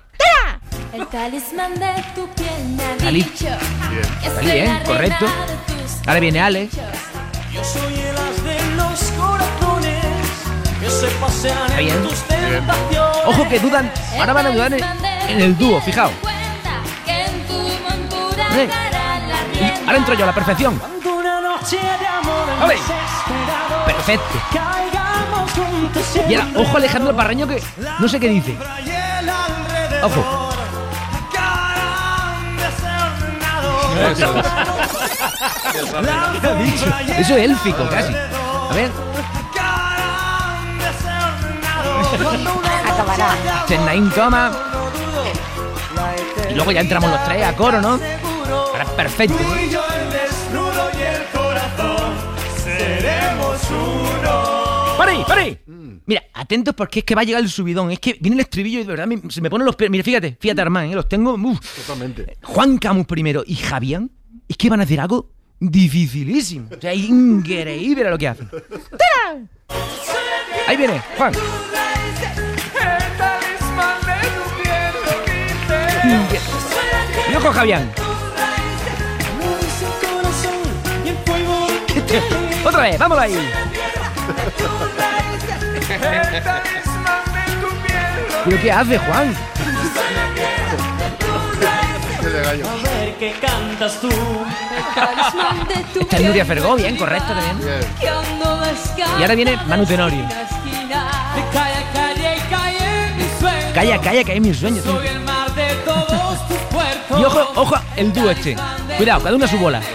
El 0.93 1.05
talismán 1.07 1.73
de 1.75 2.03
tu 2.15 2.27
piel 2.29 2.49
me 2.75 2.83
ha 2.83 3.11
dicho 3.11 3.45
que 4.21 4.29
Dalí, 4.29 4.41
soy 4.49 4.57
¿eh? 4.57 4.65
la 4.65 4.83
Correcto. 4.83 5.25
reina 5.27 5.45
de 5.45 5.83
tus 5.83 6.07
Ahora 6.07 6.19
viene 6.19 6.39
Alex. 6.39 6.77
Yo 7.57 7.63
soy 7.63 7.93
el 7.99 8.15
as 8.15 8.43
de 8.43 8.75
los 8.75 8.99
corazones 9.17 10.05
que 10.79 10.89
se 10.89 11.07
pasean 11.19 11.57
Está 11.65 11.77
bien. 11.79 11.95
en 11.97 12.03
tus 12.03 12.19
tentaciones. 12.21 13.25
Ojo 13.25 13.49
que 13.49 13.59
dudan. 13.59 13.91
Ahora 14.19 14.33
van 14.33 14.45
a 14.45 14.49
dudar 14.51 14.73
en, 14.73 14.83
en 15.29 15.41
el 15.41 15.57
dúo, 15.57 15.81
fijaos. 15.81 16.11
en 18.55 18.69
la 18.69 18.75
Y 19.59 19.87
ahora 19.87 19.97
entro 19.97 20.13
yo 20.13 20.23
a 20.23 20.27
la 20.27 20.35
perfección. 20.35 20.79
Desesperado 22.69 23.85
Perfecto. 23.85 24.37
Y 26.29 26.35
ahora, 26.35 26.47
ojo 26.55 26.77
Alejandro 26.77 27.15
Parreño 27.15 27.47
que 27.47 27.61
no 27.99 28.07
sé 28.07 28.19
qué 28.19 28.29
dice. 28.29 28.55
Ojo. 30.03 30.23
Eso 34.11 34.39
es. 34.39 34.86
Eso 37.19 37.35
es 37.37 37.43
élfico 37.49 37.87
casi. 37.89 38.13
A 38.13 38.73
ver, 38.73 38.91
Acabará. 42.85 43.65
Chernain 43.67 44.09
toma. 44.11 44.51
Y 46.49 46.53
luego 46.53 46.71
ya 46.71 46.81
entramos 46.81 47.09
los 47.11 47.23
tres 47.25 47.43
a 47.45 47.55
coro, 47.55 47.81
¿no? 47.81 47.99
Ahora 48.49 48.85
perfecto. 48.95 49.35
Tú 49.37 49.43
y 49.55 49.69
yo 49.69 49.81
el 49.85 50.11
desnudo 50.11 50.89
y 50.97 51.01
el 51.01 51.23
corazón 51.33 52.13
seremos 52.63 53.57
uno. 53.69 54.97
¡Para 54.97 55.11
ahí, 55.11 55.23
para 55.27 55.41
ahí! 55.41 55.59
Mira, 56.05 56.23
atentos 56.33 56.73
porque 56.73 56.99
es 56.99 57.05
que 57.05 57.15
va 57.15 57.21
a 57.21 57.25
llegar 57.25 57.41
el 57.43 57.49
subidón. 57.49 57.91
Es 57.91 57.99
que 57.99 58.17
viene 58.21 58.35
el 58.35 58.41
estribillo 58.41 58.79
y 58.79 58.83
de 58.83 58.87
verdad 58.89 59.07
me- 59.07 59.21
se 59.29 59.41
me 59.41 59.49
ponen 59.49 59.65
los 59.65 59.75
pelos. 59.75 59.91
Mira, 59.91 60.03
fíjate, 60.05 60.37
fíjate, 60.39 60.61
Armán, 60.61 60.85
¿eh? 60.85 60.95
los 60.95 61.09
tengo. 61.09 61.33
uf. 61.33 61.59
Totalmente. 61.85 62.37
Juan 62.43 62.77
Camus 62.77 63.05
primero 63.05 63.43
y 63.45 63.55
Javián 63.55 64.09
es 64.47 64.55
que 64.55 64.69
van 64.69 64.79
a 64.79 64.83
hacer 64.83 65.01
algo 65.01 65.29
dificilísimo. 65.59 66.69
O 66.75 66.81
sea, 66.81 66.93
increíble 66.93 68.09
lo 68.09 68.17
que 68.17 68.27
hace. 68.27 68.43
¡Tara! 68.45 69.41
Ahí 70.67 70.77
viene, 70.77 71.01
Juan. 71.17 71.33
Loco 77.33 77.51
Javián. 77.51 77.91
Otra 82.65 82.81
vez, 82.81 82.97
vámonos 82.97 83.23
ahí. 83.23 83.35
¿Pero 88.45 88.61
qué 88.61 88.71
hace, 88.71 88.97
Juan? 88.97 89.35
A 92.45 92.51
ver 92.51 93.15
qué 93.17 93.33
cantas 93.41 93.99
tú. 93.99 94.09
Esta 95.99 96.17
es 96.17 96.23
Nuria 96.23 96.45
Fergó, 96.45 96.75
bien, 96.75 96.95
correcto 96.95 97.33
también. 97.33 97.57
Y 97.99 99.21
ahora 99.21 99.35
viene 99.35 99.57
Manu 99.67 99.85
Tenorio. 99.85 100.23
Calla, 101.51 101.83
calla 101.93 102.35
y 102.35 102.39
calle 102.49 103.13
mi 103.17 103.39
sueño. 103.39 103.73
Calla, 103.73 104.01
calla, 104.01 104.23
que 104.23 104.33
es 104.35 104.41
mi 104.41 104.53
sueño. 104.53 104.81
tío. 104.81 104.91
Soy 104.91 105.07
el 105.07 105.19
mar 105.21 105.51
de 105.55 105.73
todos 105.85 106.47
tus 106.47 106.57
puertos. 106.69 107.19
Y 107.19 107.23
ojo, 107.23 107.51
ojo, 107.55 107.75
el 107.95 108.13
dúo 108.13 108.29
este. 108.29 108.55
Cuidado, 108.97 109.23
cada 109.23 109.35
uno 109.35 109.45
a 109.45 109.47
su 109.47 109.57
bola. 109.57 109.81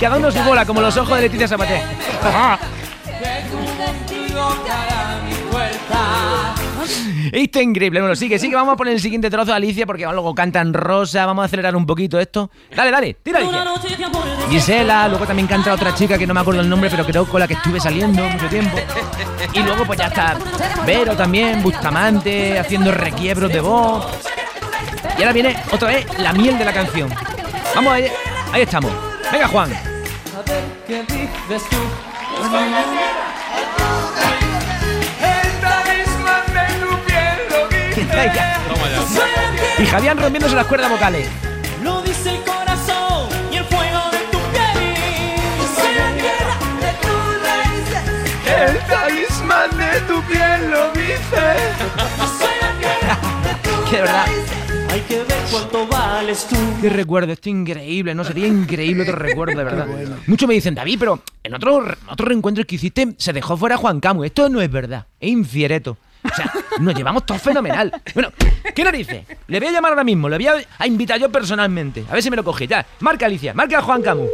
Cada 0.00 0.16
uno 0.16 0.32
su 0.32 0.42
bola, 0.42 0.64
como 0.66 0.80
los 0.80 0.96
ojos 0.96 1.16
de 1.16 1.22
Leticia 1.22 1.46
Sabater. 1.46 1.80
Esto 7.30 7.58
es 7.58 7.64
increíble. 7.64 8.00
Bueno, 8.00 8.16
sigue, 8.16 8.38
sigue. 8.38 8.54
Vamos 8.54 8.74
a 8.74 8.76
poner 8.76 8.94
el 8.94 9.00
siguiente 9.00 9.30
trozo 9.30 9.50
de 9.50 9.56
Alicia 9.56 9.86
porque 9.86 10.04
luego 10.04 10.34
cantan 10.34 10.72
Rosa. 10.72 11.26
Vamos 11.26 11.42
a 11.42 11.46
acelerar 11.46 11.76
un 11.76 11.86
poquito 11.86 12.18
esto. 12.18 12.50
Dale, 12.74 12.90
dale, 12.90 13.16
tira 13.22 13.38
Alicia. 13.38 13.64
Gisela, 14.48 15.08
luego 15.08 15.26
también 15.26 15.46
canta 15.46 15.72
otra 15.72 15.94
chica 15.94 16.18
que 16.18 16.26
no 16.26 16.34
me 16.34 16.40
acuerdo 16.40 16.60
el 16.60 16.68
nombre, 16.68 16.90
pero 16.90 17.04
creo 17.06 17.24
con 17.26 17.40
la 17.40 17.48
que 17.48 17.54
estuve 17.54 17.80
saliendo 17.80 18.22
mucho 18.22 18.48
tiempo. 18.48 18.76
Y 19.52 19.62
luego 19.62 19.84
pues 19.84 19.98
ya 19.98 20.06
está 20.06 20.36
Vero 20.86 21.16
también, 21.16 21.62
Bustamante, 21.62 22.58
haciendo 22.58 22.92
requiebros 22.92 23.52
de 23.52 23.60
voz. 23.60 24.06
Y 25.16 25.22
ahora 25.22 25.32
viene 25.32 25.56
otra 25.70 25.88
vez 25.88 26.06
la 26.18 26.32
miel 26.32 26.58
de 26.58 26.64
la 26.64 26.72
canción. 26.72 27.10
Vamos, 27.74 27.92
ahí, 27.92 28.06
ahí 28.52 28.62
estamos. 28.62 28.92
Venga, 29.30 29.48
Juan. 29.48 29.72
A 29.72 30.50
ver 30.50 30.64
qué 30.86 31.02
dices 31.02 31.68
tú. 31.70 31.76
Y 39.78 39.86
Javián 39.86 40.18
rompiéndose 40.18 40.54
las 40.54 40.66
cuerdas 40.66 40.90
vocales. 40.90 41.26
Lo 41.82 42.02
dice 42.02 42.36
el 42.36 42.42
corazón 42.42 43.28
y 43.50 43.56
el 43.56 43.64
fuego 43.64 44.00
de 44.12 44.18
tu 44.30 44.38
piel. 44.52 44.94
Soy 45.74 45.94
la 45.94 46.12
tierra 46.14 46.56
de 46.80 46.92
tus 47.02 47.42
raíces. 47.42 48.70
El 48.70 48.78
talismán 48.86 49.70
de 49.76 50.00
tu 50.02 50.22
piel 50.22 50.70
lo 50.70 50.92
dice. 50.92 51.42
Soy 52.38 52.54
la 52.60 52.78
tierra 52.78 53.18
de 53.42 53.68
tus 53.68 53.78
Que 53.90 53.96
de 53.96 54.02
verdad. 54.02 54.26
Hay 54.90 55.00
que 55.00 55.18
ver 55.18 55.42
cuánto 55.50 55.86
vales 55.86 56.46
tú. 56.48 56.56
Qué 56.82 56.90
recuerdo, 56.90 57.32
esto 57.32 57.48
es 57.48 57.54
increíble, 57.56 58.14
¿no? 58.14 58.24
Sería 58.24 58.46
increíble 58.46 59.02
otro 59.04 59.16
recuerdo, 59.18 59.56
de 59.56 59.64
verdad. 59.64 59.86
Muchos 60.26 60.46
me 60.46 60.54
dicen, 60.54 60.74
David, 60.74 60.96
pero 60.98 61.22
en 61.42 61.54
otros 61.54 61.96
otros 62.08 62.28
reencuentros 62.28 62.66
que 62.66 62.74
hiciste 62.74 63.14
se 63.16 63.32
dejó 63.32 63.56
fuera 63.56 63.78
Juan 63.78 64.00
Camus. 64.00 64.26
Esto 64.26 64.48
no 64.50 64.60
es 64.60 64.70
verdad, 64.70 65.06
es 65.18 65.30
infiereto. 65.30 65.96
O 66.24 66.34
sea, 66.34 66.52
nos 66.78 66.94
llevamos 66.94 67.26
todo 67.26 67.38
fenomenal. 67.38 67.92
Bueno, 68.14 68.30
¿qué 68.74 68.84
narices? 68.84 69.24
Le 69.48 69.58
voy 69.58 69.68
a 69.68 69.72
llamar 69.72 69.90
ahora 69.92 70.04
mismo, 70.04 70.28
le 70.28 70.36
voy 70.36 70.46
a, 70.46 70.54
a 70.78 70.86
invitar 70.86 71.18
yo 71.18 71.30
personalmente. 71.30 72.04
A 72.08 72.12
ver 72.14 72.22
si 72.22 72.30
me 72.30 72.36
lo 72.36 72.44
coge. 72.44 72.66
Ya, 72.66 72.86
marca 73.00 73.26
Alicia, 73.26 73.52
marca 73.54 73.78
a 73.78 73.82
Juan 73.82 74.02
Camus. 74.02 74.28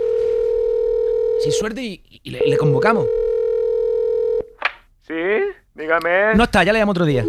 Si 1.42 1.51
suerte 1.53 1.81
y, 1.83 2.20
y 2.22 2.31
le, 2.31 2.40
le 2.46 2.57
convocamos. 2.59 3.07
Sí, 5.07 5.14
dígame. 5.74 6.35
No 6.35 6.44
está, 6.44 6.62
ya 6.64 6.72
le 6.72 6.81
llamo 6.81 6.90
otro 6.92 7.07
día. 7.07 7.24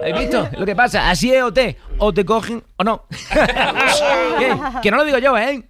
¿Habéis 0.00 0.18
visto 0.18 0.48
lo 0.58 0.64
que 0.64 0.74
pasa? 0.74 1.10
Así 1.10 1.34
es 1.34 1.42
OT. 1.42 1.58
O 1.98 2.14
te 2.14 2.24
cogen 2.24 2.62
o 2.76 2.84
no. 2.84 3.04
¿Qué? 4.38 4.56
Que 4.82 4.90
no 4.90 4.96
lo 4.96 5.04
digo 5.04 5.18
yo, 5.18 5.36
¿eh? 5.36 5.62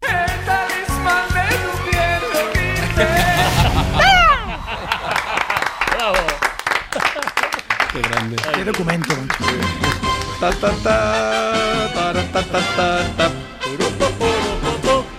talismán 0.00 1.28
de 1.28 1.56
tu 1.56 1.90
piel 1.90 2.20
lo 2.32 2.40
dice. 2.52 3.08
Qué 7.94 8.02
grande. 8.02 8.36
Qué 8.54 8.64
documento. 8.64 9.14
Ta, 10.40 10.50
ta, 10.50 10.70
ta, 10.82 11.90
tara, 11.94 12.22
ta, 12.32 12.42
ta, 12.42 12.60
ta, 12.76 13.04
ta. 13.16 13.30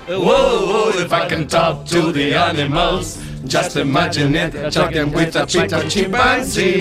Whoa, 0.09 0.89
if 0.99 1.13
I 1.13 1.25
can 1.29 1.47
talk 1.47 1.85
to 1.85 2.11
the 2.11 2.35
animals, 2.35 3.17
just 3.47 3.75
imagine 3.77 4.35
it, 4.35 4.71
talking 4.71 5.13
with 5.13 5.35
a 5.35 5.45
cheetah 5.45 5.87
chimpanzee. 5.87 6.79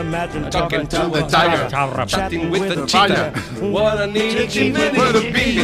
Imagine 0.00 0.50
talking 0.50 0.86
to 0.86 1.08
the 1.12 1.22
tiger, 1.22 1.68
chatting 2.06 2.50
with 2.50 2.68
the 2.68 2.84
cheetah. 2.86 3.32
What 3.60 4.00
a 4.00 4.06
neat 4.06 4.48
cheetah 4.50 4.92
would 4.96 5.32
be. 5.32 5.56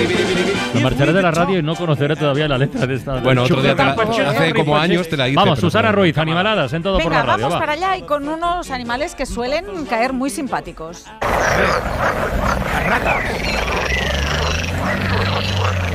Me 0.75 0.81
marcharé 0.81 1.13
de 1.13 1.23
la 1.23 1.31
radio 1.31 1.59
y 1.59 1.63
no 1.63 1.75
conoceré 1.77 2.17
todavía 2.17 2.49
la 2.49 2.59
letra 2.59 2.87
de 2.87 2.95
esta. 2.95 3.21
Bueno, 3.21 3.43
otro 3.45 3.63
día 3.63 3.75
te 3.77 3.85
la- 3.85 3.93
hace 4.31 4.55
como 4.55 4.77
años 4.77 5.09
te 5.09 5.17
la 5.17 5.29
hice, 5.29 5.37
Vamos, 5.37 5.59
Susana 5.59 5.93
Ruiz, 5.93 6.17
animaladas 6.19 6.73
en 6.73 6.83
todo 6.83 6.99
por 6.99 7.13
la 7.13 7.23
radio. 7.23 7.45
vamos 7.49 7.57
va. 7.57 7.61
para 7.61 7.73
allá 7.73 7.97
y 7.97 8.03
con 8.03 8.29
unos 8.29 8.71
animales 8.71 9.15
que 9.15 9.27
suelen 9.27 9.85
caer 9.87 10.13
muy 10.13 10.31
simpáticos. 10.31 11.05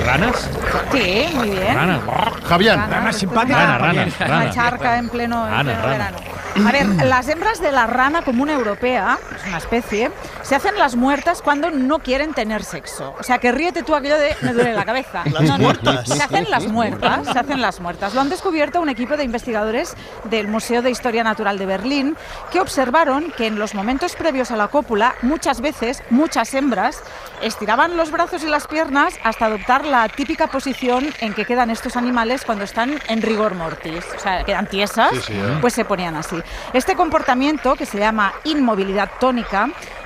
¿Ranas? 0.07 0.49
Sí, 0.93 1.27
muy 1.35 1.49
bien. 1.49 1.75
Ranas. 1.75 1.99
Javier. 2.47 2.77
Rana 2.77 3.11
simpática. 3.13 3.57
Rana, 3.57 3.77
rana, 3.77 4.05
Una 4.19 4.27
rana. 4.27 4.51
charca 4.51 4.97
en 4.97 5.09
pleno, 5.09 5.45
en 5.47 5.53
pleno 5.65 5.81
rana. 5.81 5.87
verano. 5.91 6.17
A 6.65 6.71
ver, 6.71 6.85
las 7.05 7.27
hembras 7.27 7.59
de 7.61 7.71
la 7.73 7.87
rana 7.87 8.21
común 8.21 8.49
europea, 8.49 9.17
una 9.47 9.57
especie, 9.57 10.11
se 10.41 10.55
hacen 10.55 10.77
las 10.77 10.95
muertas 10.95 11.41
cuando 11.41 11.71
no 11.71 11.99
quieren 11.99 12.33
tener 12.33 12.63
sexo. 12.63 13.15
O 13.19 13.23
sea, 13.23 13.37
que 13.39 13.51
ríete 13.51 13.83
tú 13.83 13.95
aquello 13.95 14.17
de 14.17 14.35
me 14.41 14.53
duele 14.53 14.73
la 14.73 14.85
cabeza. 14.85 15.23
Las 15.25 15.59
muertas. 15.59 16.07
Se 16.07 16.21
hacen 16.21 16.49
las 16.49 16.67
muertas, 16.67 17.27
se 17.31 17.39
hacen 17.39 17.61
las 17.61 17.79
muertas. 17.79 18.13
Lo 18.13 18.21
han 18.21 18.29
descubierto 18.29 18.81
un 18.81 18.89
equipo 18.89 19.17
de 19.17 19.23
investigadores 19.23 19.95
del 20.25 20.47
Museo 20.47 20.81
de 20.81 20.91
Historia 20.91 21.23
Natural 21.23 21.57
de 21.57 21.65
Berlín 21.65 22.17
que 22.51 22.59
observaron 22.59 23.31
que 23.37 23.47
en 23.47 23.59
los 23.59 23.73
momentos 23.73 24.15
previos 24.15 24.51
a 24.51 24.55
la 24.57 24.67
cópula, 24.67 25.15
muchas 25.21 25.61
veces, 25.61 26.03
muchas 26.09 26.53
hembras 26.53 27.01
estiraban 27.41 27.97
los 27.97 28.11
brazos 28.11 28.43
y 28.43 28.47
las 28.47 28.67
piernas 28.67 29.15
hasta 29.23 29.45
adoptar 29.45 29.85
la 29.85 30.07
típica 30.09 30.47
posición 30.47 31.07
en 31.19 31.33
que 31.33 31.45
quedan 31.45 31.69
estos 31.69 31.95
animales 31.95 32.43
cuando 32.45 32.63
están 32.63 32.99
en 33.07 33.21
rigor 33.21 33.55
mortis. 33.55 34.03
O 34.15 34.19
sea, 34.19 34.43
quedan 34.43 34.67
tiesas, 34.67 35.11
Sí, 35.11 35.21
sí, 35.27 35.33
¿eh? 35.33 35.57
pues 35.61 35.73
se 35.73 35.85
ponían 35.85 36.15
así. 36.15 36.37
Este 36.73 36.95
comportamiento, 36.95 37.75
que 37.75 37.85
se 37.85 37.99
llama 37.99 38.33
inmovilidad 38.43 39.09
tónica, 39.19 39.36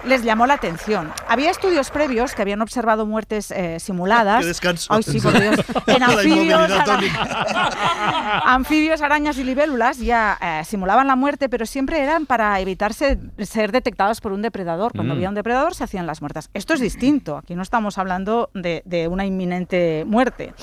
les 0.03 0.23
llamó 0.23 0.47
la 0.47 0.55
atención. 0.55 1.11
Había 1.27 1.51
estudios 1.51 1.89
previos 1.91 2.33
que 2.33 2.41
habían 2.41 2.61
observado 2.61 3.05
muertes 3.05 3.51
eh, 3.51 3.79
simuladas. 3.79 4.43
Ay, 4.89 5.03
sí, 5.03 5.19
por 5.19 5.39
Dios. 5.39 5.63
En 5.87 6.03
anfibios, 6.03 6.71
ara- 6.71 6.99
anfibios, 8.45 9.01
arañas 9.01 9.37
y 9.37 9.43
libélulas 9.43 9.97
ya 9.99 10.37
eh, 10.41 10.63
simulaban 10.65 11.07
la 11.07 11.15
muerte, 11.15 11.49
pero 11.49 11.65
siempre 11.65 12.01
eran 12.01 12.25
para 12.25 12.59
evitarse 12.59 13.19
ser 13.39 13.71
detectados 13.71 14.21
por 14.21 14.31
un 14.31 14.41
depredador. 14.41 14.91
Cuando 14.93 15.13
Mm. 15.13 15.17
había 15.17 15.29
un 15.29 15.35
depredador 15.35 15.75
se 15.75 15.83
hacían 15.83 16.07
las 16.07 16.21
muertas. 16.21 16.49
Esto 16.53 16.73
es 16.73 16.79
distinto. 16.79 17.37
Aquí 17.37 17.55
no 17.55 17.61
estamos 17.61 17.97
hablando 17.97 18.49
de, 18.53 18.81
de 18.85 19.07
una 19.07 19.25
inminente 19.25 20.03
muerte. 20.07 20.53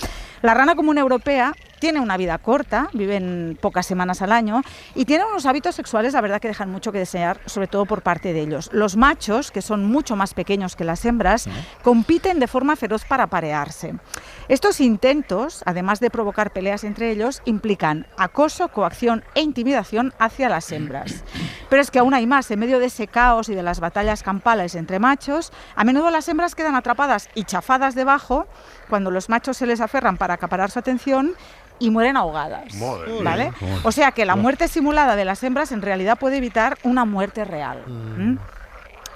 La 0.42 0.54
rana 0.54 0.76
común 0.76 0.98
europea 0.98 1.52
tiene 1.78 2.00
una 2.00 2.16
vida 2.16 2.38
corta, 2.38 2.90
viven 2.92 3.58
pocas 3.60 3.86
semanas 3.86 4.22
al 4.22 4.32
año 4.32 4.62
y 4.94 5.04
tiene 5.04 5.24
unos 5.24 5.46
hábitos 5.46 5.74
sexuales, 5.74 6.12
la 6.12 6.20
verdad, 6.20 6.40
que 6.40 6.48
dejan 6.48 6.70
mucho 6.70 6.92
que 6.92 6.98
desear, 6.98 7.40
sobre 7.46 7.66
todo 7.66 7.86
por 7.86 8.02
parte 8.02 8.32
de 8.32 8.40
ellos. 8.40 8.70
Los 8.72 8.96
machos, 8.96 9.50
que 9.50 9.62
son 9.62 9.84
mucho 9.84 10.16
más 10.16 10.34
pequeños 10.34 10.76
que 10.76 10.84
las 10.84 11.04
hembras, 11.04 11.48
compiten 11.82 12.40
de 12.40 12.48
forma 12.48 12.76
feroz 12.76 13.04
para 13.04 13.26
parearse. 13.28 13.94
Estos 14.48 14.80
intentos, 14.80 15.62
además 15.66 16.00
de 16.00 16.10
provocar 16.10 16.52
peleas 16.52 16.84
entre 16.84 17.10
ellos, 17.10 17.42
implican 17.44 18.06
acoso, 18.16 18.68
coacción 18.68 19.24
e 19.34 19.42
intimidación 19.42 20.12
hacia 20.18 20.48
las 20.48 20.70
hembras. 20.72 21.24
Pero 21.68 21.82
es 21.82 21.90
que 21.90 21.98
aún 21.98 22.14
hay 22.14 22.26
más, 22.26 22.50
en 22.50 22.58
medio 22.58 22.78
de 22.78 22.86
ese 22.86 23.06
caos 23.06 23.48
y 23.48 23.54
de 23.54 23.62
las 23.62 23.80
batallas 23.80 24.22
campales 24.22 24.74
entre 24.74 24.98
machos, 24.98 25.52
a 25.76 25.84
menudo 25.84 26.10
las 26.10 26.28
hembras 26.28 26.54
quedan 26.54 26.74
atrapadas 26.74 27.28
y 27.34 27.44
chafadas 27.44 27.94
debajo 27.94 28.46
cuando 28.88 29.10
los 29.10 29.28
machos 29.28 29.56
se 29.56 29.66
les 29.66 29.80
aferran 29.80 30.16
para 30.16 30.34
acaparar 30.34 30.70
su 30.70 30.78
atención 30.78 31.34
y 31.78 31.90
mueren 31.90 32.16
ahogadas. 32.16 32.74
Madre 32.74 33.22
¿vale? 33.22 33.52
mía. 33.60 33.80
O 33.84 33.92
sea 33.92 34.12
que 34.12 34.24
la 34.24 34.36
muerte 34.36 34.68
simulada 34.68 35.16
de 35.16 35.24
las 35.24 35.42
hembras 35.42 35.72
en 35.72 35.82
realidad 35.82 36.18
puede 36.18 36.38
evitar 36.38 36.78
una 36.82 37.04
muerte 37.04 37.44
real. 37.44 37.82
¿m? 37.86 38.38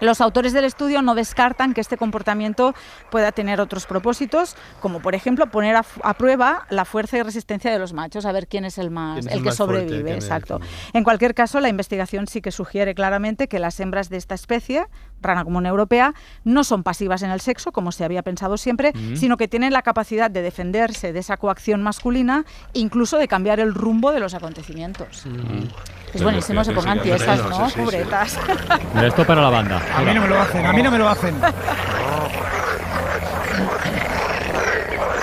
Los 0.02 0.20
autores 0.20 0.52
del 0.52 0.64
estudio 0.64 1.00
no 1.00 1.14
descartan 1.14 1.74
que 1.74 1.80
este 1.80 1.96
comportamiento 1.96 2.74
pueda 3.08 3.30
tener 3.30 3.60
otros 3.60 3.86
propósitos, 3.86 4.56
como 4.80 4.98
por 4.98 5.14
ejemplo 5.14 5.46
poner 5.46 5.76
a, 5.76 6.14
prueba 6.14 6.66
la 6.70 6.84
fuerza 6.84 7.18
y 7.18 7.22
resistencia 7.22 7.70
de 7.70 7.78
los 7.78 7.92
machos, 7.92 8.26
a 8.26 8.32
ver 8.32 8.48
quién 8.48 8.64
es 8.64 8.78
el 8.78 8.90
más, 8.90 9.20
¿Quién 9.20 9.28
es 9.28 9.32
el 9.32 9.38
el 9.38 9.42
que 9.44 9.48
más 9.50 9.56
sobrevive. 9.56 10.12
Exacto. 10.12 10.60
En 10.92 11.04
cualquier 11.04 11.36
caso, 11.36 11.60
la 11.60 11.68
investigación 11.68 12.26
sí 12.26 12.40
que 12.40 12.50
sugiere 12.50 12.96
claramente 12.96 13.46
que 13.46 13.60
las 13.60 13.78
hembras 13.78 14.10
de 14.10 14.16
esta 14.16 14.34
especie, 14.34 14.86
rana 15.22 15.44
común 15.44 15.66
europea, 15.66 16.14
no 16.44 16.64
son 16.64 16.82
pasivas 16.82 17.22
en 17.22 17.30
el 17.30 17.40
sexo, 17.40 17.72
como 17.72 17.92
se 17.92 18.04
había 18.04 18.22
pensado 18.22 18.56
siempre, 18.56 18.92
mm. 18.94 19.16
sino 19.16 19.36
que 19.36 19.48
tienen 19.48 19.72
la 19.72 19.82
capacidad 19.82 20.30
de 20.30 20.42
defenderse 20.42 21.12
de 21.12 21.20
esa 21.20 21.36
coacción 21.36 21.82
masculina, 21.82 22.44
incluso 22.72 23.18
de 23.18 23.28
cambiar 23.28 23.60
el 23.60 23.74
rumbo 23.74 24.12
de 24.12 24.20
los 24.20 24.34
acontecimientos. 24.34 25.26
Mm. 25.26 25.66
Es 26.14 26.22
buenísimo, 26.22 26.62
se 26.62 26.72
pongan 26.72 27.00
tiesas, 27.00 27.38
¿no? 27.48 27.68
Pobretas. 27.70 28.32
Sí. 28.32 28.38
Esto 29.04 29.26
para 29.26 29.40
la 29.42 29.50
banda. 29.50 29.82
A 29.94 30.02
mí 30.02 30.12
no 30.12 30.20
me 30.20 30.28
lo 30.28 30.40
hacen, 30.40 30.66
a 30.66 30.72
mí 30.72 30.82
no 30.82 30.90
me 30.90 30.98
lo 30.98 31.08
hacen. 31.08 31.34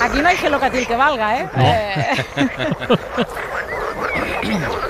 Aquí 0.01 0.21
no 0.21 0.29
hay 0.29 0.37
gelocatil 0.37 0.87
que 0.87 0.95
valga, 0.95 1.39
¿eh? 1.39 1.49
No. 1.55 1.63
Eh. 1.63 2.25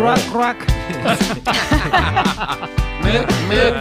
Croak, 0.00 0.18
croak. 0.32 0.56
Mick, 3.04 3.26
Mick. 3.50 3.74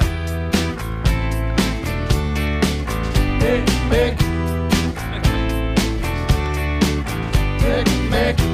Mick, 3.40 3.64
Mick. 3.90 4.16
Mick, 7.62 7.88
Mick. 8.12 8.49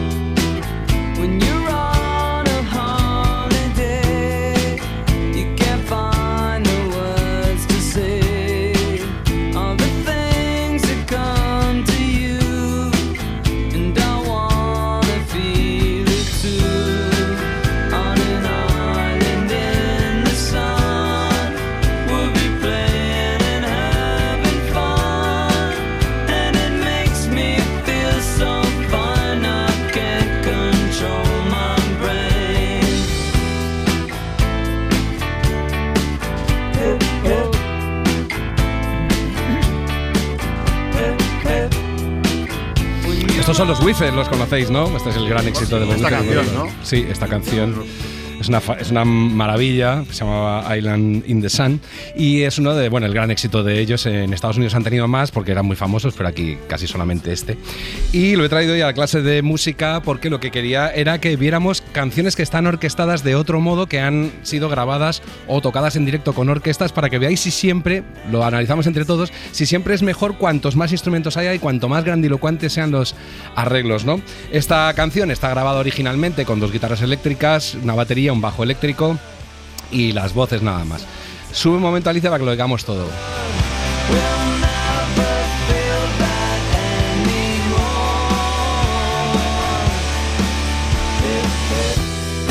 Los 44.01 44.27
conocéis, 44.27 44.69
¿no? 44.69 44.95
Este 44.97 45.09
es 45.09 45.15
el 45.15 45.29
gran 45.29 45.47
éxito 45.47 45.79
de 45.79 45.85
los 45.85 45.95
Esta 45.95 46.09
Wiffes. 46.19 46.35
canción, 46.35 46.55
¿no? 46.55 46.69
Sí, 46.83 47.05
esta 47.09 47.27
canción. 47.27 47.73
Es 48.39 48.49
una, 48.49 48.61
es 48.79 48.91
una 48.91 49.05
maravilla, 49.05 50.03
se 50.11 50.23
llamaba 50.23 50.77
Island 50.77 51.23
in 51.27 51.41
the 51.41 51.49
Sun 51.49 51.79
y 52.15 52.41
es 52.43 52.57
uno 52.59 52.75
de, 52.75 52.89
bueno, 52.89 53.07
el 53.07 53.13
gran 53.13 53.31
éxito 53.31 53.63
de 53.63 53.79
ellos. 53.79 54.05
En 54.05 54.33
Estados 54.33 54.57
Unidos 54.57 54.75
han 54.75 54.83
tenido 54.83 55.07
más 55.07 55.31
porque 55.31 55.51
eran 55.51 55.65
muy 55.65 55.75
famosos, 55.75 56.13
pero 56.15 56.29
aquí 56.29 56.57
casi 56.67 56.85
solamente 56.85 57.31
este. 57.31 57.57
Y 58.11 58.35
lo 58.35 58.45
he 58.45 58.49
traído 58.49 58.73
hoy 58.73 58.81
a 58.81 58.87
la 58.87 58.93
clase 58.93 59.21
de 59.21 59.41
música 59.41 60.01
porque 60.03 60.29
lo 60.29 60.39
que 60.39 60.51
quería 60.51 60.89
era 60.89 61.19
que 61.19 61.35
viéramos 61.37 61.81
canciones 61.91 62.35
que 62.35 62.43
están 62.43 62.67
orquestadas 62.67 63.23
de 63.23 63.35
otro 63.35 63.59
modo, 63.61 63.87
que 63.87 63.99
han 63.99 64.31
sido 64.43 64.69
grabadas 64.69 65.21
o 65.47 65.61
tocadas 65.61 65.95
en 65.95 66.05
directo 66.05 66.33
con 66.33 66.49
orquestas 66.49 66.91
para 66.91 67.09
que 67.09 67.19
veáis 67.19 67.39
si 67.39 67.51
siempre, 67.51 68.03
lo 68.31 68.43
analizamos 68.43 68.85
entre 68.87 69.05
todos, 69.05 69.31
si 69.51 69.65
siempre 69.65 69.95
es 69.95 70.01
mejor 70.01 70.37
cuantos 70.37 70.75
más 70.75 70.91
instrumentos 70.91 71.37
haya 71.37 71.53
y 71.53 71.59
cuanto 71.59 71.89
más 71.89 72.03
grandilocuentes 72.03 72.73
sean 72.73 72.91
los 72.91 73.15
arreglos, 73.55 74.05
¿no? 74.05 74.21
Esta 74.51 74.93
canción 74.93 75.31
está 75.31 75.49
grabada 75.49 75.79
originalmente 75.79 76.45
con 76.45 76.59
dos 76.59 76.71
guitarras 76.71 77.01
eléctricas, 77.01 77.75
una 77.81 77.95
batería, 77.95 78.34
un 78.35 78.41
bajo 78.41 78.63
eléctrico 78.63 79.17
y 79.91 80.11
las 80.11 80.33
voces 80.33 80.61
nada 80.61 80.85
más. 80.85 81.05
Sube 81.51 81.77
un 81.77 81.81
momento 81.81 82.09
Alicia 82.09 82.29
para 82.29 82.39
que 82.39 82.45
lo 82.45 82.51
digamos 82.51 82.85
todo. 82.85 83.07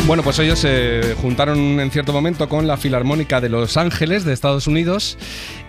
Bueno, 0.06 0.22
pues 0.22 0.38
ellos 0.38 0.58
se 0.58 1.16
juntaron 1.22 1.80
en 1.80 1.90
cierto 1.90 2.12
momento 2.12 2.46
con 2.46 2.66
la 2.66 2.76
Filarmónica 2.76 3.40
de 3.40 3.48
Los 3.48 3.78
Ángeles 3.78 4.24
de 4.24 4.34
Estados 4.34 4.66
Unidos 4.66 5.16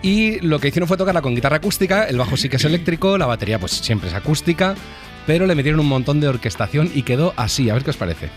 y 0.02 0.40
lo 0.40 0.58
que 0.58 0.68
hicieron 0.68 0.88
fue 0.88 0.98
tocarla 0.98 1.22
con 1.22 1.34
guitarra 1.34 1.56
acústica, 1.56 2.04
el 2.04 2.18
bajo 2.18 2.36
sí 2.36 2.50
que 2.50 2.56
es 2.56 2.64
eléctrico, 2.66 3.16
la 3.16 3.24
batería 3.24 3.58
pues 3.58 3.72
siempre 3.72 4.10
es 4.10 4.14
acústica, 4.14 4.74
pero 5.26 5.46
le 5.46 5.54
metieron 5.54 5.80
un 5.80 5.88
montón 5.88 6.20
de 6.20 6.28
orquestación 6.28 6.90
y 6.94 7.02
quedó 7.02 7.32
así, 7.36 7.70
a 7.70 7.74
ver 7.74 7.84
qué 7.84 7.90
os 7.90 7.96
parece. 7.96 8.28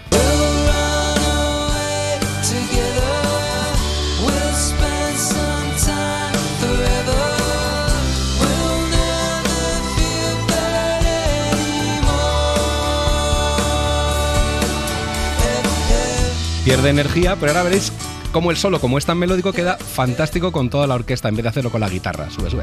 Pierde 16.69 16.91
energía, 16.91 17.35
pero 17.35 17.51
ahora 17.51 17.63
veréis 17.63 17.91
cómo 18.31 18.51
el 18.51 18.57
solo, 18.57 18.79
como 18.79 18.99
es 18.99 19.05
tan 19.07 19.17
melódico, 19.17 19.51
queda 19.51 19.75
fantástico 19.75 20.51
con 20.51 20.69
toda 20.69 20.85
la 20.85 20.93
orquesta 20.93 21.27
en 21.27 21.35
vez 21.35 21.41
de 21.41 21.49
hacerlo 21.49 21.71
con 21.71 21.81
la 21.81 21.89
guitarra. 21.89 22.29
Sube, 22.29 22.51
sube. 22.51 22.61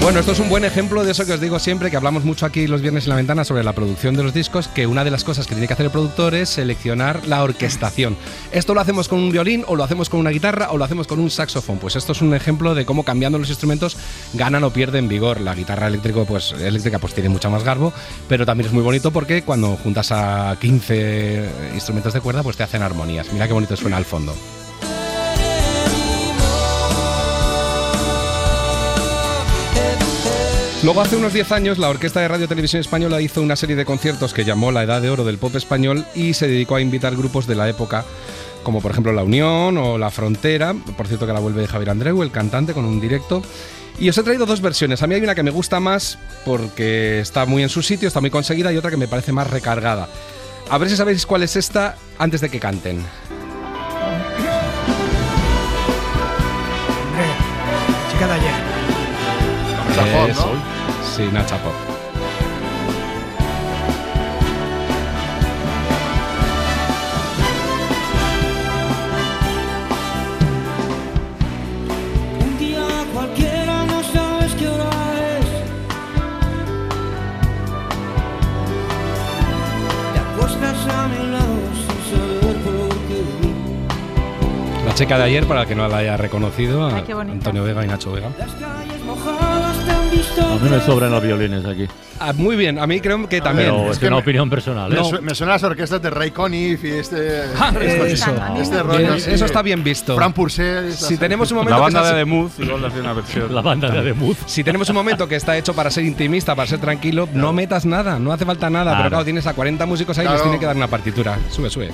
Bueno, 0.00 0.18
esto 0.18 0.32
es 0.32 0.40
un 0.40 0.48
buen 0.48 0.64
ejemplo 0.64 1.04
de 1.04 1.12
eso 1.12 1.26
que 1.26 1.34
os 1.34 1.40
digo 1.42 1.58
siempre, 1.58 1.90
que 1.90 1.96
hablamos 1.96 2.24
mucho 2.24 2.46
aquí 2.46 2.66
los 2.66 2.80
viernes 2.80 3.04
en 3.04 3.10
la 3.10 3.16
ventana 3.16 3.44
sobre 3.44 3.62
la 3.62 3.74
producción 3.74 4.16
de 4.16 4.22
los 4.22 4.32
discos, 4.32 4.66
que 4.66 4.86
una 4.86 5.04
de 5.04 5.10
las 5.10 5.24
cosas 5.24 5.46
que 5.46 5.54
tiene 5.54 5.66
que 5.66 5.74
hacer 5.74 5.86
el 5.86 5.92
productor 5.92 6.34
es 6.34 6.48
seleccionar 6.48 7.26
la 7.28 7.42
orquestación. 7.42 8.16
Esto 8.50 8.72
lo 8.72 8.80
hacemos 8.80 9.08
con 9.08 9.18
un 9.18 9.30
violín, 9.30 9.62
o 9.68 9.76
lo 9.76 9.84
hacemos 9.84 10.08
con 10.08 10.18
una 10.18 10.30
guitarra, 10.30 10.70
o 10.70 10.78
lo 10.78 10.84
hacemos 10.84 11.06
con 11.06 11.20
un 11.20 11.28
saxofón. 11.28 11.78
Pues 11.78 11.96
esto 11.96 12.12
es 12.12 12.22
un 12.22 12.34
ejemplo 12.34 12.74
de 12.74 12.86
cómo 12.86 13.04
cambiando 13.04 13.38
los 13.38 13.50
instrumentos 13.50 13.98
ganan 14.32 14.64
o 14.64 14.72
pierden 14.72 15.06
vigor. 15.06 15.38
La 15.42 15.54
guitarra 15.54 15.88
eléctrico, 15.88 16.24
pues, 16.24 16.52
eléctrica 16.52 16.98
pues 16.98 17.12
tiene 17.12 17.28
mucha 17.28 17.50
más 17.50 17.62
garbo, 17.62 17.92
pero 18.26 18.46
también 18.46 18.68
es 18.68 18.72
muy 18.72 18.82
bonito 18.82 19.10
porque 19.10 19.42
cuando 19.42 19.76
juntas 19.76 20.12
a 20.12 20.56
15 20.58 21.46
instrumentos 21.74 22.14
de 22.14 22.22
cuerda, 22.22 22.42
pues 22.42 22.56
te 22.56 22.62
hacen 22.62 22.82
armonías. 22.82 23.30
Mira 23.34 23.46
qué 23.46 23.52
bonito 23.52 23.76
suena 23.76 23.98
al 23.98 24.06
fondo. 24.06 24.34
Luego, 30.82 31.02
hace 31.02 31.16
unos 31.16 31.34
10 31.34 31.52
años, 31.52 31.78
la 31.78 31.90
Orquesta 31.90 32.20
de 32.20 32.28
Radio 32.28 32.48
Televisión 32.48 32.80
Española 32.80 33.20
hizo 33.20 33.42
una 33.42 33.54
serie 33.54 33.76
de 33.76 33.84
conciertos 33.84 34.32
que 34.32 34.46
llamó 34.46 34.72
La 34.72 34.82
Edad 34.82 35.02
de 35.02 35.10
Oro 35.10 35.24
del 35.24 35.36
Pop 35.36 35.54
Español 35.54 36.06
y 36.14 36.32
se 36.32 36.48
dedicó 36.48 36.76
a 36.76 36.80
invitar 36.80 37.14
grupos 37.16 37.46
de 37.46 37.54
la 37.54 37.68
época, 37.68 38.06
como 38.62 38.80
por 38.80 38.92
ejemplo 38.92 39.12
La 39.12 39.22
Unión 39.22 39.76
o 39.76 39.98
La 39.98 40.10
Frontera. 40.10 40.72
Por 40.96 41.06
cierto, 41.06 41.26
que 41.26 41.34
la 41.34 41.40
vuelve 41.40 41.66
Javier 41.66 41.90
Andreu, 41.90 42.22
el 42.22 42.30
cantante, 42.30 42.72
con 42.72 42.86
un 42.86 42.98
directo. 42.98 43.42
Y 43.98 44.08
os 44.08 44.16
he 44.16 44.22
traído 44.22 44.46
dos 44.46 44.62
versiones. 44.62 45.02
A 45.02 45.06
mí 45.06 45.14
hay 45.14 45.20
una 45.20 45.34
que 45.34 45.42
me 45.42 45.50
gusta 45.50 45.80
más 45.80 46.18
porque 46.46 47.20
está 47.20 47.44
muy 47.44 47.62
en 47.62 47.68
su 47.68 47.82
sitio, 47.82 48.08
está 48.08 48.22
muy 48.22 48.30
conseguida, 48.30 48.72
y 48.72 48.78
otra 48.78 48.90
que 48.90 48.96
me 48.96 49.06
parece 49.06 49.32
más 49.32 49.50
recargada. 49.50 50.08
A 50.70 50.78
ver 50.78 50.88
si 50.88 50.96
sabéis 50.96 51.26
cuál 51.26 51.42
es 51.42 51.56
esta 51.56 51.96
antes 52.18 52.40
de 52.40 52.48
que 52.48 52.58
canten. 52.58 53.04
Chica 58.10 58.26
de 58.26 58.32
ayer. 58.32 58.70
Sí, 61.20 61.28
Nacha 61.34 61.58
Pop. 61.58 61.74
La 84.86 84.94
checa 84.94 85.18
de 85.18 85.24
ayer, 85.24 85.46
para 85.46 85.62
el 85.62 85.68
que 85.68 85.74
no 85.74 85.86
la 85.86 85.98
haya 85.98 86.16
reconocido, 86.16 86.86
Ay. 86.86 87.04
Antonio 87.12 87.62
Vega 87.62 87.84
y 87.84 87.88
Nacho 87.88 88.10
Vega. 88.10 88.30
A 90.38 90.62
mí 90.62 90.68
me 90.68 90.80
sobran 90.80 91.10
los 91.10 91.22
violines 91.22 91.64
aquí. 91.64 91.86
Ah, 92.22 92.32
muy 92.34 92.54
bien, 92.54 92.78
a 92.78 92.86
mí 92.86 93.00
creo 93.00 93.26
que 93.28 93.40
también. 93.40 93.70
Pero 93.70 93.90
es, 93.92 93.98
que 93.98 94.06
una 94.06 94.16
me- 94.16 94.22
opinión 94.22 94.50
personal. 94.50 94.92
¿eh? 94.92 94.96
Me, 94.96 95.04
su- 95.08 95.22
me 95.22 95.34
suenan 95.34 95.54
las 95.54 95.62
orquestas 95.62 96.02
de 96.02 96.10
Ray 96.10 96.30
Conniff 96.32 96.84
y 96.84 96.88
este. 96.90 97.42
Ah, 97.58 97.72
este, 97.80 98.12
eso. 98.12 98.30
este 98.58 98.82
rollo. 98.82 99.14
Así. 99.14 99.30
eso 99.30 99.44
está 99.46 99.62
bien 99.62 99.82
visto. 99.82 100.16
Fran 100.16 100.32
Purcell. 100.34 100.92
Si 100.92 101.16
tenemos 101.16 101.50
un 101.50 101.56
momento 101.58 101.70
La 101.70 101.76
que 101.78 101.82
banda 101.94 102.00
está- 102.02 102.12
de 102.12 102.18
Demuth 102.18 102.52
igual 102.58 102.80
le 102.82 102.86
hace 102.88 103.00
una 103.00 103.12
versión. 103.14 103.54
La 103.54 103.62
banda 103.62 103.90
de 103.90 103.98
Ademuth. 104.00 104.36
Si 104.46 104.62
tenemos 104.62 104.88
un 104.90 104.96
momento 104.96 105.26
que 105.26 105.36
está 105.36 105.56
hecho 105.56 105.74
para 105.74 105.90
ser 105.90 106.04
intimista, 106.04 106.54
para 106.54 106.68
ser 106.68 106.78
tranquilo, 106.78 107.26
no 107.32 107.52
metas 107.54 107.86
nada, 107.86 108.18
no 108.18 108.32
hace 108.32 108.44
falta 108.44 108.68
nada. 108.68 108.90
Pero 108.90 108.96
Claro. 108.96 109.08
claro, 109.10 109.24
tienes 109.24 109.46
a 109.46 109.54
40 109.54 109.86
músicos 109.86 110.18
ahí 110.18 110.26
y 110.26 110.28
les 110.28 110.34
Claro. 110.34 110.44
tiene 110.50 110.60
que 110.60 110.66
dar 110.66 110.76
una 110.76 110.88
partitura. 110.88 111.38
Sube, 111.50 111.70
sube. 111.70 111.90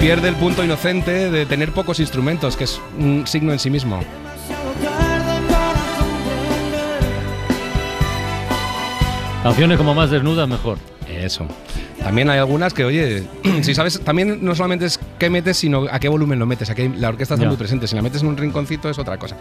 Pierde 0.00 0.28
el 0.28 0.34
punto 0.36 0.64
inocente 0.64 1.30
de 1.30 1.44
tener 1.46 1.72
pocos 1.72 2.00
instrumentos, 2.00 2.56
que 2.56 2.64
es 2.64 2.80
un 2.98 3.26
signo 3.26 3.52
en 3.52 3.58
sí 3.58 3.68
mismo. 3.70 4.00
Canciones 9.42 9.78
como 9.78 9.94
más 9.94 10.10
desnudas, 10.10 10.46
mejor. 10.48 10.78
Eso. 11.08 11.46
También 12.02 12.30
hay 12.30 12.38
algunas 12.38 12.72
que, 12.72 12.84
oye, 12.84 13.24
si 13.62 13.74
sabes, 13.74 14.00
también 14.00 14.38
no 14.42 14.54
solamente 14.54 14.86
es 14.86 15.00
qué 15.18 15.28
metes, 15.30 15.56
sino 15.58 15.86
a 15.90 15.98
qué 15.98 16.08
volumen 16.08 16.38
lo 16.38 16.46
metes. 16.46 16.70
Aquí 16.70 16.88
la 16.88 17.08
orquesta 17.08 17.34
está 17.34 17.46
muy 17.46 17.56
presente. 17.56 17.86
Si 17.86 17.96
la 17.96 18.02
metes 18.02 18.22
en 18.22 18.28
un 18.28 18.36
rinconcito 18.36 18.88
es 18.90 18.98
otra 18.98 19.18
cosa. 19.18 19.36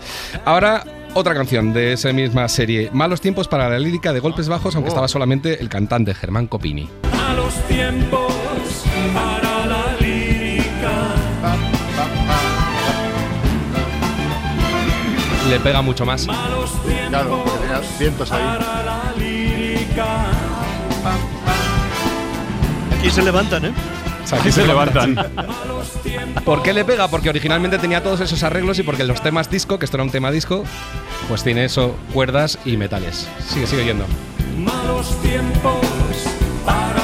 Ahora, 0.46 0.84
otra 1.14 1.34
canción 1.34 1.74
de 1.74 1.94
esa 1.94 2.12
misma 2.14 2.48
serie. 2.48 2.90
Malos 2.94 3.22
tiempos 3.22 3.48
para 3.48 3.70
la 3.70 3.80
lírica 3.80 4.14
de 4.14 4.20
golpes 4.20 4.48
bajos, 4.50 4.76
aunque 4.76 4.90
Oh. 4.90 4.94
estaba 4.94 5.08
solamente 5.08 5.62
el 5.62 5.70
cantante 5.70 6.14
Germán 6.14 6.48
Copini. 6.48 6.90
Malos 7.14 7.54
tiempos 7.68 8.34
para 9.14 9.49
Le 15.50 15.60
pega 15.60 15.82
mucho 15.82 16.06
más. 16.06 16.28
Claro, 17.10 17.44
porque 17.44 17.60
tenía 17.60 17.82
vientos 18.00 18.32
ahí. 18.32 18.44
para 18.44 18.84
la 18.84 19.14
lírica. 19.18 20.26
Aquí 22.98 23.10
se 23.10 23.24
levantan, 23.24 23.66
¿eh? 23.66 23.74
Aquí 24.32 24.52
se 24.52 24.68
levantan. 24.68 25.16
¿Por 26.46 26.62
qué 26.62 26.74
le 26.74 26.86
pega? 26.86 27.08
Porque 27.08 27.30
originalmente 27.30 27.80
tenía 27.80 28.04
todos 28.04 28.22
esos 28.22 28.44
arreglos 28.44 28.78
y 28.78 28.84
porque 28.84 29.04
los 29.04 29.22
temas 29.22 29.50
disco, 29.50 29.80
que 29.80 29.86
esto 29.86 29.98
era 29.98 30.04
un 30.04 30.12
tema 30.12 30.30
disco, 30.30 30.64
pues 31.28 31.44
tiene 31.44 31.66
eso, 31.66 31.96
cuerdas 32.14 32.60
y 32.64 32.78
metales. 32.78 33.28
Sigue, 33.48 33.66
sigue 33.66 33.86
yendo. 33.86 34.06
Malos 34.56 35.20
tiempos 35.22 35.82
para 36.64 36.99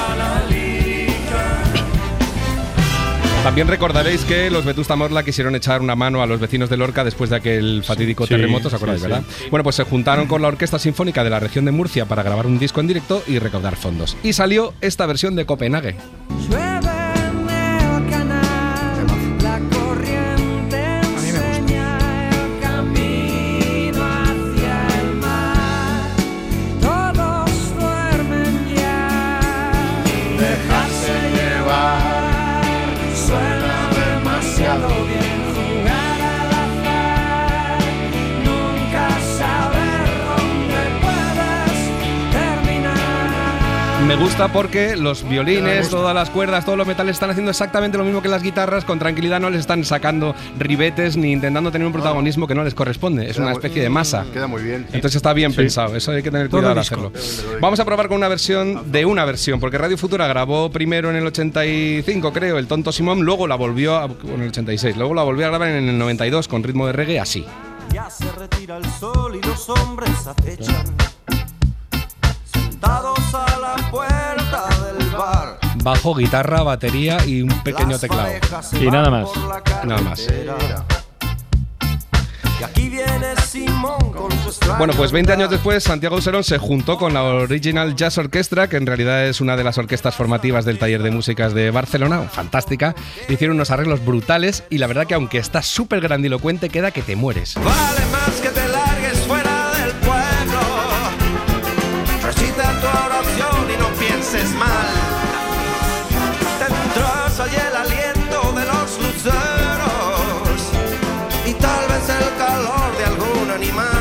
También 3.46 3.68
recordaréis 3.68 4.26
que 4.26 4.50
los 4.50 4.66
Vetusta 4.66 4.96
Morla 4.96 5.22
quisieron 5.22 5.54
echar 5.56 5.80
una 5.82 5.96
mano 5.96 6.24
a 6.24 6.26
los 6.26 6.40
vecinos 6.40 6.68
de 6.68 6.78
Lorca 6.78 7.04
después 7.04 7.30
de 7.30 7.36
aquel 7.36 7.84
fatídico 7.84 8.24
Sí, 8.26 8.30
terremoto, 8.30 8.70
¿os 8.70 8.74
acordáis, 8.74 9.02
sí, 9.02 9.08
verdad? 9.08 9.24
sí. 9.38 9.44
Bueno, 9.52 9.64
pues 9.64 9.76
se 9.76 9.84
juntaron 9.84 10.26
con 10.26 10.42
la 10.42 10.48
Orquesta 10.48 10.80
Sinfónica 10.80 11.24
de 11.24 11.30
la 11.30 11.40
región 11.40 11.64
de 11.64 11.70
Murcia 11.72 12.06
para 12.08 12.24
grabar 12.24 12.48
un 12.48 12.58
disco 12.58 12.80
en 12.80 12.88
directo 12.88 13.22
y 13.28 13.38
recaudar 13.38 13.76
fondos. 13.76 14.18
Y 14.24 14.34
salió 14.34 14.74
esta 14.82 15.06
versión 15.06 15.36
de 15.36 15.46
Copenhague. 15.46 15.96
Me 44.16 44.22
gusta 44.22 44.48
porque 44.48 44.96
los 44.96 45.28
violines, 45.28 45.90
todas 45.90 46.16
las 46.16 46.30
cuerdas, 46.30 46.64
todos 46.64 46.78
los 46.78 46.88
metales 46.88 47.18
están 47.18 47.32
haciendo 47.32 47.52
exactamente 47.52 47.98
lo 47.98 48.06
mismo 48.06 48.22
que 48.22 48.30
las 48.30 48.42
guitarras. 48.42 48.86
Con 48.86 48.98
tranquilidad 48.98 49.42
no 49.42 49.50
les 49.50 49.60
están 49.60 49.84
sacando 49.84 50.34
ribetes 50.58 51.18
ni 51.18 51.34
intentando 51.34 51.70
tener 51.70 51.86
un 51.86 51.92
protagonismo 51.92 52.48
que 52.48 52.56
no 52.56 52.64
les 52.64 52.74
corresponde. 52.74 53.26
Es 53.30 53.34
Queda 53.34 53.44
una 53.44 53.52
especie 53.52 53.82
de 53.82 53.90
masa. 53.90 54.26
Queda 54.32 54.48
muy 54.48 54.64
bien. 54.64 54.88
Entonces 54.94 55.18
está 55.18 55.34
bien 55.34 55.52
Sí. 55.52 55.58
pensado, 55.58 55.98
eso 55.98 56.12
hay 56.14 56.24
que 56.24 56.32
tener 56.32 56.50
cuidado 56.50 56.72
al 56.72 56.78
hacerlo. 56.80 57.12
Vamos 57.60 57.78
a 57.82 57.84
probar 57.84 58.08
con 58.08 58.16
una 58.16 58.30
versión 58.30 58.90
de 58.90 59.04
una 59.06 59.26
versión, 59.26 59.60
porque 59.60 59.78
Radio 59.78 59.98
Futura 59.98 60.28
grabó 60.28 60.72
primero 60.72 61.10
en 61.10 61.18
el 61.18 61.28
85, 61.28 62.32
creo, 62.32 62.58
el 62.58 62.68
Tonto 62.68 62.94
Simón, 62.94 63.22
luego 63.24 63.48
la 63.48 63.56
volvió 63.56 63.98
a, 63.98 64.06
en 64.06 64.42
el 64.42 64.48
86, 64.48 64.96
luego 64.96 65.14
la 65.14 65.24
volvió 65.24 65.46
a 65.46 65.50
grabar 65.50 65.68
en 65.68 65.90
el 65.90 65.98
92 65.98 66.48
con 66.48 66.64
ritmo 66.64 66.88
de 66.88 66.94
reggae 66.94 67.20
así. 67.20 67.46
Ya 67.94 68.10
se 68.10 68.32
retira 68.32 68.78
el 68.78 68.86
sol 68.98 69.36
y 69.36 69.46
los 69.46 69.68
hombres 69.68 70.26
acechan. 70.26 70.86
Sentados 72.76 73.34
a 73.34 73.58
la 73.58 73.90
puerta 73.90 74.68
del 74.84 75.10
bar. 75.12 75.60
Bajo, 75.82 76.14
guitarra, 76.14 76.62
batería 76.62 77.26
y 77.26 77.42
un 77.42 77.64
pequeño 77.64 77.98
teclado. 77.98 78.34
Y 78.74 78.92
nada 78.92 79.10
más. 79.10 79.30
Nada 79.86 80.02
más. 80.02 80.28
Y 82.60 82.64
aquí 82.66 82.90
viene 82.90 83.34
Simón 83.48 84.12
con 84.12 84.30
su 84.52 84.60
Bueno, 84.78 84.92
pues 84.92 85.14
20 85.14 85.32
años 85.32 85.50
después, 85.50 85.86
Santiago 85.86 86.18
Userón 86.18 86.44
se 86.44 86.58
juntó 86.58 86.98
con 86.98 87.14
la 87.14 87.24
Original 87.24 87.96
Jazz 87.96 88.18
Orchestra, 88.18 88.68
que 88.68 88.76
en 88.76 88.86
realidad 88.86 89.26
es 89.26 89.40
una 89.40 89.56
de 89.56 89.64
las 89.64 89.78
orquestas 89.78 90.14
formativas 90.16 90.66
del 90.66 90.78
taller 90.78 91.02
de 91.02 91.12
músicas 91.12 91.54
de 91.54 91.72
Barcelona, 91.72 92.24
fantástica. 92.24 92.94
Hicieron 93.30 93.56
unos 93.56 93.72
arreglos 93.72 94.04
brutales 94.04 94.66
y 94.70 94.80
la 94.80 94.88
verdad 94.88 95.08
que 95.08 95.14
aunque 95.14 95.38
está 95.38 95.62
súper 95.62 96.02
grandilocuente, 96.02 96.68
queda 96.68 96.92
que 96.92 97.04
te 97.04 97.16
mueres. 97.16 97.54
Vale 97.56 98.02
pienses 104.46 104.56
mal. 104.60 104.70
Dentro 106.60 107.44
oye 107.44 107.62
el 107.70 107.76
aliento 107.76 108.52
de 108.54 108.66
los 108.66 109.00
luceros. 109.00 110.62
Y 111.46 111.54
tal 111.54 111.88
vez 111.88 112.10
el 112.10 112.38
calor 112.38 112.98
de 112.98 113.06
algún 113.06 113.52
animal. 113.52 113.92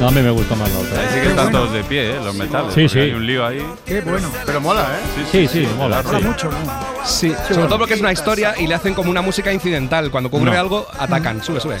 No, 0.00 0.08
a 0.08 0.10
mí 0.10 0.22
me 0.22 0.30
gusta 0.30 0.54
más 0.56 0.70
la 0.72 0.78
otra. 0.80 1.12
Sí 1.12 1.20
que 1.20 1.28
están 1.28 1.52
todos 1.52 1.72
de 1.72 1.84
pie, 1.84 2.10
¿eh? 2.16 2.20
Los 2.22 2.34
metales. 2.34 2.74
Sí, 2.74 2.88
sí. 2.88 2.98
Hay 2.98 3.12
un 3.12 3.26
lío 3.26 3.46
ahí. 3.46 3.64
Qué 3.86 4.00
bueno. 4.00 4.28
Pero 4.44 4.60
mola, 4.60 4.82
¿eh? 4.82 5.24
Sí, 5.30 5.48
sí, 5.48 5.68
mola. 5.76 6.02
Mola 6.02 6.18
sí. 6.18 6.24
mucho, 6.24 6.50
¿no? 6.50 6.56
Sí, 7.04 7.34
sobre 7.48 7.66
todo 7.66 7.78
porque 7.78 7.94
es 7.94 8.00
una 8.00 8.12
historia 8.12 8.54
y 8.58 8.66
le 8.66 8.74
hacen 8.74 8.94
como 8.94 9.10
una 9.10 9.22
música 9.22 9.52
incidental. 9.52 10.10
Cuando 10.10 10.28
ocurre 10.28 10.52
No. 10.52 10.60
algo, 10.60 10.86
atacan. 10.98 11.42
Sube, 11.42 11.60
sube. 11.60 11.78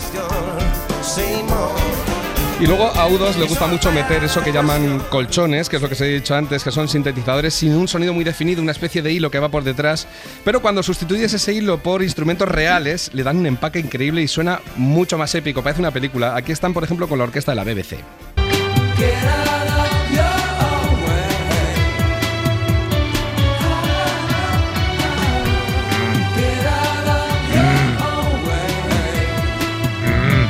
Y 2.60 2.66
luego 2.66 2.86
a 2.86 3.08
U2 3.08 3.34
le 3.36 3.46
gusta 3.46 3.66
mucho 3.66 3.90
meter 3.90 4.22
eso 4.22 4.40
que 4.42 4.52
llaman 4.52 5.00
colchones, 5.10 5.68
que 5.68 5.76
es 5.76 5.82
lo 5.82 5.88
que 5.88 5.94
os 5.94 6.00
he 6.00 6.06
dicho 6.06 6.36
antes, 6.36 6.62
que 6.62 6.70
son 6.70 6.88
sintetizadores 6.88 7.52
sin 7.52 7.74
un 7.74 7.88
sonido 7.88 8.14
muy 8.14 8.22
definido, 8.22 8.62
una 8.62 8.70
especie 8.70 9.02
de 9.02 9.12
hilo 9.12 9.30
que 9.30 9.40
va 9.40 9.48
por 9.48 9.64
detrás. 9.64 10.06
Pero 10.44 10.62
cuando 10.62 10.82
sustituyes 10.82 11.34
ese 11.34 11.52
hilo 11.52 11.78
por 11.78 12.02
instrumentos 12.02 12.48
reales, 12.48 13.10
le 13.12 13.24
dan 13.24 13.38
un 13.38 13.46
empaque 13.46 13.80
increíble 13.80 14.22
y 14.22 14.28
suena 14.28 14.60
mucho 14.76 15.18
más 15.18 15.34
épico. 15.34 15.62
Parece 15.62 15.80
una 15.80 15.90
película. 15.90 16.36
Aquí 16.36 16.52
están, 16.52 16.72
por 16.72 16.84
ejemplo, 16.84 17.08
con 17.08 17.18
la 17.18 17.24
orquesta 17.24 17.52
de 17.52 17.56
la 17.56 17.64
BBC. 17.64 17.96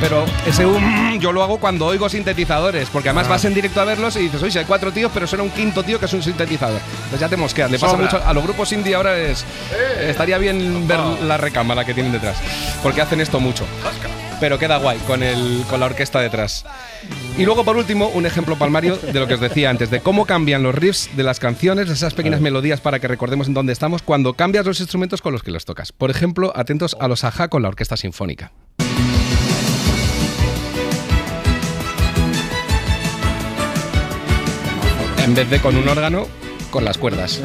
Pero 0.07 0.23
ese 0.45 0.67
um, 0.67 1.17
yo 1.17 1.31
lo 1.31 1.41
hago 1.41 1.57
cuando 1.57 1.87
oigo 1.87 2.07
sintetizadores, 2.09 2.91
porque 2.91 3.09
además 3.09 3.27
vas 3.27 3.43
en 3.45 3.55
directo 3.55 3.81
a 3.81 3.85
verlos 3.85 4.15
y 4.17 4.19
dices, 4.19 4.39
oye, 4.43 4.51
si 4.51 4.59
hay 4.59 4.65
cuatro 4.65 4.91
tíos, 4.91 5.09
pero 5.11 5.25
suena 5.25 5.43
un 5.43 5.49
quinto 5.49 5.81
tío 5.81 5.99
que 5.99 6.05
es 6.05 6.13
un 6.13 6.21
sintetizador. 6.21 6.79
Entonces 6.95 7.19
ya 7.19 7.27
te 7.27 7.35
mosqueas. 7.35 7.71
Le 7.71 7.79
pasa 7.79 7.93
Sobra. 7.93 8.05
mucho 8.05 8.21
a 8.23 8.31
los 8.31 8.43
grupos 8.43 8.71
indie 8.71 8.93
ahora 8.93 9.17
es 9.17 9.43
estaría 9.99 10.37
bien 10.37 10.87
ver 10.87 10.99
la 10.99 11.37
recámara 11.37 11.85
que 11.85 11.95
tienen 11.95 12.11
detrás, 12.11 12.37
porque 12.83 13.01
hacen 13.01 13.19
esto 13.19 13.39
mucho. 13.39 13.65
Pero 14.39 14.59
queda 14.59 14.77
guay 14.77 14.99
con 15.07 15.23
el 15.23 15.63
con 15.71 15.79
la 15.79 15.87
orquesta 15.87 16.19
detrás. 16.19 16.65
Y 17.35 17.43
luego 17.43 17.65
por 17.65 17.75
último, 17.75 18.09
un 18.09 18.27
ejemplo 18.27 18.57
palmario 18.57 18.97
de 18.97 19.19
lo 19.19 19.25
que 19.25 19.33
os 19.33 19.39
decía 19.39 19.71
antes, 19.71 19.89
de 19.89 20.01
cómo 20.01 20.25
cambian 20.25 20.61
los 20.61 20.75
riffs 20.75 21.09
de 21.17 21.23
las 21.23 21.39
canciones, 21.39 21.89
esas 21.89 22.13
pequeñas 22.13 22.41
melodías 22.41 22.79
para 22.79 22.99
que 22.99 23.07
recordemos 23.07 23.47
en 23.47 23.55
dónde 23.55 23.73
estamos 23.73 24.03
cuando 24.03 24.33
cambias 24.33 24.67
los 24.67 24.79
instrumentos 24.81 25.23
con 25.23 25.33
los 25.33 25.41
que 25.41 25.49
los 25.49 25.65
tocas. 25.65 25.91
Por 25.91 26.11
ejemplo, 26.11 26.53
atentos 26.55 26.95
a 26.99 27.07
los 27.07 27.23
ajá 27.23 27.47
con 27.47 27.63
la 27.63 27.69
orquesta 27.69 27.97
sinfónica. 27.97 28.51
En 35.25 35.33
vez 35.33 35.49
de 35.49 35.59
con 35.59 35.75
un 35.75 35.89
órgano, 35.89 36.27
con 36.69 36.85
las 36.85 36.99
cuerdas. 36.99 37.41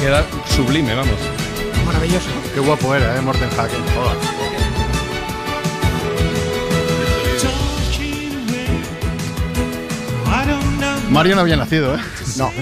Queda 0.00 0.24
sublime, 0.48 0.92
vamos. 0.92 1.14
Maravilloso. 1.86 2.26
Qué 2.52 2.58
guapo 2.58 2.96
era, 2.96 3.16
¿eh? 3.16 3.20
Morten 3.20 3.48
Hagen. 3.56 3.80
Joder. 3.94 4.38
Mario 11.10 11.36
no 11.36 11.40
había 11.42 11.56
nacido, 11.56 11.94
¿eh? 11.94 12.00
No. 12.36 12.52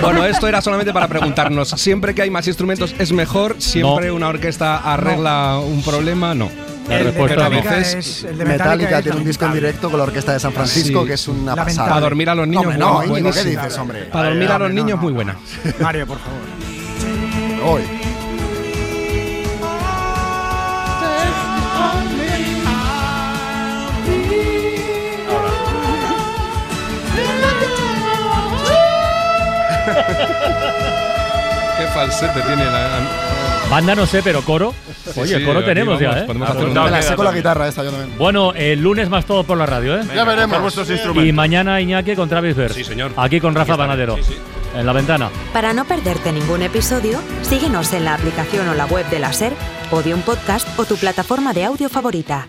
Bueno, 0.00 0.24
esto 0.24 0.48
era 0.48 0.62
solamente 0.62 0.92
para 0.92 1.08
preguntarnos, 1.08 1.68
siempre 1.70 2.14
que 2.14 2.22
hay 2.22 2.30
más 2.30 2.46
instrumentos 2.46 2.94
es 2.98 3.12
mejor, 3.12 3.56
siempre 3.58 4.10
una 4.10 4.28
orquesta 4.28 4.78
arregla 4.78 5.58
un 5.58 5.82
problema, 5.82 6.34
no. 6.34 6.48
La 6.92 6.98
El 6.98 7.04
respuesta 7.06 7.36
no. 7.36 7.50
Metallica 7.50 7.76
veces- 7.76 7.94
es, 8.06 8.24
el 8.24 8.38
de 8.38 8.44
Metallica, 8.44 8.64
Metallica 8.64 9.02
tiene 9.02 9.18
un 9.18 9.24
disco 9.24 9.44
en 9.46 9.52
directo 9.54 9.90
con 9.90 9.98
la 9.98 10.04
orquesta 10.04 10.32
de 10.32 10.40
San 10.40 10.52
Francisco 10.52 11.00
Sí. 11.02 11.06
que 11.08 11.14
es 11.14 11.28
una 11.28 11.38
Lamentable. 11.38 11.64
pasada. 11.72 11.88
Para 11.88 12.00
dormir 12.00 12.28
a 12.30 12.34
los 12.34 12.46
niños, 12.46 12.62
Hombre, 12.64 12.78
no, 12.78 13.06
buena- 13.06 13.30
¿qué 13.32 13.44
dices, 13.44 13.78
hombre? 13.78 14.02
Para 14.04 14.28
dormir 14.28 14.48
a 14.50 14.58
los 14.58 14.68
Hombre, 14.68 14.68
no, 14.68 14.74
niños, 14.86 14.96
no. 14.98 15.02
muy 15.02 15.12
buena. 15.12 15.36
Mario, 15.80 16.06
por 16.06 16.18
favor. 16.18 16.38
Hoy. 17.64 17.82
Qué 31.78 31.86
falsete 31.94 32.40
tiene 32.42 32.64
la... 32.64 32.88
Banda 33.72 33.94
no 33.94 34.04
sé, 34.04 34.22
pero 34.22 34.42
coro. 34.42 34.74
Oye, 35.16 35.38
sí, 35.38 35.44
coro 35.46 35.64
tenemos 35.64 35.98
vamos, 35.98 36.14
ya, 36.14 36.20
¿eh? 36.20 36.26
podemos 36.26 36.50
hacer 36.50 36.68
la 36.68 37.02
sé 37.02 37.14
con 37.16 37.24
la 37.24 37.32
guitarra 37.32 37.68
esta 37.68 37.82
yo 37.82 37.90
también. 37.90 38.18
Bueno, 38.18 38.52
el 38.54 38.82
lunes 38.82 39.08
más 39.08 39.24
todo 39.24 39.44
por 39.44 39.56
la 39.56 39.64
radio, 39.64 39.98
¿eh? 39.98 40.04
Ya 40.14 40.24
veremos. 40.24 40.60
vuestros 40.60 40.90
instrumentos. 40.90 41.26
Y 41.26 41.32
mañana 41.32 41.80
Iñaki 41.80 42.14
con 42.14 42.28
Travis. 42.28 42.54
Sí, 42.74 42.84
señor. 42.84 43.12
Aquí 43.16 43.40
con 43.40 43.54
Rafa 43.54 43.72
estaré, 43.72 43.88
Banadero. 43.88 44.16
sí, 44.16 44.24
sí. 44.24 44.36
En 44.76 44.84
la 44.84 44.92
ventana. 44.92 45.30
Para 45.54 45.72
no 45.72 45.86
perderte 45.86 46.32
ningún 46.32 46.60
episodio, 46.60 47.18
síguenos 47.40 47.94
en 47.94 48.04
la 48.04 48.12
aplicación 48.12 48.68
o 48.68 48.74
la 48.74 48.84
web 48.84 49.08
de 49.08 49.18
la 49.18 49.32
SER, 49.32 49.54
Podium 49.90 50.20
Podcast 50.20 50.68
o 50.78 50.84
tu 50.84 50.98
plataforma 50.98 51.54
de 51.54 51.64
audio 51.64 51.88
favorita. 51.88 52.48